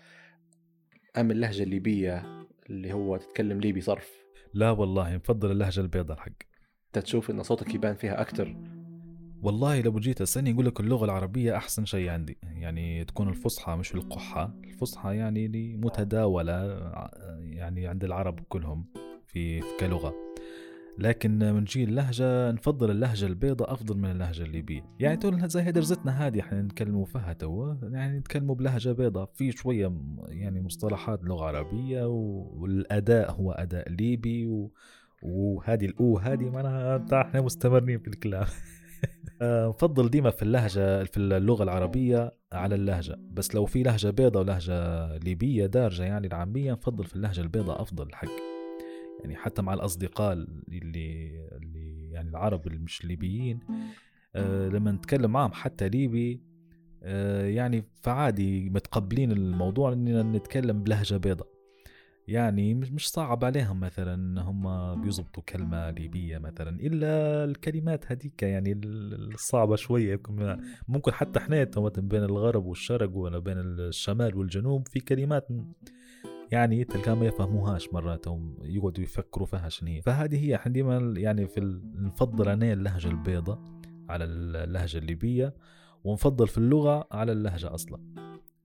أم 1.17 1.31
اللهجة 1.31 1.63
الليبية 1.63 2.47
اللي 2.71 2.93
هو 2.93 3.17
تتكلم 3.17 3.61
ليبي 3.61 3.81
صرف؟ 3.81 4.11
لا 4.55 4.71
والله 4.71 5.17
مفضل 5.17 5.51
اللهجة 5.51 5.81
البيضاء 5.81 6.17
الحق. 6.17 6.33
أنت 6.87 7.05
تشوف 7.05 7.31
إن 7.31 7.43
صوتك 7.43 7.75
يبان 7.75 7.95
فيها 7.95 8.21
أكثر 8.21 8.57
والله 9.43 9.81
لو 9.81 9.99
جيت 9.99 10.21
أسألني 10.21 10.53
أقول 10.53 10.67
لك 10.67 10.81
اللغة 10.81 11.05
العربية 11.05 11.57
أحسن 11.57 11.85
شيء 11.85 12.09
عندي. 12.09 12.39
يعني 12.43 13.05
تكون 13.05 13.29
الفصحى 13.29 13.77
مش 13.77 13.95
القحة. 13.95 14.55
الفصحى 14.65 15.17
يعني 15.17 15.47
اللي 15.47 15.77
متداولة 15.77 16.53
يعني 17.41 17.87
عند 17.87 18.05
العرب 18.05 18.41
كلهم 18.49 18.85
في 19.27 19.63
كلغة. 19.81 20.15
لكن 20.99 21.39
من 21.39 21.65
جيل 21.65 21.89
اللهجة 21.89 22.51
نفضل 22.51 22.91
اللهجة 22.91 23.27
البيضاء 23.27 23.73
أفضل 23.73 23.99
من 23.99 24.11
اللهجة 24.11 24.43
الليبية. 24.43 24.85
يعني 25.01 25.17
تقول 25.17 25.49
زي 25.49 25.73
درزتنا 25.73 26.27
هذه 26.27 26.41
إحنا 26.41 26.63
نتكلموا 26.63 27.05
فيها 27.05 27.33
توا 27.33 27.75
يعني 27.83 28.19
نتكلموا 28.19 28.55
بلهجة 28.55 28.93
بيضاء. 28.93 29.31
في 29.35 29.53
شوية 29.53 29.93
يعني 30.29 30.61
مصطلحات 30.61 31.25
لغة 31.25 31.45
عربية 31.45 32.07
والأداء 32.07 33.33
هو 33.33 33.53
أداء 33.53 33.89
ليبي 33.89 34.47
و... 34.47 34.73
وهذه 35.23 35.85
الأو 35.85 36.19
هذه 36.19 36.51
معناها 36.51 37.05
إحنا 37.13 37.41
مستمرين 37.41 37.99
في 37.99 38.09
الكلام. 38.09 38.43
آه، 38.43 38.47
نفضل 39.43 40.11
ديما 40.11 40.31
في 40.31 40.43
اللهجة 40.43 41.05
في 41.05 41.17
اللغة 41.17 41.63
العربية 41.63 42.33
على 42.53 42.75
اللهجة. 42.75 43.19
بس 43.33 43.55
لو 43.55 43.67
في 43.67 43.83
لهجة 43.83 44.11
بيضة 44.11 44.41
ولهجة 44.41 45.17
ليبية 45.17 45.67
دارجة 45.67 46.03
يعني 46.03 46.27
العامية 46.27 46.73
نفضل 46.73 47.05
في 47.05 47.17
اللهجة 47.17 47.41
البيضة 47.41 47.81
أفضل 47.83 48.07
الحق. 48.07 48.29
يعني 49.21 49.37
حتى 49.37 49.63
مع 49.63 49.75
الأصدقاء 49.75 50.33
اللي, 50.33 51.31
اللي 51.53 52.11
يعني 52.11 52.29
العرب 52.29 52.67
اللي 52.67 52.79
مش 52.79 53.05
ليبيين 53.05 53.61
آه 54.35 54.69
لما 54.69 54.93
نتكلم 54.93 55.31
معهم 55.31 55.53
حتى 55.53 55.89
ليبي 55.89 56.43
آه 57.03 57.47
يعني 57.47 57.85
فعادي 58.03 58.71
متقبلين 58.71 59.33
الموضوع 59.33 59.93
إننا 59.93 60.23
نتكلم 60.23 60.83
بلهجة 60.83 61.17
بيضة. 61.17 61.47
يعني 62.31 62.75
مش 62.75 63.11
صعب 63.11 63.45
عليهم 63.45 63.81
مثلا 63.81 64.43
هم 64.43 64.95
بيزبطوا 65.03 65.43
كلمة 65.43 65.91
ليبية 65.91 66.39
مثلا 66.39 66.81
إلا 66.81 67.45
الكلمات 67.45 68.13
هذيك 68.13 68.43
يعني 68.43 68.81
الصعبة 68.85 69.77
شوية. 69.77 70.21
ممكن 70.89 71.13
حتى 71.13 71.39
إحنا 71.39 71.65
بين 71.99 72.25
الغرب 72.25 72.67
والشرق 72.67 73.17
ولا 73.17 73.39
بين 73.39 73.59
الشمال 73.59 74.37
والجنوب 74.37 74.89
في 74.89 75.01
كلمات 75.01 75.49
يعني 76.53 76.85
تلقاهم 76.85 77.21
ما 77.21 77.27
يفهموهاش 77.27 77.93
مرات 77.93 78.27
يقعدوا 78.63 79.05
يفكروا 79.05 79.47
فيها 79.47 79.69
شنو 79.69 79.89
هي 79.91 80.03
فهذه 80.03 80.45
هي 80.45 80.55
إحنا 80.55 80.73
ديما 80.73 81.15
يعني 81.17 81.49
في 81.49 81.81
نفضل 81.95 82.49
أنا 82.49 82.73
اللهجة 82.73 83.09
البيضاء 83.09 83.59
على 84.09 84.25
اللهجة 84.25 84.99
الليبية 84.99 85.55
ونفضل 86.05 86.49
في 86.49 86.59
اللغة 86.59 87.09
على 87.13 87.33
اللهجة 87.33 87.75
أصلا. 87.75 88.01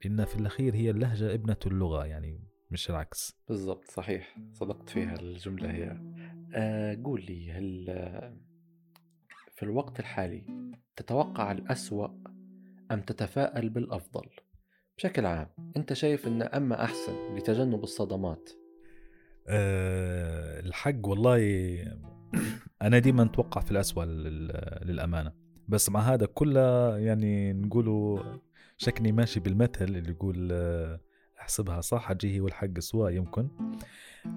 لأن 0.06 0.26
في 0.26 0.36
الأخير 0.36 0.76
هي 0.76 0.90
اللهجة 0.90 1.34
ابنة 1.34 1.58
اللغة 1.66 2.06
يعني 2.06 2.55
مش 2.72 2.90
العكس. 2.90 3.38
بالضبط 3.48 3.92
صحيح. 3.92 4.36
صدقت 4.54 4.90
فيها 4.90 5.16
الجملة 5.20 5.72
هي. 5.72 5.98
آه 6.54 6.98
قول 7.04 7.26
لي 7.26 7.52
هل 7.52 7.86
في 9.56 9.64
الوقت 9.64 10.00
الحالي 10.00 10.44
تتوقع 10.96 11.52
الأسوأ 11.52 12.08
أم 12.92 13.02
تتفائل 13.02 13.70
بالأفضل؟ 13.70 14.30
بشكل 14.98 15.26
عام 15.26 15.48
أنت 15.78 15.94
شايف 15.94 16.28
أن 16.28 16.42
أما 16.42 16.84
أحسن 16.84 17.36
لتجنب 17.36 17.84
الصدمات؟ 17.84 18.50
أه 19.48 20.60
الحق 20.60 21.08
والله 21.08 21.40
أنا 22.82 23.00
ديما 23.00 23.24
أتوقع 23.24 23.62
في 23.62 23.72
الأسوأ 23.72 24.06
للأمانة. 24.86 25.34
بس 25.68 25.90
مع 25.90 26.00
هذا 26.00 26.26
كله 26.26 26.98
يعني 26.98 27.54
نقولوا 27.54 28.24
شكني 28.78 29.12
ماشي 29.12 29.40
بالمثل 29.40 29.86
اللي 29.86 30.12
يقول 30.12 30.50
أه 30.52 31.00
احسبها 31.46 31.82
صح؟ 31.82 32.02
حجيه 32.02 32.42
والحق 32.42 32.80
سواء 32.80 33.12
يمكن. 33.12 33.50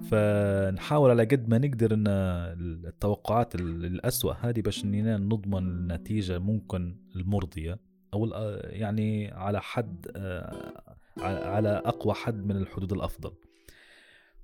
فنحاول 0.09 1.09
على 1.09 1.25
قد 1.25 1.49
ما 1.49 1.57
نقدر 1.57 1.93
إن 1.93 2.07
التوقعات 2.87 3.55
الأسوأ 3.55 4.33
هذه 4.33 4.61
باش 4.61 4.83
اننا 4.83 5.17
نضمن 5.17 5.57
النتيجة 5.57 6.39
ممكن 6.39 6.97
المرضية 7.15 7.79
أو 8.13 8.25
يعني 8.63 9.31
على 9.31 9.61
حد 9.61 10.07
على 11.17 11.81
أقوى 11.85 12.13
حد 12.13 12.45
من 12.45 12.55
الحدود 12.55 12.93
الأفضل. 12.93 13.31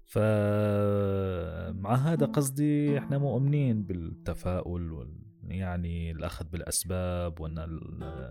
فمع 0.06 1.96
هذا 1.96 2.26
قصدي 2.26 2.98
إحنا 2.98 3.18
مؤمنين 3.18 3.84
بالتفاؤل 3.84 5.10
يعني 5.48 6.12
الأخذ 6.12 6.46
بالأسباب 6.50 7.40
وإن 7.40 7.80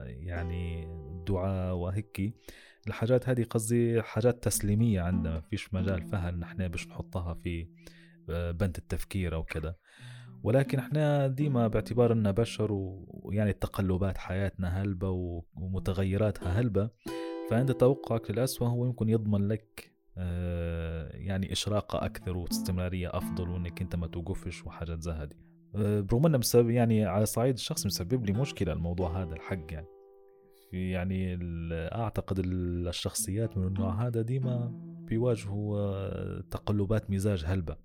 يعني 0.06 0.84
الدعاء 0.84 1.74
وهيك 1.74 2.34
الحاجات 2.86 3.28
هذه 3.28 3.44
قصدي 3.44 4.02
حاجات 4.02 4.44
تسليمية 4.44 5.00
عندنا 5.00 5.34
ما 5.34 5.40
فيش 5.40 5.74
مجال 5.74 6.02
فيها 6.02 6.28
ان 6.28 6.42
إحنا 6.42 6.66
باش 6.66 6.88
نحطها 6.88 7.34
في 7.34 7.68
آه، 8.30 8.50
بند 8.50 8.76
التفكير 8.76 9.34
أو 9.34 9.44
كذا 9.44 9.74
ولكن 10.42 10.78
إحنا 10.78 11.26
ديما 11.26 11.68
باعتبار 11.68 12.12
إننا 12.12 12.30
بشر 12.30 12.68
ويعني 12.72 13.52
تقلبات 13.52 14.18
حياتنا 14.18 14.82
هلبة 14.82 15.10
ومتغيراتها 15.54 16.60
هلبة 16.60 16.90
فعند 17.50 17.74
توقعك 17.74 18.30
للأسوأ 18.30 18.68
هو 18.68 18.86
يمكن 18.86 19.08
يضمن 19.08 19.48
لك 19.48 19.94
آه، 20.18 21.16
يعني 21.16 21.52
إشراقة 21.52 22.04
أكثر 22.04 22.36
واستمرارية 22.36 23.16
أفضل 23.16 23.48
وإنك 23.48 23.82
أنت 23.82 23.96
ما 23.96 24.06
توقفش 24.06 24.66
وحاجات 24.66 25.02
زي 25.02 25.28
آه، 25.76 26.00
برغم 26.00 26.26
إنه 26.26 26.40
يعني 26.54 27.04
على 27.04 27.26
صعيد 27.26 27.54
الشخص 27.54 27.86
مسبب 27.86 28.24
لي 28.26 28.32
مشكلة 28.32 28.72
الموضوع 28.72 29.22
هذا 29.22 29.34
الحق 29.34 29.72
يعني. 29.72 29.86
يعني 30.74 31.38
أعتقد 31.72 32.38
الشخصيات 32.38 33.58
من 33.58 33.66
النوع 33.66 34.06
هذا 34.06 34.22
ديما 34.22 34.72
بيواجهوا 35.08 35.78
آه، 35.78 36.40
تقلبات 36.50 37.10
مزاج 37.10 37.44
هلبة. 37.46 37.76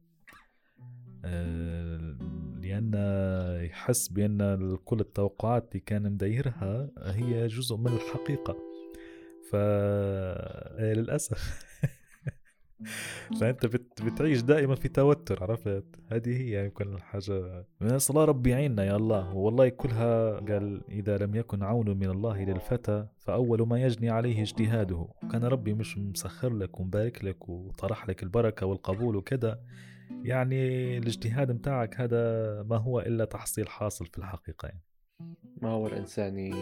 آه، 1.25 2.15
لأن 2.61 2.91
يحس 3.65 4.07
بأن 4.07 4.77
كل 4.85 4.99
التوقعات 4.99 5.71
اللي 5.71 5.79
كان 5.79 6.11
مدايرها 6.11 6.89
هي 6.97 7.47
جزء 7.47 7.77
من 7.77 7.87
الحقيقة. 7.87 8.57
فللأسف 9.51 11.39
فانت 13.39 13.65
بت 13.65 14.01
بتعيش 14.01 14.41
دائما 14.41 14.75
في 14.75 14.87
توتر 14.87 15.43
عرفت؟ 15.43 15.85
هذه 16.07 16.41
هي 16.41 16.65
يمكن 16.65 16.93
الحاجة. 16.93 17.65
من 17.81 17.97
الله 18.09 18.25
ربي 18.25 18.49
يعيننا 18.49 18.83
يا 18.83 18.95
الله. 18.95 19.35
والله 19.35 19.69
كلها 19.69 20.39
قال 20.39 20.81
إذا 20.89 21.17
لم 21.17 21.35
يكن 21.35 21.63
عون 21.63 21.97
من 21.97 22.09
الله 22.09 22.43
للفتى 22.43 23.07
فأول 23.17 23.67
ما 23.67 23.81
يجني 23.81 24.09
عليه 24.09 24.41
اجتهاده. 24.41 25.07
كان 25.31 25.43
ربي 25.43 25.73
مش 25.73 25.97
مسخر 25.97 26.53
لك 26.53 26.79
ومبارك 26.79 27.23
لك 27.25 27.49
وطرح 27.49 28.09
لك 28.09 28.23
البركة 28.23 28.65
والقبول 28.65 29.15
وكذا 29.15 29.59
يعني 30.23 30.97
الاجتهاد 30.97 31.51
متاعك 31.51 32.01
هذا 32.01 32.63
ما 32.63 32.77
هو 32.77 32.99
إلا 32.99 33.25
تحصيل 33.25 33.69
حاصل 33.69 34.05
في 34.05 34.17
الحقيقة 34.17 34.67
يعني. 34.67 34.83
ما 35.61 35.69
هو 35.69 35.87
الإنسان 35.87 36.53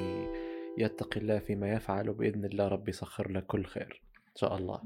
يتقي 0.78 1.20
الله 1.20 1.39
فيما 1.39 1.74
يفعل 1.74 2.09
وبإذن 2.09 2.45
الله 2.45 2.68
ربي 2.68 2.89
يسخر 2.89 3.32
له 3.32 3.39
كل 3.39 3.65
خير. 3.65 4.01
إن 4.15 4.36
شاء 4.36 4.57
الله. 4.57 4.82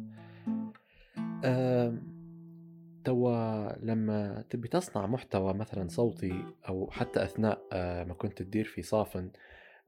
توا 3.03 3.73
لما 3.85 4.43
تبي 4.49 4.67
تصنع 4.67 5.07
محتوى 5.07 5.53
مثلا 5.53 5.87
صوتي 5.87 6.45
أو 6.69 6.91
حتى 6.91 7.23
أثناء 7.23 7.61
آه، 7.73 8.03
ما 8.03 8.13
كنت 8.13 8.41
تدير 8.41 8.65
في 8.65 8.81
صافن 8.81 9.29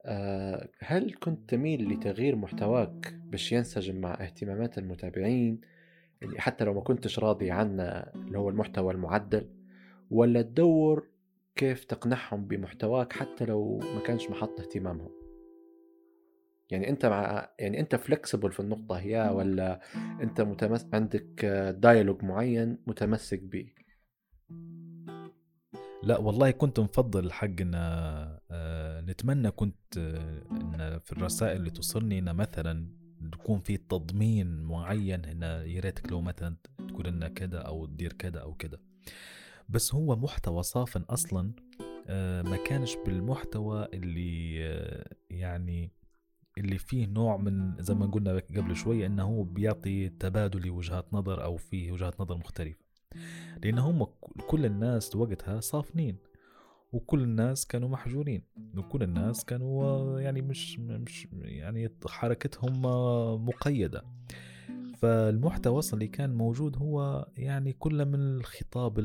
آه، 0.06 0.68
هل 0.78 1.14
كنت 1.14 1.50
تميل 1.50 1.88
لتغيير 1.88 2.36
محتواك 2.36 3.14
باش 3.24 3.52
ينسجم 3.52 4.00
مع 4.00 4.14
اهتمامات 4.14 4.78
المتابعين؟ 4.78 5.60
اللي 6.22 6.40
حتى 6.40 6.64
لو 6.64 6.74
ما 6.74 6.80
كنتش 6.80 7.18
راضي 7.18 7.50
عنه 7.50 7.82
اللي 7.82 8.38
هو 8.38 8.48
المحتوى 8.48 8.92
المعدل؟ 8.92 9.48
ولا 10.10 10.42
تدور 10.42 11.08
كيف 11.56 11.84
تقنعهم 11.84 12.44
بمحتواك 12.44 13.12
حتى 13.12 13.44
لو 13.44 13.78
ما 13.78 14.00
كانش 14.00 14.30
محط 14.30 14.60
اهتمامهم؟ 14.60 15.23
يعني 16.70 16.88
أنت 16.88 17.06
مع 17.06 17.48
يعني 17.58 17.80
أنت 17.80 17.96
فلكسبل 17.96 18.52
في 18.52 18.60
النقطة 18.60 18.98
هي 18.98 19.30
ولا 19.34 19.80
أنت 20.20 20.40
متمس... 20.40 20.86
عندك 20.92 21.44
دايلوج 21.78 22.24
معين 22.24 22.78
متمسك 22.86 23.42
به 23.42 23.72
لا 26.04 26.18
والله 26.18 26.50
كنت 26.50 26.80
مفضل 26.80 27.24
الحق 27.24 27.60
إن 27.60 27.72
آه، 27.74 29.00
نتمنى 29.00 29.50
كنت 29.50 29.98
آه، 29.98 30.42
إن 30.50 30.98
في 31.04 31.12
الرسائل 31.12 31.56
اللي 31.56 31.70
توصلني 31.70 32.18
إن 32.18 32.36
مثلا 32.36 32.88
يكون 33.34 33.60
في 33.60 33.76
تضمين 33.76 34.62
معين 34.62 35.24
إن 35.24 35.42
يا 35.42 35.80
ريتك 35.80 36.12
لو 36.12 36.20
مثلا 36.20 36.56
تقول 36.88 37.06
لنا 37.06 37.28
كذا 37.28 37.58
أو 37.58 37.86
تدير 37.86 38.12
كذا 38.12 38.40
أو 38.40 38.54
كذا 38.54 38.78
بس 39.68 39.94
هو 39.94 40.16
محتوى 40.16 40.62
صافن 40.62 41.00
أصلا 41.00 41.52
آه، 42.08 42.42
ما 42.42 42.56
كانش 42.56 42.96
بالمحتوى 43.06 43.88
اللي 43.94 44.54
يعني 45.30 45.92
اللي 46.58 46.78
فيه 46.78 47.06
نوع 47.06 47.36
من 47.36 47.82
زي 47.82 47.94
ما 47.94 48.06
قلنا 48.06 48.42
قبل 48.56 48.76
شوي 48.76 49.06
إنه 49.06 49.22
هو 49.22 49.42
بيعطي 49.42 50.08
تبادل 50.08 50.70
وجهات 50.70 51.14
نظر 51.14 51.44
أو 51.44 51.56
فيه 51.56 51.92
وجهات 51.92 52.20
نظر 52.20 52.36
مختلفة. 52.36 52.84
لأن 53.62 53.78
هم 53.78 54.06
كل 54.48 54.64
الناس 54.66 55.16
وقتها 55.16 55.60
صافنين 55.60 56.16
وكل 56.92 57.22
الناس 57.22 57.66
كانوا 57.66 57.88
محجورين 57.88 58.42
وكل 58.76 59.02
الناس 59.02 59.44
كانوا 59.44 60.20
يعني 60.20 60.42
مش 60.42 60.78
مش 60.78 61.28
يعني 61.32 61.88
حركتهم 62.06 62.82
مقيدة. 63.46 64.04
فالمحتوى 64.96 65.82
اللي 65.92 66.08
كان 66.08 66.34
موجود 66.34 66.76
هو 66.76 67.28
يعني 67.36 67.72
كله 67.72 68.04
من 68.04 68.36
الخطاب 68.36 68.98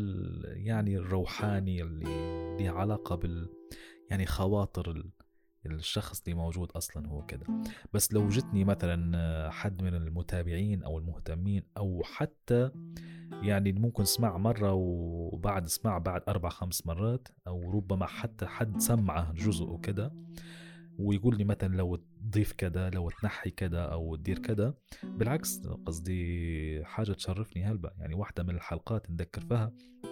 يعني 0.43 0.97
الروحاني 0.97 1.81
اللي 1.81 2.63
له 2.63 2.71
علاقة 2.71 3.15
بال 3.15 3.49
يعني 4.09 4.25
خواطر 4.25 5.03
الشخص 5.71 6.21
اللي 6.21 6.33
موجود 6.33 6.71
أصلا 6.71 7.07
هو 7.07 7.25
كده. 7.25 7.45
بس 7.93 8.13
لو 8.13 8.27
جتني 8.27 8.63
مثلا 8.63 9.49
حد 9.51 9.81
من 9.81 9.95
المتابعين 9.95 10.83
أو 10.83 10.97
المهتمين 10.97 11.63
أو 11.77 12.03
حتى 12.03 12.71
يعني 13.41 13.71
ممكن 13.71 14.05
سمع 14.05 14.37
مرة 14.37 14.73
وبعد 14.73 15.67
سمع 15.67 15.97
بعد 15.97 16.21
أربع 16.27 16.49
خمس 16.49 16.87
مرات 16.87 17.27
أو 17.47 17.71
ربما 17.71 18.05
حتى 18.05 18.45
حد 18.45 18.79
سمعه 18.79 19.33
جزء 19.33 19.65
وكده 19.65 20.13
ويقول 20.99 21.37
لي 21.37 21.43
مثلا 21.43 21.75
لو 21.75 21.95
تضيف 21.95 22.53
كذا 22.53 22.89
لو 22.89 23.09
تنحي 23.09 23.49
كذا 23.49 23.81
أو 23.81 24.15
تدير 24.15 24.39
كذا 24.39 24.73
بالعكس 25.03 25.61
قصدي 25.85 26.85
حاجة 26.85 27.11
تشرفني 27.11 27.65
هلبا. 27.65 27.91
يعني 27.99 28.15
واحدة 28.15 28.43
من 28.43 28.55
الحلقات 28.55 29.11
نذكر 29.11 29.41
فيها 29.41 29.63
آه، 29.63 30.08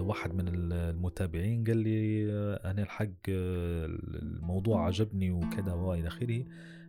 واحد 0.00 0.34
من 0.34 0.72
المتابعين 0.72 1.64
قال 1.64 1.76
لي 1.76 2.32
آه، 2.32 2.70
أنا 2.70 2.82
الحق 2.82 3.06
آه، 3.28 3.86
الموضوع 3.86 4.86
عجبني 4.86 5.30
وكذا 5.30 5.72
وإلى 5.72 6.08
آخره. 6.08 6.44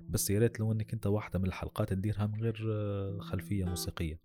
بس 0.09 0.29
يا 0.29 0.39
ريت 0.39 0.59
لو 0.59 0.71
إنك 0.71 0.93
أنت 0.93 1.07
واحدة 1.07 1.39
من 1.39 1.45
الحلقات 1.45 1.89
تديرها 1.89 2.27
من 2.27 2.41
غير 2.41 2.55
خلفية 3.19 3.65
موسيقية. 3.65 4.19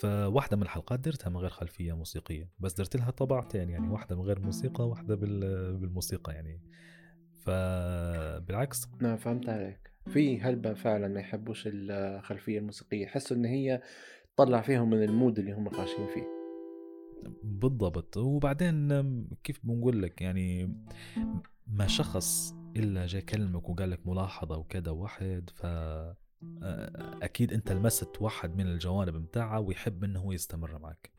فواحدة 0.00 0.56
من 0.56 0.62
الحلقات 0.62 1.00
درتها 1.00 1.30
من 1.30 1.36
غير 1.36 1.50
خلفية 1.50 1.92
موسيقية. 1.92 2.50
بس 2.58 2.74
درت 2.74 2.96
لها 2.96 3.10
طبعتين 3.10 3.70
يعني 3.70 3.88
واحدة 3.88 4.16
من 4.16 4.22
غير 4.22 4.40
موسيقى 4.40 4.88
واحدة 4.88 5.14
بالموسيقى 5.14 6.32
يعني. 6.32 6.60
فبالعكس. 7.44 8.88
نعم 9.00 9.16
فهمت 9.16 9.48
عليك. 9.48 9.92
في 10.06 10.40
هلبة 10.40 10.74
فعلا 10.74 11.08
ما 11.08 11.20
يحبوش 11.20 11.62
الخلفية 11.66 12.58
الموسيقية. 12.58 13.02
يحسوا 13.02 13.36
إن 13.36 13.44
هي 13.44 13.82
تطلع 14.36 14.60
فيهم 14.60 14.90
من 14.90 15.02
المود 15.02 15.38
اللي 15.38 15.52
هم 15.52 15.70
خاشين 15.70 16.06
فيه. 16.06 16.37
بالضبط. 17.42 18.16
وبعدين 18.16 18.88
كيف 19.44 19.60
بنقول 19.62 20.02
لك؟ 20.02 20.20
يعني 20.20 20.74
ما 21.66 21.86
شخص 21.86 22.54
إلا 22.76 23.06
جاي 23.06 23.22
كلمك 23.22 23.68
وقال 23.68 23.90
لك 23.90 24.06
ملاحظة 24.06 24.56
وكذا 24.56 24.90
واحد 24.90 25.50
ف 25.54 25.66
أكيد 27.22 27.52
أنت 27.52 27.72
لمست 27.72 28.22
واحد 28.22 28.56
من 28.56 28.66
الجوانب 28.66 29.14
متاعه 29.14 29.60
ويحب 29.60 30.04
إنه 30.04 30.20
هو 30.20 30.32
يستمر 30.32 30.78
معك. 30.78 31.10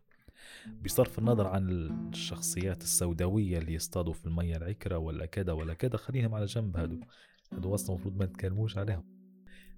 بصرف 0.85 1.19
النظر 1.19 1.47
عن 1.47 1.69
الشخصيات 2.09 2.81
السوداوية 2.81 3.57
اللي 3.57 3.73
يصطادوا 3.73 4.13
في 4.13 4.25
المية 4.25 4.57
العكرة 4.57 4.97
ولا 4.97 5.25
كذا 5.25 5.51
ولا 5.51 5.73
كذا 5.73 5.97
خليهم 5.97 6.35
على 6.35 6.45
جنب 6.45 6.77
هادو. 6.77 6.99
هادو 7.53 7.73
أصلا 7.73 7.95
المفروض 7.95 8.17
ما 8.17 8.25
نتكلموش 8.25 8.77
عليهم. 8.77 9.18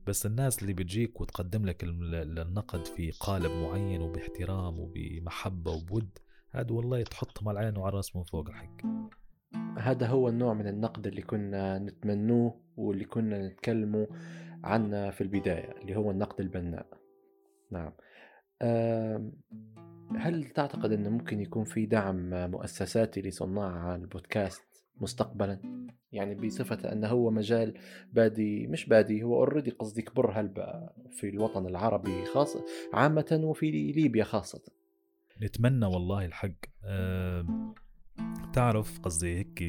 بس 0.07 0.25
الناس 0.25 0.61
اللي 0.61 0.73
بتجيك 0.73 1.21
وتقدم 1.21 1.65
لك 1.65 1.83
النقد 1.83 2.85
في 2.85 3.11
قالب 3.11 3.51
معين 3.51 4.01
وباحترام 4.01 4.79
وبمحبة 4.79 5.71
وبود 5.71 6.09
هذا 6.51 6.71
والله 6.71 7.03
تحطهم 7.03 7.49
على 7.49 7.59
العين 7.59 7.77
وعلى 7.77 7.89
الرأس 7.89 8.15
من 8.15 8.23
فوق 8.23 8.47
الحق. 8.49 8.81
هذا 9.77 10.07
هو 10.07 10.29
النوع 10.29 10.53
من 10.53 10.67
النقد 10.67 11.07
اللي 11.07 11.21
كنا 11.21 11.79
نتمنوه 11.79 12.61
واللي 12.77 13.05
كنا 13.05 13.47
نتكلموا 13.47 14.05
عنه 14.63 15.09
في 15.09 15.21
البداية 15.21 15.71
اللي 15.81 15.95
هو 15.95 16.11
النقد 16.11 16.41
البناء. 16.41 16.87
نعم. 17.71 17.93
هل 20.17 20.45
تعتقد 20.55 20.91
أنه 20.91 21.09
ممكن 21.09 21.39
يكون 21.39 21.63
في 21.63 21.85
دعم 21.85 22.29
مؤسساتي 22.51 23.21
لصناع 23.21 23.95
البودكاست؟ 23.95 24.70
مستقبلا. 25.01 25.81
يعني 26.11 26.35
بصفة 26.35 26.91
أنه 26.91 27.07
هو 27.07 27.31
مجال 27.31 27.77
بادي 28.13 28.67
مش 28.67 28.85
بادي 28.85 29.23
هو 29.23 29.35
already 29.35 29.71
قصدي 29.71 30.01
كبر 30.01 30.31
هلبا 30.31 30.89
في 31.11 31.29
الوطن 31.29 31.65
العربي 31.65 32.25
خاصة 32.25 32.65
عامة 32.93 33.41
وفي 33.43 33.71
ليبيا 33.71 34.23
خاصة. 34.23 34.61
نتمنى 35.41 35.85
والله 35.85 36.25
الحق. 36.25 36.55
أه 36.83 37.73
تعرف 38.53 38.99
قصدي 38.99 39.37
هيك 39.37 39.63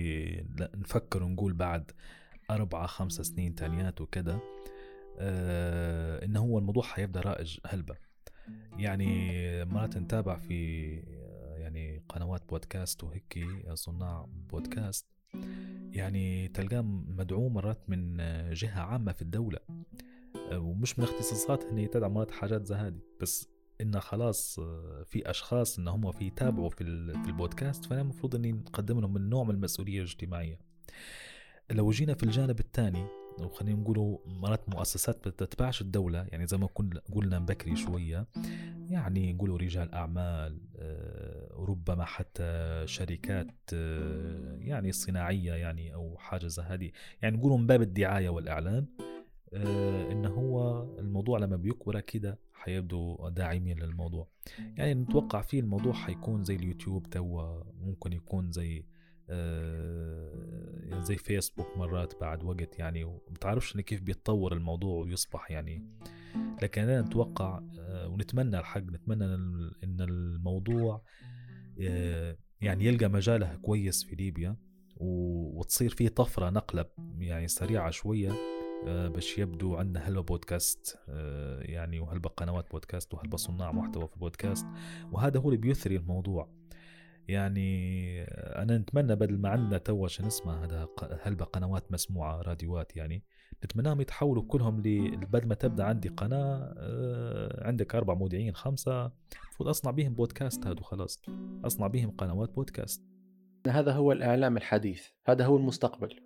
نفكر 0.75 1.23
ونقول 1.23 1.53
بعد 1.53 1.91
أربعة 2.51 2.87
خمسة 2.87 3.23
سنين 3.23 3.55
تانيات 3.55 4.01
وكذا 4.01 4.41
أه 5.19 6.25
إنه 6.25 6.41
هو 6.41 6.59
الموضوع 6.59 6.83
حيبدأ 6.83 7.21
رائج 7.21 7.59
هلبا. 7.67 7.97
يعني 8.79 9.65
مرات 9.65 9.97
نتابع 9.97 10.39
في 10.39 10.93
يعني 11.57 12.03
قنوات 12.09 12.49
بودكاست 12.49 13.05
وهيك 13.05 13.45
صناع 13.75 14.27
بودكاست. 14.29 15.12
يعني 15.93 16.49
تلقاه 16.49 16.81
مدعوم 17.09 17.55
مرات 17.55 17.91
من 17.91 18.17
جهة 18.53 18.81
عامة 18.81 19.13
في 19.13 19.23
الدولة 19.23 19.59
ومش 20.53 20.99
من 20.99 21.05
اختصاصات 21.05 21.65
هي 21.65 21.87
تدعم 21.87 22.15
مرات 22.15 22.31
حاجات 22.31 22.67
زي 22.67 22.75
هذه 22.75 23.01
بس 23.21 23.49
إنه 23.81 23.99
خلاص 23.99 24.61
في 25.05 25.31
أشخاص 25.31 25.79
إن 25.79 25.89
هم 25.89 26.13
في 26.13 26.27
يتابعوا 26.27 26.69
في 26.69 26.85
في 27.23 27.27
البودكاست 27.27 27.85
فأنا 27.85 28.01
المفروض 28.01 28.35
إني 28.35 28.53
نقدم 28.53 29.01
لهم 29.01 29.15
من 29.15 29.31
نوع 29.31 29.45
من 29.45 29.55
المسؤولية 29.55 29.99
الاجتماعية. 29.99 30.59
لو 31.71 31.91
جينا 31.91 32.15
في 32.15 32.23
الجانب 32.23 32.61
الثاني 32.61 33.07
وخلينا 33.41 33.81
نقولوا 33.81 34.19
مرات 34.27 34.69
مؤسسات 34.69 35.29
بتتبعش 35.29 35.81
الدولة 35.81 36.27
يعني 36.31 36.47
زي 36.47 36.57
ما 36.57 36.69
قلنا 37.13 37.39
بكري 37.39 37.77
شوية 37.77 38.27
يعني 38.91 39.33
نقولوا 39.33 39.59
رجال 39.59 39.95
أعمال 39.95 40.61
آه، 40.77 41.49
ربما 41.53 42.05
حتى 42.05 42.83
شركات 42.87 43.55
آه، 43.75 44.57
يعني 44.61 44.93
صناعية 44.93 45.53
يعني 45.53 45.95
أو 45.95 46.17
حاجة 46.19 46.47
زي 46.47 46.63
هذه. 46.63 46.91
يعني 47.23 47.37
نقولوا 47.37 47.59
من 47.59 47.67
باب 47.67 47.83
الدعاية 47.83 48.29
والإعلان 48.29 48.87
آه، 49.55 50.13
إن 50.13 50.27
هو 50.27 50.83
الموضوع 50.99 51.39
لما 51.39 51.57
بيكبر 51.57 52.01
كده 52.01 52.39
حيبدو 52.53 53.29
داعمين 53.29 53.79
للموضوع. 53.79 54.29
يعني 54.77 54.95
نتوقع 54.95 55.41
فيه 55.41 55.61
الموضوع 55.61 55.93
حيكون 55.93 56.45
زي 56.45 56.55
اليوتيوب 56.55 57.11
توا 57.11 57.63
ممكن 57.81 58.13
يكون 58.13 58.53
زي 58.53 58.85
زي 61.03 61.17
فيسبوك 61.17 61.77
مرات 61.77 62.21
بعد 62.21 62.45
وقت 62.45 62.79
يعني 62.79 63.05
ومتعرفش 63.05 63.77
كيف 63.77 64.01
بيتطور 64.01 64.53
الموضوع 64.53 65.05
ويصبح 65.05 65.51
يعني. 65.51 65.87
لكن 66.63 66.83
أنا 66.83 67.03
نتوقع 67.03 67.63
آه، 67.79 68.09
ونتمنى 68.09 68.59
الحق 68.59 68.81
نتمنى 68.81 69.25
إن 69.85 70.01
الموضوع 70.01 71.03
آه، 71.81 72.37
يعني 72.61 72.85
يلقى 72.85 73.09
مجاله 73.09 73.57
كويس 73.57 74.05
في 74.05 74.17
ليبيا 74.17 74.57
وتصير 74.97 75.91
فيه 75.91 76.09
طفرة 76.09 76.51
نقلة 76.51 76.85
يعني 77.19 77.49
سريعة 77.49 77.91
شوية. 77.91 78.33
باش 78.85 79.39
يبدو 79.39 79.77
عندنا 79.77 80.09
هلبا 80.09 80.21
بودكاست 80.21 80.99
يعني 81.61 82.01
وهلبا 82.01 82.29
قنوات 82.29 82.71
بودكاست 82.71 83.15
وهلبا 83.15 83.37
صناع 83.37 83.73
محتوى 83.73 84.09
في 84.09 84.15
البودكاست. 84.15 84.67
وهذا 85.13 85.41
هو 85.41 85.49
اللي 85.49 85.61
بيثري 85.61 85.97
الموضوع. 85.97 86.62
يعني 87.29 88.23
أنا 88.33 88.79
نتمنى 88.79 89.17
بدل 89.17 89.39
ما 89.39 89.49
عندنا 89.49 89.79
تو 89.79 90.07
شو 90.07 90.27
اسمه 90.27 90.65
هذا 90.65 90.89
هلبة 91.23 91.45
قنوات 91.45 91.93
مسموعة 91.93 92.43
راديوات 92.43 92.97
يعني 92.97 93.25
نتمناهم 93.65 94.01
يتحولوا 94.01 94.43
كلهم 94.43 94.81
ل 94.81 95.17
بدل 95.17 95.49
ما 95.49 95.55
تبدأ 95.55 95.85
عندي 95.85 96.09
قناة 96.09 96.75
آه، 96.79 97.67
عندك 97.67 97.95
أربع 97.95 98.15
مذيعين 98.15 98.55
خمسة 98.55 99.13
المفروض 99.43 99.69
أصنع 99.69 99.91
بهم 99.91 100.15
بودكاست 100.15 100.67
هذا 100.67 100.81
خلاص 100.83 101.23
أصنع 101.65 101.87
بهم 101.87 102.11
قنوات 102.11 102.55
بودكاست. 102.55 103.03
هذا 103.69 103.93
هو 103.93 104.13
الإعلام 104.13 104.57
الحديث 104.57 105.07
هذا 105.27 105.45
هو 105.45 105.57
المستقبل. 105.57 106.21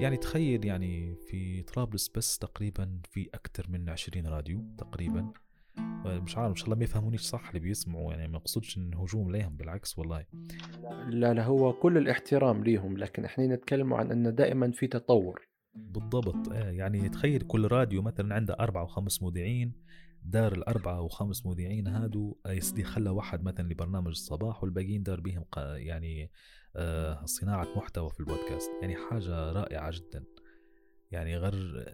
يعني 0.00 0.16
تخيل 0.16 0.64
يعني 0.64 1.16
في 1.16 1.62
طرابلس 1.62 2.08
بس 2.08 2.38
تقريبا 2.38 3.00
في 3.10 3.30
أكثر 3.34 3.66
من 3.70 3.88
20 3.88 4.26
راديو 4.26 4.64
تقريبا. 4.78 5.32
مش 6.06 6.38
عارف 6.38 6.50
إن 6.50 6.56
شاء 6.56 6.64
الله 6.64 6.76
ما 6.76 6.84
يفهمونيش 6.84 7.20
صح 7.20 7.48
اللي 7.48 7.60
بيسمعوا 7.60 8.12
يعني 8.12 8.28
ما 8.28 8.36
اقصدش 8.36 8.78
إن 8.78 8.94
هجوم 8.94 9.32
ليهم 9.32 9.56
بالعكس 9.56 9.98
والله. 9.98 10.26
لا 11.08 11.34
لا 11.34 11.44
هو 11.44 11.72
كل 11.72 11.98
الاحترام 11.98 12.64
ليهم 12.64 12.96
لكن 12.96 13.24
إحنا 13.24 13.46
نتكلم 13.46 13.94
عن 13.94 14.10
إنه 14.10 14.30
دائما 14.30 14.70
في 14.70 14.86
تطور. 14.86 15.48
بالضبط. 15.74 16.48
آه 16.52 16.70
يعني 16.70 17.08
تخيل 17.08 17.40
كل 17.40 17.66
راديو 17.66 18.02
مثلا 18.02 18.34
عنده 18.34 18.56
أربعة 18.60 18.82
وخمس 18.82 19.22
مذيعين 19.22 19.72
دار 20.24 20.52
الأربعة 20.52 21.00
وخمس 21.00 21.46
مذيعين 21.46 21.86
هادو 21.86 22.36
يسدي 22.46 22.84
خلى 22.84 23.10
واحد 23.10 23.42
مثلا 23.42 23.68
لبرنامج 23.68 24.08
الصباح 24.08 24.62
والباقيين 24.64 25.02
دار 25.02 25.20
بهم 25.20 25.44
يعني 25.56 26.30
آه 26.76 27.24
صناعة 27.24 27.68
محتوى 27.76 28.10
في 28.10 28.20
البودكاست. 28.20 28.70
يعني 28.82 28.96
حاجة 28.96 29.52
رائعة 29.52 29.90
جدا. 29.90 30.24
يعني 31.10 31.36
غير 31.36 31.84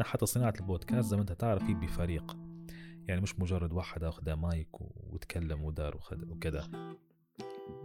حتى 0.00 0.26
صناعة 0.26 0.54
البودكاست 0.60 1.08
زي 1.08 1.16
ما 1.16 1.22
أنت 1.22 1.32
تعرف 1.32 1.64
في 1.64 1.74
بفريق. 1.74 2.36
يعني 3.08 3.20
مش 3.20 3.38
مجرد 3.38 3.72
واحد 3.72 4.04
أخذ 4.04 4.32
مايك 4.32 4.80
وتكلم 4.80 5.64
ودار 5.64 6.00
وكذا. 6.30 6.70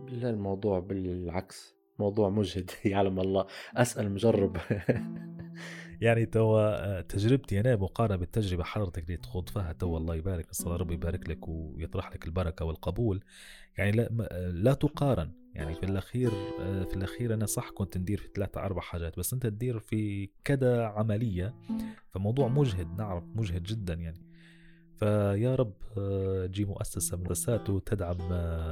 لا 0.07 0.29
الموضوع 0.29 0.79
بالعكس 0.79 1.75
موضوع 1.99 2.29
مجهد. 2.29 2.71
يعلم 2.85 3.19
الله. 3.19 3.45
أسأل 3.75 4.11
مجرب. 4.11 4.57
يعني 6.01 6.25
توا 6.25 7.01
تجربتي 7.01 7.59
أنا 7.59 7.75
مقارنة 7.75 8.15
بالتجربة 8.15 8.63
حضرتك 8.63 9.03
اللي 9.03 9.17
تخوض 9.17 9.49
فيها 9.49 9.73
توا 9.73 9.97
الله 9.97 10.15
يبارك 10.15 10.49
نسأل 10.49 10.81
ربي 10.81 10.93
يبارك 10.93 11.29
لك 11.29 11.47
ويطرح 11.47 12.11
لك 12.11 12.25
البركة 12.25 12.65
والقبول. 12.65 13.23
يعني 13.77 13.91
لا, 13.91 14.09
لا 14.53 14.73
تقارن. 14.73 15.31
يعني 15.53 15.75
في 15.75 15.83
الأخير 15.83 16.29
في 16.85 16.95
الأخير 16.95 17.33
أنا 17.33 17.45
صح 17.45 17.69
كنت 17.69 17.97
ندير 17.97 18.17
في 18.17 18.29
ثلاثة 18.35 18.61
أربع 18.61 18.81
حاجات 18.81 19.19
بس 19.19 19.33
أنت 19.33 19.47
تدير 19.47 19.79
في 19.79 20.29
كذا 20.43 20.85
عملية. 20.85 21.55
فموضوع 22.09 22.47
مجهد 22.47 22.97
نعرف 22.97 23.23
مجهد 23.35 23.63
جدا 23.63 23.93
يعني. 23.93 24.34
فيا 24.99 25.55
رب 25.55 25.73
تجي 26.47 26.65
مؤسسة 26.65 27.17
من 27.17 27.23
المؤسسات 27.23 27.69
وتدعم 27.69 28.17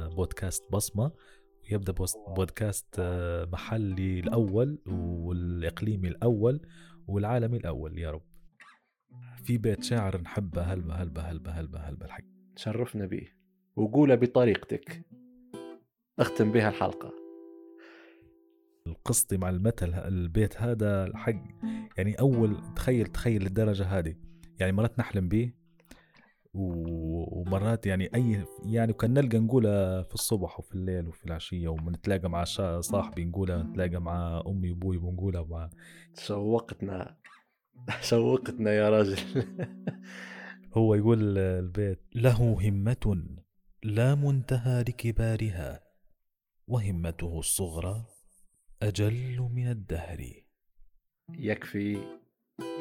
بودكاست 0.08 0.72
بصمة 0.72 1.12
ويبدأ 1.72 1.94
بودكاست 2.36 3.00
محلي 3.52 4.20
الأول 4.20 4.78
والإقليمي 4.86 6.08
الأول 6.08 6.60
والعالمي 7.06 7.56
الأول. 7.56 7.98
يا 7.98 8.10
رب. 8.10 8.22
في 9.44 9.58
بيت 9.58 9.82
شاعر 9.82 10.20
نحبه 10.20 10.62
هلبة 10.62 10.94
هلبة 10.94 11.22
هلبة 11.22 11.50
هلبة 11.50 11.78
هلبة 11.78 12.06
الحق. 12.06 12.24
شرفنا 12.56 13.06
به 13.06 13.28
وقوله 13.76 14.14
بطريقتك 14.14 15.06
أختم 16.18 16.52
بها 16.52 16.68
الحلقة. 16.68 17.12
قصتي 19.04 19.36
مع 19.36 19.50
المثل 19.50 19.94
البيت 19.94 20.62
هذا 20.62 21.04
الحق. 21.04 21.44
يعني 21.96 22.14
أول 22.14 22.56
تخيل 22.76 23.06
تخيل 23.06 23.42
للدرجة 23.42 23.84
هذه. 23.84 24.14
يعني 24.58 24.72
مرات 24.72 24.98
نحلم 24.98 25.28
به 25.28 25.52
ومرات 26.54 27.86
يعني 27.86 28.10
أي 28.14 28.44
يعني 28.64 28.92
كان 28.92 29.14
نلقى 29.14 29.38
نقولها 29.38 30.02
في 30.02 30.14
الصبح 30.14 30.58
وفي 30.60 30.74
الليل 30.74 31.08
وفي 31.08 31.26
العشية 31.26 31.68
وبنتلاقى 31.68 32.30
مع 32.30 32.44
صاحبي 32.80 33.24
نقولها 33.24 33.62
نتلاقى 33.62 34.00
مع 34.00 34.42
أمي 34.46 34.70
وأبوي 34.70 34.98
بنقولها 34.98 35.42
مع 35.42 35.70
شوقتنا 36.18 37.16
شوقتنا 38.00 38.72
يا 38.72 38.90
راجل. 38.90 39.18
هو 40.76 40.94
يقول 40.94 41.38
البيت 41.38 42.00
له 42.14 42.68
همة 42.68 43.24
لا 43.82 44.14
منتهى 44.14 44.80
لكبارها 44.80 45.80
وهمته 46.68 47.38
الصغرى 47.38 48.04
أجل 48.82 49.48
من 49.54 49.70
الدهر. 49.70 50.44
يكفي 51.28 51.98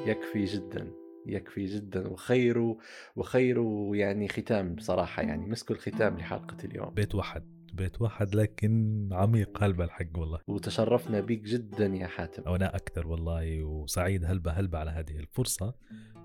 يكفي 0.05 0.45
جدا. 0.45 1.02
يكفي 1.27 1.65
جدا 1.65 2.07
وخير 2.07 2.75
وخير 3.15 3.63
يعني 3.93 4.27
ختام 4.27 4.75
بصراحة 4.75 5.23
يعني 5.23 5.45
مسك 5.45 5.71
الختام 5.71 6.17
لحلقة 6.17 6.57
اليوم. 6.63 6.93
بيت 6.93 7.15
واحد 7.15 7.43
بيت 7.73 8.01
واحد 8.01 8.35
لكن 8.35 9.09
عميق 9.11 9.63
هلبة 9.63 9.83
الحق 9.83 10.17
والله. 10.17 10.39
وتشرفنا 10.47 11.19
بيك 11.19 11.41
جدا 11.41 11.85
يا 11.85 12.07
حاتم. 12.07 12.51
وأنا 12.51 12.75
أكثر 12.75 13.07
والله 13.07 13.63
وسعيد 13.63 14.25
هلبة 14.25 14.51
هلبة 14.51 14.77
على 14.77 14.91
هذه 14.91 15.19
الفرصة 15.19 15.73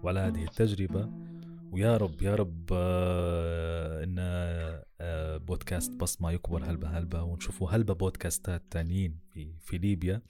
وعلى 0.03 0.21
هذه 0.21 0.45
التجربة. 0.45 1.11
ويا 1.73 1.97
رب 1.97 2.23
يا 2.23 2.35
رب 2.35 2.69
آه، 2.73 4.05
إن 4.05 4.17
آه، 5.01 5.37
بودكاست 5.37 5.93
بصمة 5.93 6.33
يكبر 6.33 6.65
هلبة 6.65 6.89
هلبة 6.89 7.23
ونشوفوا 7.23 7.71
هلبة 7.71 7.95
بودكاستات 7.95 8.63
تانيين 8.71 9.19
في 9.33 9.53
في 9.61 9.79
ليبيا. 9.79 10.23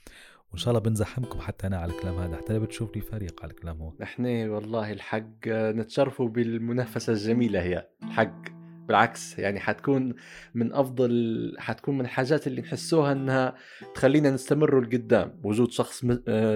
وإن 0.50 0.58
شاء 0.58 0.68
الله 0.68 0.80
بنزحمكم 0.80 1.40
حتى 1.40 1.66
أنا 1.66 1.76
على 1.76 1.92
الكلام 1.92 2.14
هذا 2.14 2.36
حتى 2.36 2.58
بتشوف 2.58 2.96
لي 2.96 3.00
فريق 3.02 3.42
على 3.42 3.50
الكلام 3.50 3.82
هو. 3.82 3.92
نحن 4.00 4.48
والله 4.48 4.92
الحق 4.92 5.48
نتشرفوا 5.48 6.28
بالمنافسة 6.28 7.12
الجميلة 7.12 7.62
هي 7.62 7.88
الحق. 8.02 8.58
بالعكس 8.88 9.38
يعني 9.38 9.60
حتكون 9.60 10.14
من 10.54 10.72
أفضل 10.72 11.54
حتكون 11.58 11.94
من 11.94 12.00
الحاجات 12.00 12.46
اللي 12.46 12.60
نحسوها 12.60 13.12
إنها 13.12 13.54
تخلينا 13.94 14.30
نستمر 14.30 14.80
لقدام. 14.80 15.40
وجود 15.44 15.70
شخص 15.70 16.04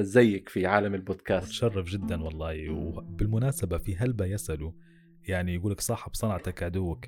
زيك 0.01 0.49
في 0.49 0.67
عالم 0.67 0.95
البودكاست. 0.95 1.47
متشرف 1.47 1.87
جدا 1.87 2.23
والله. 2.23 2.71
وبالمناسبة 2.71 3.79
في 3.79 3.97
هلبة 3.97 4.25
يسألوا 4.25 4.73
يعني 5.29 5.55
يقولك 5.55 5.81
صاحب 5.81 6.15
صنعتك 6.15 6.63
عدوك. 6.63 7.05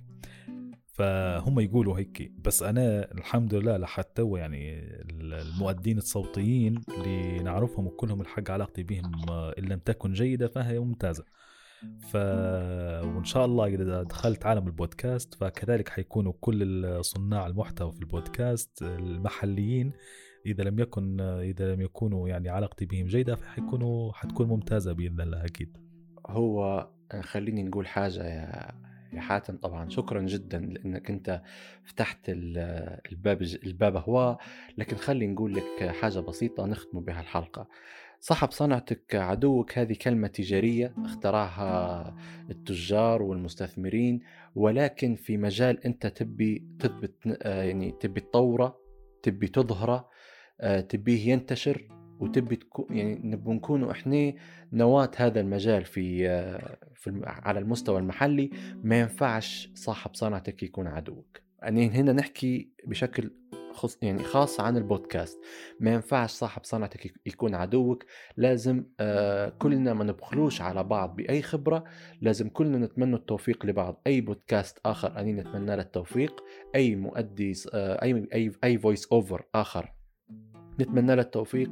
فهم 0.95 1.61
يقولوا 1.61 1.99
هيك. 1.99 2.33
بس 2.45 2.63
أنا 2.63 3.13
الحمد 3.13 3.55
لله 3.55 3.77
لحد 3.77 4.05
تو 4.05 4.37
يعني 4.37 4.81
المؤدين 5.21 5.99
الصوتيين 5.99 6.81
اللي 6.99 7.39
نعرفهم 7.39 7.87
وكلهم 7.87 8.21
الحق 8.21 8.51
علاقتي 8.51 8.83
بهم 8.83 9.13
آه، 9.31 9.55
إن 9.59 9.65
لم 9.65 9.79
تكن 9.79 10.13
جيدة 10.13 10.49
فهي 10.49 10.79
ممتازة. 10.79 11.25
ف 12.11 12.17
وإن 13.05 13.25
شاء 13.25 13.45
الله 13.45 13.67
إذا 13.67 14.03
دخلت 14.03 14.47
عالم 14.47 14.67
البودكاست 14.67 15.35
فكذلك 15.35 15.89
حيكونوا 15.89 16.33
كل 16.41 16.99
صناع 17.05 17.47
المحتوى 17.47 17.93
في 17.93 18.01
البودكاست 18.01 18.83
المحليين 18.83 19.93
إذا 20.47 20.65
لم 20.65 20.79
يكن 20.79 21.21
إذا 21.21 21.75
لم 21.75 21.81
يكونوا 21.81 22.29
يعني 22.29 22.49
علاقتي 22.49 22.87
بهم 22.87 23.07
جيدة 23.07 23.35
فحيكونوا 23.35 24.13
حتكون 24.13 24.49
ممتازة 24.49 24.93
بإذن 24.93 25.21
الله 25.21 25.45
أكيد. 25.45 25.77
هو 26.27 26.89
خليني 27.21 27.63
نقول 27.63 27.87
حاجة 27.87 28.25
يا 28.25 28.73
يا 29.17 29.21
حاتم. 29.21 29.57
طبعا 29.57 29.89
شكرا 29.89 30.21
جدا 30.23 30.59
لأنك 30.59 31.11
أنت 31.11 31.43
فتحت 31.85 32.29
ال- 32.29 33.01
الباب 33.13 33.43
الباب 33.43 33.97
هو. 33.97 34.39
لكن 34.79 34.97
خلي 34.97 35.27
نقول 35.27 35.55
لك 35.55 35.89
حاجة 35.89 36.19
بسيطة 36.19 36.67
نختم 36.67 37.01
بها 37.01 37.21
الحلقة. 37.21 37.69
صاحب 38.21 38.51
صنعتك 38.51 39.15
عدوك 39.15 39.79
هذه 39.79 39.97
كلمة 40.03 40.29
تجارية 40.29 40.95
اخترعها 41.05 42.17
التجار 42.51 43.23
والمستثمرين 43.23 44.21
ولكن 44.55 45.15
في 45.15 45.37
مجال 45.37 45.85
أنت 45.85 46.07
تبي 46.07 46.65
تثبت 46.79 47.15
يعني 47.45 47.93
تبي 48.01 48.21
تطوره 48.21 48.77
تبي 49.23 49.47
تظهره 49.49 50.09
آه، 50.61 50.81
تبيه 50.81 51.33
ينتشر. 51.33 51.89
وتبي 52.21 52.57
تكون 52.57 52.87
يعني 52.97 53.21
نبغى 53.25 53.55
نكونوا 53.55 53.93
إحنا 53.93 54.33
نواة 54.73 55.11
هذا 55.17 55.41
المجال 55.41 55.85
في 55.85 56.29
في 56.95 57.21
على 57.25 57.59
المستوى 57.59 57.99
المحلي 57.99 58.51
ما 58.83 59.01
ينفعش 59.01 59.71
صاحب 59.75 60.15
صنعتك 60.15 60.63
يكون 60.63 60.87
عدوك. 60.87 61.41
يعني 61.63 61.91
هنا 61.91 62.13
نحكي 62.13 62.71
بشكل 62.87 63.31
خص 63.73 63.99
يعني 64.03 64.23
خاص 64.23 64.61
عن 64.61 64.77
البودكاست. 64.77 65.39
ما 65.81 65.93
ينفعش 65.95 66.31
صاحب 66.31 66.65
صنعتك 66.65 67.07
يك- 67.07 67.21
يكون 67.27 67.55
عدوك. 67.55 68.05
لازم 68.37 68.85
آه 69.01 69.49
كلنا 69.49 69.95
ما 69.95 70.05
نبخلوش 70.05 70.61
على 70.63 70.85
بعض 70.85 71.17
بأي 71.17 71.43
خبرة. 71.43 71.85
لازم 72.21 72.49
كلنا 72.49 72.79
نتمنى 72.79 73.17
التوفيق 73.17 73.67
لبعض. 73.67 74.03
أي 74.07 74.21
بودكاست 74.21 74.79
آخر 74.87 75.21
أني 75.21 75.33
نتمنى 75.33 75.77
له 75.77 75.83
التوفيق. 75.83 76.45
أي 76.75 76.97
مؤدي 76.97 77.53
آه 77.75 78.03
أي 78.03 78.29
أي 78.35 78.53
أي 78.65 78.79
voice 78.79 79.07
over 79.13 79.43
آخر 79.55 79.93
نتمنى 80.81 81.15
له 81.15 81.23
التوفيق. 81.23 81.71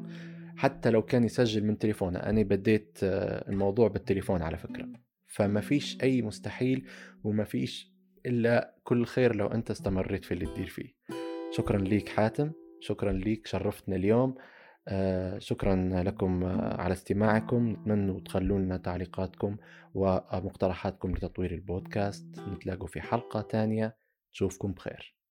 حتى 0.63 0.91
لو 0.91 1.03
كان 1.03 1.25
يسجل 1.25 1.65
من 1.65 1.79
تليفونه. 1.79 2.19
أنا 2.19 2.43
بديت 2.43 2.99
آه، 3.03 3.51
الموضوع 3.51 3.89
بالتليفون 3.89 4.43
على 4.43 4.57
فكرة. 4.59 4.89
فما 5.27 5.61
فيش 5.61 5.99
أي 6.03 6.23
مستحيل 6.23 6.87
وما 7.25 7.45
فيش 7.45 7.93
إلا 8.27 8.75
كل 8.85 9.07
خير 9.07 9.37
لو 9.37 9.47
أنت 9.47 9.71
استمريت 9.71 10.25
في 10.25 10.35
اللي 10.35 10.47
تدير 10.47 10.67
فيه. 10.67 10.95
شكرا 11.51 11.79
ليك 11.79 12.09
حاتم 12.09 12.53
شكرا 12.81 13.13
ليك 13.13 13.47
شرفتنا 13.47 13.97
اليوم. 13.97 14.35
آه، 14.89 15.39
شكرا 15.39 16.03
لكم 16.03 16.45
آه، 16.45 16.81
على 16.81 16.93
استماعكم. 16.93 17.71
نتمنى 17.71 18.21
تخلوا 18.21 18.59
لنا 18.59 18.77
تعليقاتكم 18.77 19.57
ومقترحاتكم 19.95 21.15
لتطوير 21.15 21.55
البودكاست. 21.55 22.41
نتلاقوا 22.49 22.87
في 22.87 23.01
حلقة 23.01 23.41
تانية. 23.41 23.97
نشوفكم 24.33 24.73
بخير. 24.73 25.22